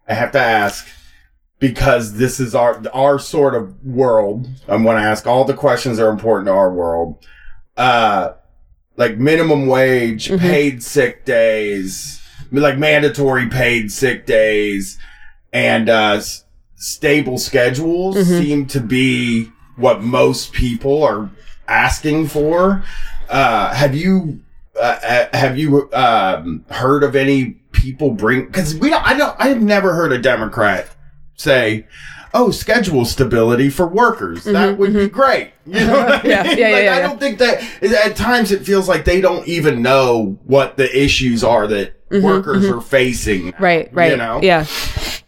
I 0.07 0.13
have 0.13 0.31
to 0.33 0.39
ask 0.39 0.87
because 1.61 2.15
this 2.15 2.41
is 2.41 2.53
our 2.53 2.81
our 2.93 3.17
sort 3.19 3.55
of 3.55 3.81
world. 3.85 4.49
I'm 4.67 4.83
going 4.83 4.97
to 4.97 5.03
ask 5.07 5.25
all 5.25 5.45
the 5.45 5.53
questions 5.53 5.95
that 5.97 6.05
are 6.05 6.09
important 6.09 6.47
to 6.47 6.51
our 6.53 6.73
world. 6.73 7.25
Uh, 7.77 8.33
like 8.97 9.17
minimum 9.17 9.67
wage, 9.67 10.27
paid 10.37 10.83
sick 10.83 11.23
days, 11.23 12.21
like 12.51 12.77
mandatory 12.77 13.47
paid 13.47 13.91
sick 13.91 14.25
days, 14.25 14.99
and 15.53 15.87
uh, 15.87 16.15
s- 16.17 16.43
stable 16.75 17.37
schedules 17.37 18.17
seem 18.27 18.65
to 18.67 18.81
be 18.81 19.49
what 19.77 20.01
most 20.01 20.51
people 20.51 21.03
are 21.03 21.29
asking 21.67 22.27
for. 22.27 22.83
Uh, 23.29 23.73
have 23.73 23.95
you 23.95 24.41
uh, 24.75 24.99
uh, 25.03 25.37
have 25.37 25.57
you 25.57 25.91
um, 25.93 26.65
heard 26.69 27.03
of 27.03 27.15
any 27.15 27.51
people 27.71 28.11
bring? 28.11 28.45
Because 28.47 28.75
we 28.75 28.89
don't. 28.89 29.05
I 29.07 29.15
don't. 29.15 29.35
I 29.39 29.47
have 29.47 29.61
never 29.61 29.93
heard 29.93 30.11
a 30.11 30.17
Democrat 30.19 30.89
say, 31.41 31.87
"Oh, 32.33 32.51
schedule 32.51 33.05
stability 33.05 33.69
for 33.69 33.87
workers. 33.87 34.43
that 34.45 34.53
mm-hmm, 34.53 34.79
would 34.79 34.93
be 34.93 34.99
mm-hmm. 34.99 35.13
great." 35.13 35.51
You 35.65 35.85
know 35.85 35.99
I 35.99 36.09
mean? 36.23 36.31
Yeah, 36.31 36.43
yeah, 36.43 36.53
yeah, 36.53 36.69
Like, 36.69 36.83
yeah, 36.85 36.95
I 36.95 37.01
don't 37.01 37.19
think 37.19 37.39
that. 37.39 37.63
At 38.05 38.15
times, 38.15 38.51
it 38.51 38.65
feels 38.65 38.87
like 38.87 39.05
they 39.05 39.21
don't 39.21 39.47
even 39.47 39.81
know 39.81 40.39
what 40.45 40.77
the 40.77 40.89
issues 40.97 41.43
are 41.43 41.67
that 41.67 42.09
mm-hmm, 42.09 42.25
workers 42.25 42.65
are 42.67 42.81
facing. 42.81 43.53
Right, 43.59 43.93
right. 43.93 44.11
You 44.11 44.17
know. 44.17 44.39
Yeah. 44.41 44.65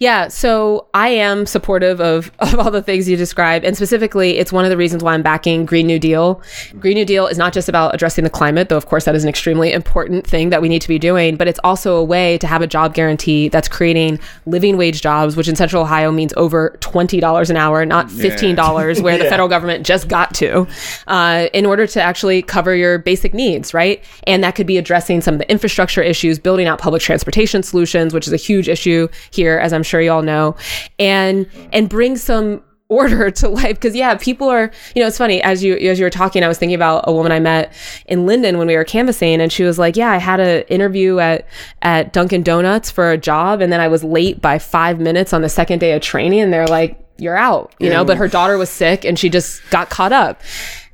Yeah. 0.04 0.28
So 0.28 0.88
I 0.94 1.08
am 1.08 1.46
supportive 1.46 2.02
of, 2.02 2.30
of 2.39 2.60
all 2.60 2.70
the 2.70 2.82
things 2.82 3.08
you 3.08 3.16
described. 3.16 3.63
And 3.63 3.74
specifically, 3.74 4.38
it's 4.38 4.52
one 4.52 4.66
of 4.66 4.70
the 4.70 4.76
reasons 4.76 5.02
why 5.02 5.13
I'm 5.13 5.22
backing 5.24 5.66
Green 5.66 5.88
New 5.88 5.98
Deal. 5.98 6.42
Green 6.78 6.96
New 6.96 7.06
Deal 7.06 7.26
is 7.26 7.38
not 7.38 7.54
just 7.54 7.70
about 7.70 7.96
addressing 7.96 8.26
the 8.26 8.30
climate, 8.30 8.68
though, 8.68 8.76
of 8.76 8.88
course, 8.88 9.06
that 9.06 9.16
is 9.16 9.24
an 9.24 9.30
extremely 9.30 9.72
important 9.72 10.28
thing 10.28 10.50
that 10.50 10.62
we 10.62 10.68
need 10.68 10.82
to 10.82 10.89
be 10.89 11.00
doing, 11.00 11.38
but 11.38 11.48
it's 11.48 11.60
also 11.63 11.96
a 11.96 12.04
way 12.04 12.38
to 12.39 12.48
have 12.48 12.62
a 12.62 12.68
job 12.68 12.94
guarantee 12.94 13.48
that's 13.48 13.70
creating 13.70 14.20
living 14.46 14.76
wage 14.76 15.02
jobs, 15.02 15.38
which 15.38 15.48
in 15.48 15.56
Central 15.56 15.84
Ohio 15.84 16.12
means 16.12 16.34
over 16.36 16.78
$20 16.82 17.50
an 17.50 17.56
hour, 17.56 17.86
not 17.86 18.08
$15, 18.08 19.02
where 19.02 19.18
the 19.18 19.24
federal 19.30 19.48
government 19.48 19.86
just 19.86 20.10
got 20.10 20.34
to, 20.36 20.68
uh, 21.08 21.48
in 21.54 21.66
order 21.66 21.88
to 21.88 22.02
actually 22.02 22.42
cover 22.42 22.76
your 22.76 22.98
basic 22.98 23.34
needs, 23.34 23.74
right? 23.74 24.04
And 24.28 24.44
that 24.44 24.56
could 24.56 24.68
be 24.68 24.78
addressing 24.78 25.22
some 25.22 25.36
of 25.36 25.39
the 25.39 25.50
infrastructure 25.50 26.02
issues, 26.02 26.39
building 26.39 26.68
out 26.68 26.78
public 26.78 27.02
transportation 27.02 27.63
solutions, 27.63 28.13
which 28.13 28.28
is 28.28 28.34
a 28.34 28.38
huge 28.38 28.68
issue 28.68 29.08
here, 29.32 29.60
as 29.60 29.72
I'm 29.72 29.84
sure 29.93 29.93
you 30.02 30.12
all 30.12 30.22
know, 30.22 30.56
and 31.00 31.50
and 31.72 31.90
bring 31.90 32.18
some 32.18 32.64
order 32.90 33.32
to 33.32 33.50
life. 33.50 33.76
Because 33.76 33.96
yeah 33.96 34.16
people 34.16 34.50
are 34.50 34.70
you 34.94 35.02
know 35.02 35.08
it's 35.08 35.18
funny 35.18 35.42
as 35.42 35.64
you 35.64 35.76
as 35.76 35.98
you 35.98 36.06
were 36.06 36.12
talking 36.12 36.44
i 36.44 36.48
was 36.48 36.60
thinking 36.60 36.76
about 36.76 37.06
a 37.08 37.14
woman 37.14 37.32
i 37.32 37.40
met 37.40 37.74
in 38.06 38.28
linden 38.28 38.60
when 38.60 38.68
we 38.68 38.76
were 38.76 38.84
canvassing 38.84 39.42
and 39.42 39.52
she 39.52 39.64
was 39.64 39.80
like 39.80 39.96
yeah 39.96 40.12
i 40.12 40.18
had 40.18 40.40
an 40.40 40.62
interview 40.64 41.18
at 41.18 41.48
at 41.82 42.14
dunkin 42.14 42.44
donuts 42.44 42.92
for 42.92 43.10
a 43.10 43.18
job 43.18 43.62
and 43.62 43.74
then 43.74 43.80
i 43.80 43.88
was 43.88 44.04
late 44.04 44.42
by 44.42 44.60
five 44.60 45.00
minutes 45.00 45.34
on 45.34 45.42
the 45.42 45.50
second 45.50 45.80
day 45.80 45.94
of 45.94 46.04
training 46.04 46.42
and 46.42 46.54
they're 46.54 46.68
like 46.68 47.03
you're 47.17 47.38
out 47.38 47.73
you 47.80 47.89
know 47.89 48.04
but 48.04 48.17
her 48.17 48.28
daughter 48.28 48.58
was 48.58 48.69
sick 48.69 49.06
and 49.06 49.19
she 49.19 49.30
just 49.30 49.62
got 49.69 49.89
caught 49.89 50.12
up 50.12 50.41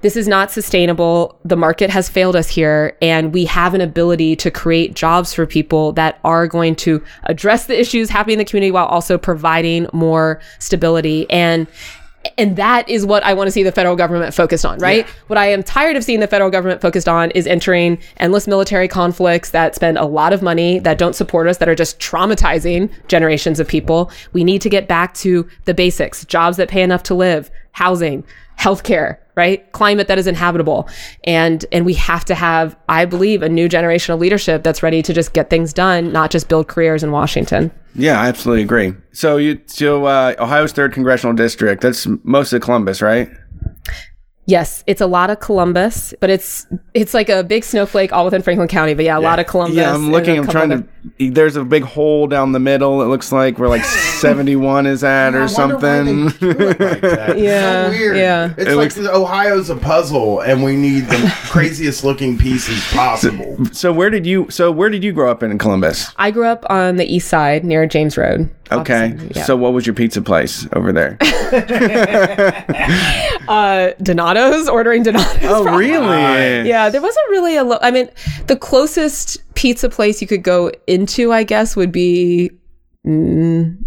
this 0.02 0.16
is 0.16 0.28
not 0.28 0.50
sustainable. 0.50 1.38
The 1.44 1.58
market 1.58 1.90
has 1.90 2.08
failed 2.08 2.36
us 2.36 2.48
here, 2.48 2.96
and 3.02 3.34
we 3.34 3.46
have 3.46 3.74
an 3.74 3.82
ability 3.82 4.38
to 4.38 4.50
create 4.50 4.94
jobs 4.94 5.34
for 5.34 5.46
people 5.46 5.92
that 5.94 6.20
are 6.24 6.48
going 6.48 6.76
to 6.78 7.04
address 7.24 7.66
the 7.66 7.78
issues 7.78 8.10
happening 8.10 8.36
in 8.36 8.40
the 8.40 8.46
community 8.46 8.72
while 8.72 8.86
also 8.86 9.18
providing 9.18 9.88
more 9.92 10.40
stability. 10.60 11.30
And 11.30 11.68
and 12.38 12.56
that 12.58 12.88
is 12.90 13.06
what 13.06 13.24
I 13.24 13.34
want 13.34 13.48
to 13.48 13.52
see 13.52 13.64
the 13.64 13.72
federal 13.72 13.96
government 13.96 14.34
focused 14.34 14.66
on, 14.66 14.78
right? 14.80 15.08
What 15.28 15.38
I 15.38 15.48
am 15.48 15.64
tired 15.64 15.96
of 15.96 16.04
seeing 16.04 16.20
the 16.20 16.28
federal 16.28 16.50
government 16.50 16.82
focused 16.82 17.08
on 17.08 17.32
is 17.32 17.48
entering 17.48 17.98
endless 18.18 18.48
military 18.48 18.88
conflicts 18.88 19.52
that 19.52 19.76
spend 19.76 19.98
a 19.98 20.06
lot 20.06 20.34
of 20.34 20.42
money, 20.42 20.80
that 20.80 20.98
don't 20.98 21.16
support 21.16 21.48
us, 21.48 21.58
that 21.58 21.70
are 21.70 21.76
just 21.76 22.00
traumatizing 22.00 22.90
generations 23.08 23.60
of 23.60 23.68
people. 23.68 24.12
We 24.34 24.44
need 24.44 24.62
to 24.62 24.70
get 24.70 24.88
back 24.88 25.14
to 25.16 25.48
the 25.66 25.74
basics 25.74 26.26
jobs 26.26 26.58
that 26.58 26.68
pay 26.68 26.82
enough 26.82 27.04
to 27.04 27.14
live, 27.16 27.50
housing, 27.72 28.26
healthcare, 28.60 29.18
right? 29.36 29.72
Climate 29.72 30.08
that 30.08 30.20
is 30.20 30.28
inhabitable. 30.28 30.90
And 31.24 31.66
and 31.72 31.86
we 31.86 31.94
have 31.94 32.26
to 32.26 32.36
have, 32.36 32.76
I 32.90 33.06
believe, 33.06 33.42
a 33.42 33.50
new 33.50 33.70
generation 33.70 34.14
of 34.14 34.20
leadership 34.20 34.64
that's 34.64 34.84
ready 34.84 35.02
to 35.02 35.14
just 35.14 35.34
get 35.34 35.50
things 35.50 35.72
done, 35.74 36.12
not 36.12 36.30
just 36.30 36.50
build 36.50 36.68
careers 36.68 37.04
in 37.04 37.12
Washington. 37.12 37.72
Yeah, 37.96 38.22
I 38.22 38.28
absolutely 38.28 38.64
agree. 38.64 38.94
So 39.14 39.38
you 39.38 39.60
so 39.66 40.06
uh, 40.06 40.36
Ohio's 40.40 40.74
third 40.74 40.94
congressional 40.94 41.36
district. 41.36 41.82
That's 41.82 42.06
mostly 42.24 42.60
Columbus, 42.60 43.02
right? 43.02 43.30
Yes, 44.50 44.84
it's 44.88 45.00
a 45.00 45.06
lot 45.06 45.30
of 45.30 45.40
Columbus, 45.40 46.14
but 46.20 46.32
it's 46.32 46.66
it's 46.96 47.14
like 47.14 47.30
a 47.30 47.44
big 47.44 47.64
snowflake 47.64 48.12
all 48.12 48.26
within 48.26 48.42
Franklin 48.42 48.68
County. 48.68 48.96
But 48.96 49.06
yeah, 49.06 49.16
a 49.16 49.20
lot 49.22 49.38
of 49.38 49.46
Columbus. 49.46 49.78
Yeah, 49.78 49.94
I'm 49.94 50.12
looking. 50.12 50.40
I'm 50.40 50.48
trying 50.48 50.72
other- 50.72 50.82
to. 51.20 51.30
There's 51.32 51.56
a 51.56 51.64
big 51.64 51.84
hole 51.84 52.26
down 52.28 52.52
the 52.52 52.60
middle. 52.60 53.02
It 53.04 53.06
looks 53.06 53.32
like 53.32 53.60
where 53.60 53.70
like 53.70 53.86
71 54.20 54.88
is 54.88 55.04
at 55.04 55.36
or 55.36 55.42
I 55.44 55.46
wonder 55.46 55.76
why 55.76 55.82
something. 55.82 56.26
they 56.26 56.32
do 56.40 56.50
it 56.50 56.80
like 56.80 57.02
that. 57.02 57.38
Yeah, 57.50 57.86
so 57.86 57.90
weird. 57.92 58.18
yeah. 58.18 58.54
It's 58.58 58.72
It 58.72 58.76
like 58.76 58.96
looks- 58.98 59.08
Ohio's 59.10 59.70
a 59.70 59.76
puzzle, 59.76 60.40
and 60.42 60.64
we 60.64 60.76
need 60.76 61.02
the 61.06 61.32
craziest 61.50 62.04
looking 62.04 62.38
pieces 62.38 62.84
possible. 62.92 63.58
so 63.72 63.94
where 63.94 64.10
did 64.10 64.26
you? 64.26 64.48
So 64.50 64.72
where 64.72 64.90
did 64.90 65.04
you 65.04 65.14
grow 65.14 65.30
up 65.30 65.44
in 65.44 65.56
Columbus? 65.60 66.12
I 66.18 66.32
grew 66.32 66.46
up 66.48 66.66
on 66.72 66.96
the 66.96 67.06
east 67.06 67.28
side 67.30 67.64
near 67.64 67.86
James 67.86 68.18
Road. 68.18 68.50
Okay. 68.72 69.12
Opposite, 69.14 69.36
yeah. 69.36 69.44
So 69.46 69.56
what 69.58 69.74
was 69.74 69.86
your 69.88 69.96
pizza 69.96 70.22
place 70.22 70.68
over 70.74 70.92
there? 70.92 71.18
Uh, 73.50 73.92
Donato's, 74.02 74.70
ordering 74.70 75.04
Donato's. 75.04 75.40
oh, 75.44 75.76
really? 75.76 76.68
Yeah, 76.70 76.90
there 76.90 77.02
wasn't 77.02 77.30
really 77.30 77.58
a. 77.58 77.64
Lo- 77.64 77.80
I 77.82 77.92
mean, 77.92 78.10
the 78.48 78.56
closest 78.56 79.38
pizza 79.56 79.90
place 79.90 80.22
you 80.22 80.28
could 80.28 80.44
go 80.44 80.72
into, 80.88 81.34
I 81.34 81.44
guess, 81.44 81.76
would 81.76 81.92
be 81.92 82.52
mm, 83.06 83.78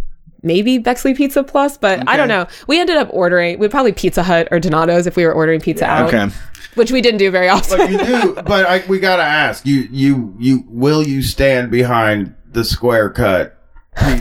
maybe 0.42 0.78
Bexley 0.78 1.14
Pizza 1.14 1.42
Plus, 1.44 1.78
but 1.78 2.06
I 2.08 2.16
don't 2.16 2.28
know. 2.28 2.46
We 2.66 2.80
ended 2.80 2.96
up 2.96 3.08
ordering. 3.12 3.58
We'd 3.58 3.70
probably 3.70 3.92
Pizza 3.92 4.22
Hut 4.22 4.48
or 4.50 4.58
Donato's 4.60 5.06
if 5.06 5.16
we 5.16 5.24
were 5.24 5.32
ordering 5.32 5.60
pizza 5.60 5.84
out, 5.86 6.12
Okay. 6.12 6.34
which 6.74 6.90
we 6.92 7.00
didn't 7.00 7.18
do 7.18 7.30
very 7.30 7.48
often. 7.48 7.78
But 7.78 7.90
you 7.90 7.98
do. 7.98 8.34
But 8.42 8.66
I, 8.66 8.84
we 8.88 8.98
gotta 8.98 9.22
ask 9.22 9.64
you. 9.64 9.88
You 9.90 10.34
you 10.38 10.64
will 10.66 11.02
you 11.06 11.22
stand 11.22 11.70
behind 11.70 12.34
the 12.50 12.64
square 12.64 13.08
cut? 13.10 13.56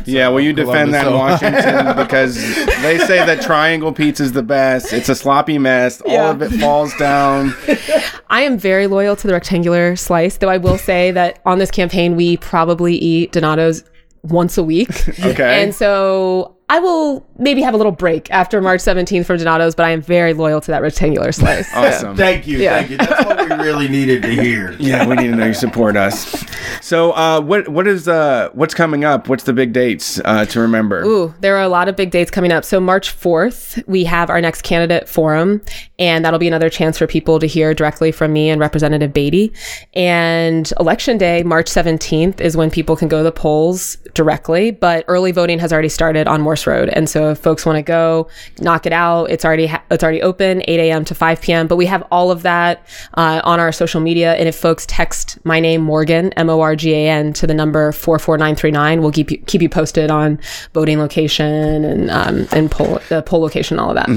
Yeah, 0.05 0.27
will 0.29 0.41
you 0.41 0.53
defend 0.53 0.93
that 0.93 1.07
in 1.07 1.13
Washington? 1.13 1.95
because 1.95 2.35
they 2.81 2.97
say 2.97 3.25
that 3.25 3.41
triangle 3.41 3.93
pizza 3.93 4.23
is 4.23 4.33
the 4.33 4.43
best. 4.43 4.91
It's 4.93 5.09
a 5.09 5.15
sloppy 5.15 5.57
mess. 5.57 6.01
All 6.01 6.31
of 6.31 6.41
it 6.41 6.49
falls 6.59 6.95
down. 6.97 7.53
I 8.29 8.41
am 8.41 8.57
very 8.57 8.87
loyal 8.87 9.15
to 9.15 9.27
the 9.27 9.33
rectangular 9.33 9.95
slice, 9.95 10.37
though 10.37 10.49
I 10.49 10.57
will 10.57 10.77
say 10.77 11.11
that 11.11 11.39
on 11.45 11.59
this 11.59 11.71
campaign, 11.71 12.15
we 12.15 12.37
probably 12.37 12.95
eat 12.95 13.31
Donato's 13.31 13.83
once 14.23 14.57
a 14.57 14.63
week. 14.63 14.89
Okay. 15.21 15.63
And 15.63 15.73
so 15.73 16.57
I 16.71 16.79
will 16.79 17.27
maybe 17.37 17.61
have 17.63 17.73
a 17.73 17.77
little 17.77 17.91
break 17.91 18.31
after 18.31 18.61
March 18.61 18.79
17th 18.79 19.25
from 19.25 19.35
Donato's, 19.37 19.75
but 19.75 19.85
I 19.85 19.89
am 19.91 20.01
very 20.01 20.33
loyal 20.33 20.61
to 20.61 20.71
that 20.71 20.81
rectangular 20.81 21.33
slice. 21.33 21.69
Awesome. 21.81 22.15
Thank 22.15 22.47
you, 22.47 22.59
Yeah. 22.59 22.77
thank 22.77 22.91
you. 22.91 22.97
That's 22.97 23.25
what 23.25 23.37
we 23.49 23.55
really 23.57 23.89
needed 23.89 24.21
to 24.21 24.29
hear. 24.29 24.71
Yeah, 24.79 25.05
we 25.05 25.15
need 25.15 25.27
to 25.27 25.35
know 25.35 25.47
you 25.47 25.53
support 25.53 25.97
us. 25.97 26.45
So, 26.81 27.11
uh, 27.11 27.41
what 27.41 27.67
what 27.67 27.87
is 27.87 28.07
uh 28.07 28.49
what's 28.53 28.73
coming 28.73 29.03
up? 29.03 29.27
What's 29.27 29.43
the 29.43 29.51
big 29.53 29.73
dates 29.73 30.19
uh, 30.23 30.45
to 30.45 30.59
remember? 30.61 31.03
Ooh, 31.03 31.33
there 31.41 31.57
are 31.57 31.61
a 31.61 31.67
lot 31.67 31.89
of 31.89 31.95
big 31.97 32.09
dates 32.09 32.31
coming 32.31 32.51
up. 32.51 32.63
So 32.63 32.79
March 32.79 33.13
4th, 33.15 33.85
we 33.87 34.05
have 34.05 34.29
our 34.29 34.39
next 34.39 34.61
candidate 34.63 35.09
forum, 35.09 35.61
and 35.99 36.23
that'll 36.23 36.39
be 36.39 36.47
another 36.47 36.69
chance 36.69 36.97
for 36.97 37.05
people 37.05 37.37
to 37.39 37.47
hear 37.47 37.73
directly 37.73 38.11
from 38.13 38.31
me 38.33 38.49
and 38.49 38.59
Representative 38.61 39.11
Beatty. 39.13 39.53
And 39.93 40.71
election 40.79 41.17
day, 41.17 41.43
March 41.43 41.67
17th, 41.67 42.39
is 42.39 42.55
when 42.55 42.71
people 42.71 42.95
can 42.95 43.07
go 43.07 43.17
to 43.17 43.23
the 43.23 43.31
polls 43.31 43.97
directly, 44.13 44.71
but 44.71 45.03
early 45.07 45.31
voting 45.31 45.59
has 45.59 45.71
already 45.73 45.89
started 45.89 46.27
on 46.27 46.41
Road. 46.67 46.89
And 46.89 47.09
so 47.09 47.31
if 47.31 47.39
folks 47.39 47.65
want 47.65 47.77
to 47.77 47.81
go 47.81 48.27
knock 48.59 48.85
it 48.85 48.93
out, 48.93 49.25
it's 49.25 49.45
already 49.45 49.67
ha- 49.67 49.83
it's 49.89 50.03
already 50.03 50.21
open 50.21 50.61
8 50.67 50.79
a.m. 50.79 51.05
to 51.05 51.15
5 51.15 51.41
p.m. 51.41 51.67
But 51.67 51.75
we 51.75 51.85
have 51.87 52.03
all 52.11 52.31
of 52.31 52.43
that 52.43 52.85
uh, 53.15 53.41
on 53.43 53.59
our 53.59 53.71
social 53.71 54.01
media. 54.01 54.33
And 54.35 54.47
if 54.47 54.55
folks 54.55 54.85
text 54.87 55.37
my 55.45 55.59
name 55.59 55.81
Morgan 55.81 56.31
M 56.33 56.49
O 56.49 56.61
R 56.61 56.75
G 56.75 56.93
A 56.93 57.09
N 57.09 57.33
to 57.33 57.47
the 57.47 57.53
number 57.53 57.91
44939, 57.91 59.01
we'll 59.01 59.11
keep 59.11 59.31
you, 59.31 59.37
keep 59.39 59.61
you 59.61 59.69
posted 59.69 60.11
on 60.11 60.39
voting 60.73 60.99
location 60.99 61.83
and 61.85 62.09
um, 62.11 62.47
and 62.51 62.69
poll 62.71 62.99
the 63.09 63.21
poll 63.23 63.41
location, 63.41 63.79
all 63.79 63.89
of 63.89 63.95
that. 63.95 64.09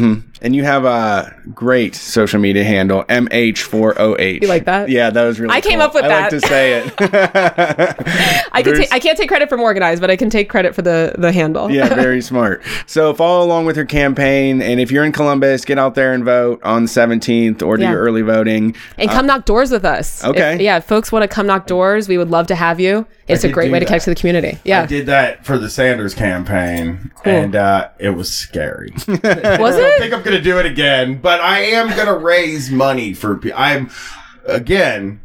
And 0.45 0.55
you 0.55 0.63
have 0.63 0.85
a 0.85 1.35
great 1.55 1.95
social 1.95 2.39
media 2.39 2.65
handle, 2.65 3.03
MH4OH. 3.05 4.43
You 4.43 4.49
like 4.49 4.67
that? 4.67 4.89
Yeah, 4.91 5.09
that 5.11 5.25
was 5.25 5.41
really 5.41 5.55
I 5.55 5.61
came 5.61 5.81
up 5.81 5.95
with 5.95 6.05
I 6.05 6.09
that. 6.09 6.21
like 6.33 6.43
to 6.43 6.47
say 6.47 6.83
it. 6.85 6.95
I 8.53 8.63
can. 8.63 8.75
Ta- 8.75 8.89
I 8.93 8.99
can't 8.99 9.17
take 9.17 9.29
credit 9.29 9.49
from 9.49 9.61
organized, 9.61 10.01
but 10.01 10.11
I 10.11 10.17
can 10.17 10.29
take 10.31 10.49
credit 10.51 10.75
for 10.75 10.83
the 10.83 11.15
the 11.19 11.33
handle. 11.33 11.71
yeah, 11.71 11.89
very 11.95 12.21
smart. 12.21 12.63
So 12.87 13.15
follow 13.15 13.45
along 13.45 13.67
with 13.67 13.77
her 13.77 13.85
campaign. 13.85 14.61
And 14.63 14.81
if 14.81 14.91
you're 14.91 15.05
in 15.05 15.13
Columbus, 15.13 15.65
get 15.65 15.79
out 15.79 15.95
there 15.95 16.13
and 16.13 16.25
vote 16.25 16.63
on 16.63 16.85
the 16.85 16.89
17th 16.91 17.63
or 17.63 17.77
do 17.77 17.83
Yeah. 17.85 17.93
your 17.93 18.01
early 18.01 18.23
voting. 18.23 18.77
And 18.99 19.11
come 19.11 19.27
knock 19.27 19.47
doors 19.47 19.71
with 19.71 19.85
us. 19.85 20.23
If- 20.23 20.31
okay. 20.31 20.63
yeah, 20.63 20.77
if 20.77 20.85
folks 20.85 21.11
want 21.11 21.23
to 21.23 21.29
come 21.29 21.47
knock 21.47 21.67
doors, 21.67 22.09
we 22.09 22.19
would 22.19 22.31
love 22.31 22.47
to 22.49 22.55
have 22.55 22.79
you. 22.81 23.07
It's 23.27 23.43
a 23.43 23.49
great 23.49 23.69
do 23.69 23.73
way 23.73 23.79
to 23.79 23.85
that. 23.85 23.89
connect 23.89 24.05
to 24.05 24.11
the 24.11 24.17
community. 24.17 24.59
Yeah, 24.65 24.83
I 24.83 24.87
did 24.87 25.07
that 25.07 25.47
for 25.47 25.57
the 25.57 25.71
Sanders 25.71 26.13
campaign, 26.15 27.11
and 27.25 27.57
uh, 27.57 27.89
it 27.99 28.11
was 28.11 28.31
scary. 28.31 28.93
Was 29.07 29.19
I 29.19 29.81
it? 29.81 29.99
Going 30.35 30.45
to 30.45 30.51
do 30.51 30.59
it 30.59 30.67
again, 30.67 31.19
but 31.19 31.41
I 31.41 31.61
am 31.61 31.89
going 31.91 32.07
to 32.07 32.15
raise 32.15 32.71
money 32.71 33.15
for. 33.15 33.41
I'm 33.55 33.91
again 34.47 35.21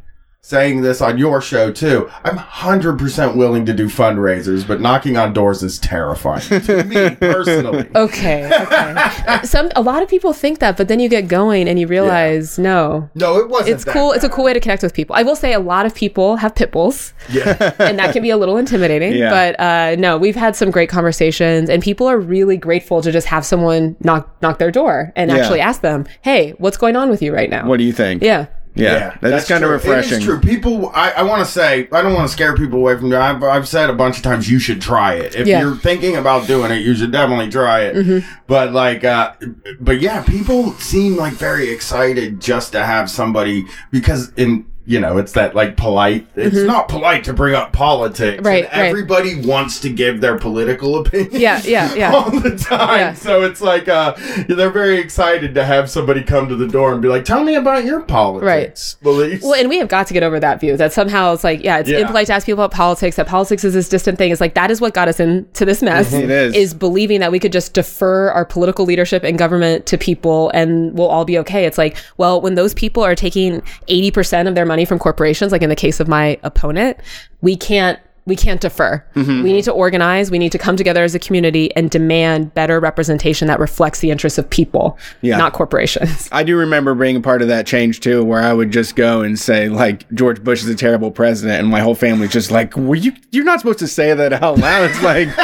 saying 0.49 0.81
this 0.81 0.99
on 0.99 1.15
your 1.19 1.39
show 1.41 1.71
too. 1.71 2.09
I'm 2.23 2.35
100% 2.39 3.35
willing 3.35 3.67
to 3.67 3.73
do 3.73 3.85
fundraisers, 3.87 4.67
but 4.67 4.81
knocking 4.81 5.15
on 5.15 5.31
doors 5.31 5.61
is 5.61 5.77
terrifying 5.77 6.41
to 6.61 6.83
me 6.85 7.11
personally. 7.19 7.87
Okay. 7.95 8.49
Okay. 8.51 9.39
Some 9.43 9.69
a 9.75 9.81
lot 9.83 10.01
of 10.01 10.09
people 10.09 10.33
think 10.33 10.57
that, 10.57 10.75
but 10.75 10.87
then 10.87 10.99
you 10.99 11.07
get 11.07 11.27
going 11.27 11.69
and 11.69 11.79
you 11.79 11.85
realize 11.85 12.57
no. 12.57 13.07
No, 13.13 13.37
it 13.37 13.47
wasn't. 13.47 13.75
It's 13.75 13.85
that 13.85 13.93
cool. 13.93 14.11
It's 14.11 14.23
a 14.23 14.29
cool 14.29 14.45
way 14.45 14.53
to 14.53 14.59
connect 14.59 14.81
with 14.81 14.91
people. 14.95 15.15
I 15.15 15.21
will 15.21 15.35
say 15.35 15.53
a 15.53 15.59
lot 15.59 15.85
of 15.85 15.93
people 15.93 16.37
have 16.37 16.55
pit 16.55 16.71
bulls, 16.71 17.13
Yeah. 17.29 17.75
and 17.77 17.99
that 17.99 18.13
can 18.13 18.23
be 18.23 18.31
a 18.31 18.37
little 18.37 18.57
intimidating. 18.57 19.13
Yeah. 19.13 19.29
But 19.29 19.59
uh, 19.59 19.95
no, 19.99 20.17
we've 20.17 20.35
had 20.35 20.55
some 20.55 20.71
great 20.71 20.89
conversations, 20.89 21.69
and 21.69 21.83
people 21.83 22.07
are 22.07 22.17
really 22.17 22.57
grateful 22.57 23.03
to 23.03 23.11
just 23.11 23.27
have 23.27 23.45
someone 23.45 23.95
knock 23.99 24.35
knock 24.41 24.57
their 24.57 24.71
door 24.71 25.13
and 25.15 25.29
Yeah. 25.29 25.37
actually 25.37 25.61
ask 25.61 25.81
them, 25.81 26.07
"Hey, 26.23 26.55
what's 26.57 26.77
going 26.77 26.95
on 26.95 27.11
with 27.11 27.21
you 27.21 27.31
right 27.35 27.51
now?" 27.51 27.67
What 27.67 27.77
do 27.77 27.83
you 27.83 27.93
think? 27.93 28.23
yeah. 28.23 28.47
Yeah, 28.75 29.09
that's, 29.09 29.21
that's 29.21 29.47
kind 29.49 29.63
of 29.63 29.67
true. 29.69 29.75
refreshing. 29.75 30.13
It 30.13 30.19
is 30.19 30.23
true. 30.25 30.39
People, 30.39 30.89
I, 30.93 31.11
I 31.11 31.23
want 31.23 31.45
to 31.45 31.51
say, 31.51 31.89
I 31.91 32.01
don't 32.01 32.13
want 32.13 32.27
to 32.29 32.31
scare 32.33 32.55
people 32.55 32.79
away 32.79 32.95
from 32.97 33.11
it. 33.11 33.17
I've, 33.17 33.43
I've 33.43 33.67
said 33.67 33.89
a 33.89 33.93
bunch 33.93 34.17
of 34.17 34.23
times 34.23 34.49
you 34.49 34.57
should 34.59 34.81
try 34.81 35.15
it. 35.15 35.35
If 35.35 35.47
Yeah. 35.47 35.59
Mm-hmm. 35.59 35.67
you're 35.67 35.77
thinking 35.77 36.15
about 36.15 36.47
doing 36.47 36.71
it, 36.71 36.77
you 36.83 36.95
should 36.95 37.11
definitely 37.11 37.49
try 37.49 37.81
it. 37.81 38.23
But 38.47 38.71
like, 38.71 39.03
uh, 39.03 39.33
but 39.81 39.99
yeah, 39.99 40.23
people 40.23 40.71
seem 40.73 41.17
like 41.17 41.33
very 41.33 41.69
excited 41.69 42.39
just 42.39 42.71
to 42.71 42.85
have 42.85 43.09
somebody 43.09 43.65
because 43.91 44.31
in. 44.37 44.65
You 44.89 44.99
know, 44.99 45.19
it's 45.19 45.33
that 45.33 45.53
like 45.53 45.77
polite. 45.77 46.25
It's 46.35 46.55
not 46.55 46.87
polite 46.87 47.23
to 47.25 47.33
bring 47.33 47.53
up 47.53 47.71
politics. 47.73 48.37
Mm-hmm. 48.37 48.45
Right, 48.47 48.63
and 48.65 48.81
right. 48.81 48.89
Everybody 48.89 49.45
wants 49.45 49.79
to 49.81 49.89
give 49.93 50.19
their 50.19 50.39
political 50.39 50.97
opinion. 50.97 51.39
Yeah, 51.39 51.61
yeah, 51.63 51.93
yeah. 52.01 52.11
all 52.11 52.31
the 52.31 52.57
time. 52.57 52.97
Yeah. 52.99 53.13
So 53.13 53.43
it's 53.43 53.61
like 53.61 53.87
uh, 53.87 54.15
they're 54.47 54.71
very 54.71 54.97
excited 54.97 55.53
to 55.53 55.63
have 55.63 55.91
somebody 55.91 56.23
come 56.23 56.49
to 56.49 56.55
the 56.55 56.67
door 56.67 56.91
and 56.91 57.03
be 57.03 57.07
like, 57.07 57.23
"Tell 57.23 57.43
me 57.43 57.53
about 57.53 57.83
your 57.85 58.01
politics, 58.01 58.95
beliefs." 59.03 59.43
Well, 59.43 59.53
and 59.53 59.69
we 59.69 59.77
have 59.77 59.89
got 59.89 60.07
to 60.07 60.13
get 60.15 60.23
over 60.23 60.39
that 60.39 60.59
view 60.59 60.75
that 60.77 60.91
somehow 60.91 61.33
it's 61.33 61.43
like, 61.43 61.63
yeah, 61.63 61.77
it's 61.77 61.89
Yeah. 61.89 61.99
impolite 61.99 62.25
to 62.27 62.33
ask 62.33 62.47
people 62.47 62.63
about 62.63 62.75
politics, 62.75 63.15
that 63.17 63.27
politics 63.27 63.63
is 63.63 63.75
this 63.75 63.89
distant 63.89 64.17
thing. 64.17 64.31
It's 64.31 64.41
like 64.41 64.55
that 64.55 64.71
is 64.71 64.81
what 64.81 64.95
got 64.95 65.07
us 65.07 65.19
into 65.19 65.65
this 65.65 65.83
mess. 65.83 66.11
It 66.19 66.31
is. 66.31 66.55
Is 66.55 66.73
believing 66.73 67.19
that 67.19 67.31
we 67.31 67.39
could 67.39 67.51
just 67.53 67.73
defer 67.73 68.31
our 68.31 68.43
political 68.43 68.85
leadership 68.85 69.23
and 69.23 69.37
government 69.37 69.85
to 69.85 69.97
people 69.97 70.49
and 70.53 70.97
we'll 70.97 71.07
all 71.07 71.25
be 71.25 71.37
okay. 71.39 71.65
It's 71.65 71.77
like, 71.77 71.95
well, 72.17 72.41
when 72.41 72.55
those 72.55 72.73
people 72.73 73.03
are 73.03 73.15
taking 73.15 73.61
80% 73.87 74.47
of 74.47 74.55
their 74.55 74.65
money 74.65 74.78
from 74.85 74.99
corporations, 74.99 75.51
like 75.51 75.61
in 75.61 75.69
the 75.69 75.75
case 75.75 75.99
of 75.99 76.07
my 76.07 76.39
opponent, 76.43 76.97
we 77.41 77.55
can't 77.55 77.99
we 78.29 78.35
can't 78.37 78.61
defer. 78.61 79.03
Mm-hmm. 79.15 79.43
We 79.43 79.51
need 79.51 79.63
to 79.65 79.71
organize. 79.73 80.31
We 80.31 80.39
need 80.39 80.51
to 80.53 80.57
come 80.57 80.77
together 80.77 81.03
as 81.03 81.13
a 81.15 81.19
community 81.19 81.75
and 81.75 81.89
demand 81.91 82.53
better 82.53 82.79
representation 82.79 83.47
that 83.49 83.59
reflects 83.59 83.99
the 83.99 84.11
interests 84.11 84.37
of 84.39 84.49
people, 84.49 84.97
Yeah. 85.21 85.37
not 85.37 85.51
corporations. 85.53 86.29
I 86.31 86.43
do 86.43 86.55
remember 86.55 86.95
being 86.95 87.17
a 87.17 87.21
part 87.21 87.41
of 87.41 87.49
that 87.49 87.67
change 87.67 87.99
too, 87.99 88.23
where 88.23 88.41
I 88.41 88.53
would 88.53 88.71
just 88.71 88.95
go 88.95 89.21
and 89.21 89.37
say 89.37 89.67
like 89.67 90.09
George 90.13 90.41
Bush 90.43 90.63
is 90.63 90.69
a 90.69 90.75
terrible 90.75 91.11
president, 91.11 91.59
and 91.59 91.67
my 91.69 91.81
whole 91.81 91.95
family's 91.95 92.31
just 92.31 92.51
like, 92.51 92.75
"Were 92.77 92.95
you? 92.95 93.11
You're 93.31 93.43
not 93.43 93.59
supposed 93.59 93.79
to 93.79 93.87
say 93.87 94.13
that 94.13 94.31
out 94.33 94.57
loud." 94.59 94.89
It's 94.89 95.01
like 95.03 95.27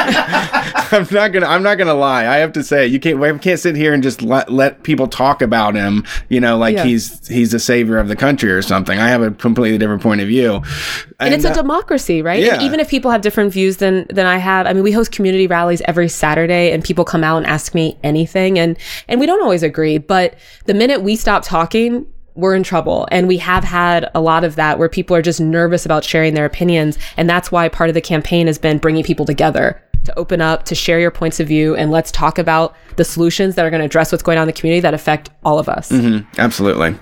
I'm 0.92 1.06
not 1.10 1.32
gonna. 1.32 1.46
I'm 1.46 1.62
not 1.62 1.76
gonna 1.78 1.94
lie. 1.94 2.26
I 2.26 2.36
have 2.36 2.52
to 2.52 2.62
say 2.62 2.86
you 2.86 3.00
can't. 3.00 3.18
We 3.18 3.36
can't 3.38 3.58
sit 3.60 3.76
here 3.76 3.92
and 3.92 4.02
just 4.02 4.22
let 4.22 4.50
let 4.52 4.82
people 4.82 5.08
talk 5.08 5.42
about 5.42 5.74
him. 5.74 6.04
You 6.28 6.40
know, 6.40 6.56
like 6.56 6.76
Yeah. 6.76 6.84
he's 6.84 7.26
he's 7.28 7.50
the 7.50 7.58
savior 7.58 7.98
of 7.98 8.08
the 8.08 8.16
country 8.16 8.50
or 8.52 8.62
something. 8.62 8.98
I 8.98 9.08
have 9.08 9.22
a 9.22 9.30
completely 9.32 9.78
different 9.78 10.02
point 10.02 10.20
of 10.20 10.28
view, 10.28 10.62
and 11.18 11.34
it's 11.34 11.44
a 11.44 11.50
uh, 11.50 11.54
democracy, 11.54 12.22
right? 12.22 12.42
yeah. 12.42 12.60
Even 12.76 12.84
if 12.84 12.90
people 12.90 13.10
have 13.10 13.22
different 13.22 13.54
views 13.54 13.78
than 13.78 14.04
than 14.10 14.26
I 14.26 14.36
have, 14.36 14.66
I 14.66 14.74
mean, 14.74 14.82
we 14.82 14.92
host 14.92 15.10
community 15.10 15.46
rallies 15.46 15.80
every 15.86 16.10
Saturday, 16.10 16.72
and 16.72 16.84
people 16.84 17.06
come 17.06 17.24
out 17.24 17.38
and 17.38 17.46
ask 17.46 17.74
me 17.74 17.96
anything, 18.02 18.58
and 18.58 18.76
and 19.08 19.18
we 19.18 19.24
don't 19.24 19.42
always 19.42 19.62
agree, 19.62 19.96
but 19.96 20.34
the 20.66 20.74
minute 20.74 21.00
we 21.00 21.16
stop 21.16 21.42
talking. 21.42 22.06
We're 22.34 22.54
in 22.54 22.64
trouble. 22.64 23.08
And 23.10 23.28
we 23.28 23.38
have 23.38 23.64
had 23.64 24.10
a 24.14 24.20
lot 24.20 24.44
of 24.44 24.56
that 24.56 24.78
where 24.78 24.90
people 24.90 25.16
are 25.16 25.22
just 25.22 25.40
nervous 25.40 25.86
about 25.86 26.04
sharing 26.04 26.34
their 26.34 26.44
opinions. 26.44 26.98
And 27.16 27.30
that's 27.30 27.50
why 27.50 27.66
part 27.70 27.88
of 27.88 27.94
the 27.94 28.02
campaign 28.02 28.46
has 28.46 28.58
been 28.58 28.76
bringing 28.76 29.04
people 29.04 29.24
together 29.24 29.82
to 30.06 30.18
open 30.18 30.40
up, 30.40 30.64
to 30.64 30.74
share 30.74 30.98
your 30.98 31.10
points 31.10 31.38
of 31.40 31.46
view, 31.48 31.76
and 31.76 31.90
let's 31.90 32.10
talk 32.10 32.38
about 32.38 32.74
the 32.96 33.04
solutions 33.04 33.54
that 33.54 33.64
are 33.66 33.70
going 33.70 33.80
to 33.80 33.86
address 33.86 34.10
what's 34.10 34.22
going 34.22 34.38
on 34.38 34.42
in 34.42 34.46
the 34.46 34.52
community 34.52 34.80
that 34.80 34.94
affect 34.94 35.30
all 35.44 35.58
of 35.58 35.68
us. 35.68 35.92
Absolutely. 36.38 36.96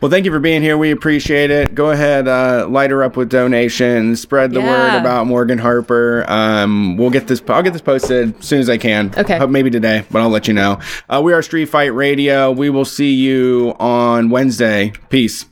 Well, 0.00 0.10
thank 0.10 0.24
you 0.24 0.30
for 0.30 0.38
being 0.40 0.62
here. 0.62 0.78
We 0.78 0.90
appreciate 0.90 1.50
it. 1.50 1.74
Go 1.74 1.90
ahead, 1.90 2.28
uh, 2.28 2.66
light 2.68 2.90
her 2.90 3.02
up 3.02 3.16
with 3.16 3.28
donations. 3.28 4.20
Spread 4.20 4.52
the 4.52 4.60
word 4.60 4.98
about 4.98 5.26
Morgan 5.26 5.58
Harper. 5.58 6.24
Um, 6.28 6.96
we'll 6.96 7.10
get 7.10 7.26
this. 7.26 7.42
I'll 7.48 7.62
get 7.62 7.72
this 7.72 7.82
posted 7.82 8.38
as 8.38 8.44
soon 8.44 8.60
as 8.60 8.70
I 8.70 8.78
can. 8.78 9.12
Okay. 9.16 9.38
Hope 9.38 9.50
maybe 9.50 9.70
today, 9.70 10.04
but 10.10 10.22
I'll 10.22 10.30
let 10.30 10.48
you 10.48 10.54
know. 10.54 10.80
Uh, 11.08 11.20
we 11.22 11.32
are 11.32 11.42
Street 11.42 11.66
Fight 11.66 11.94
Radio. 11.94 12.50
We 12.50 12.70
will 12.70 12.84
see 12.84 13.12
you 13.14 13.74
on 13.78 14.30
Wednesday. 14.30 14.92
Peace. 15.08 15.46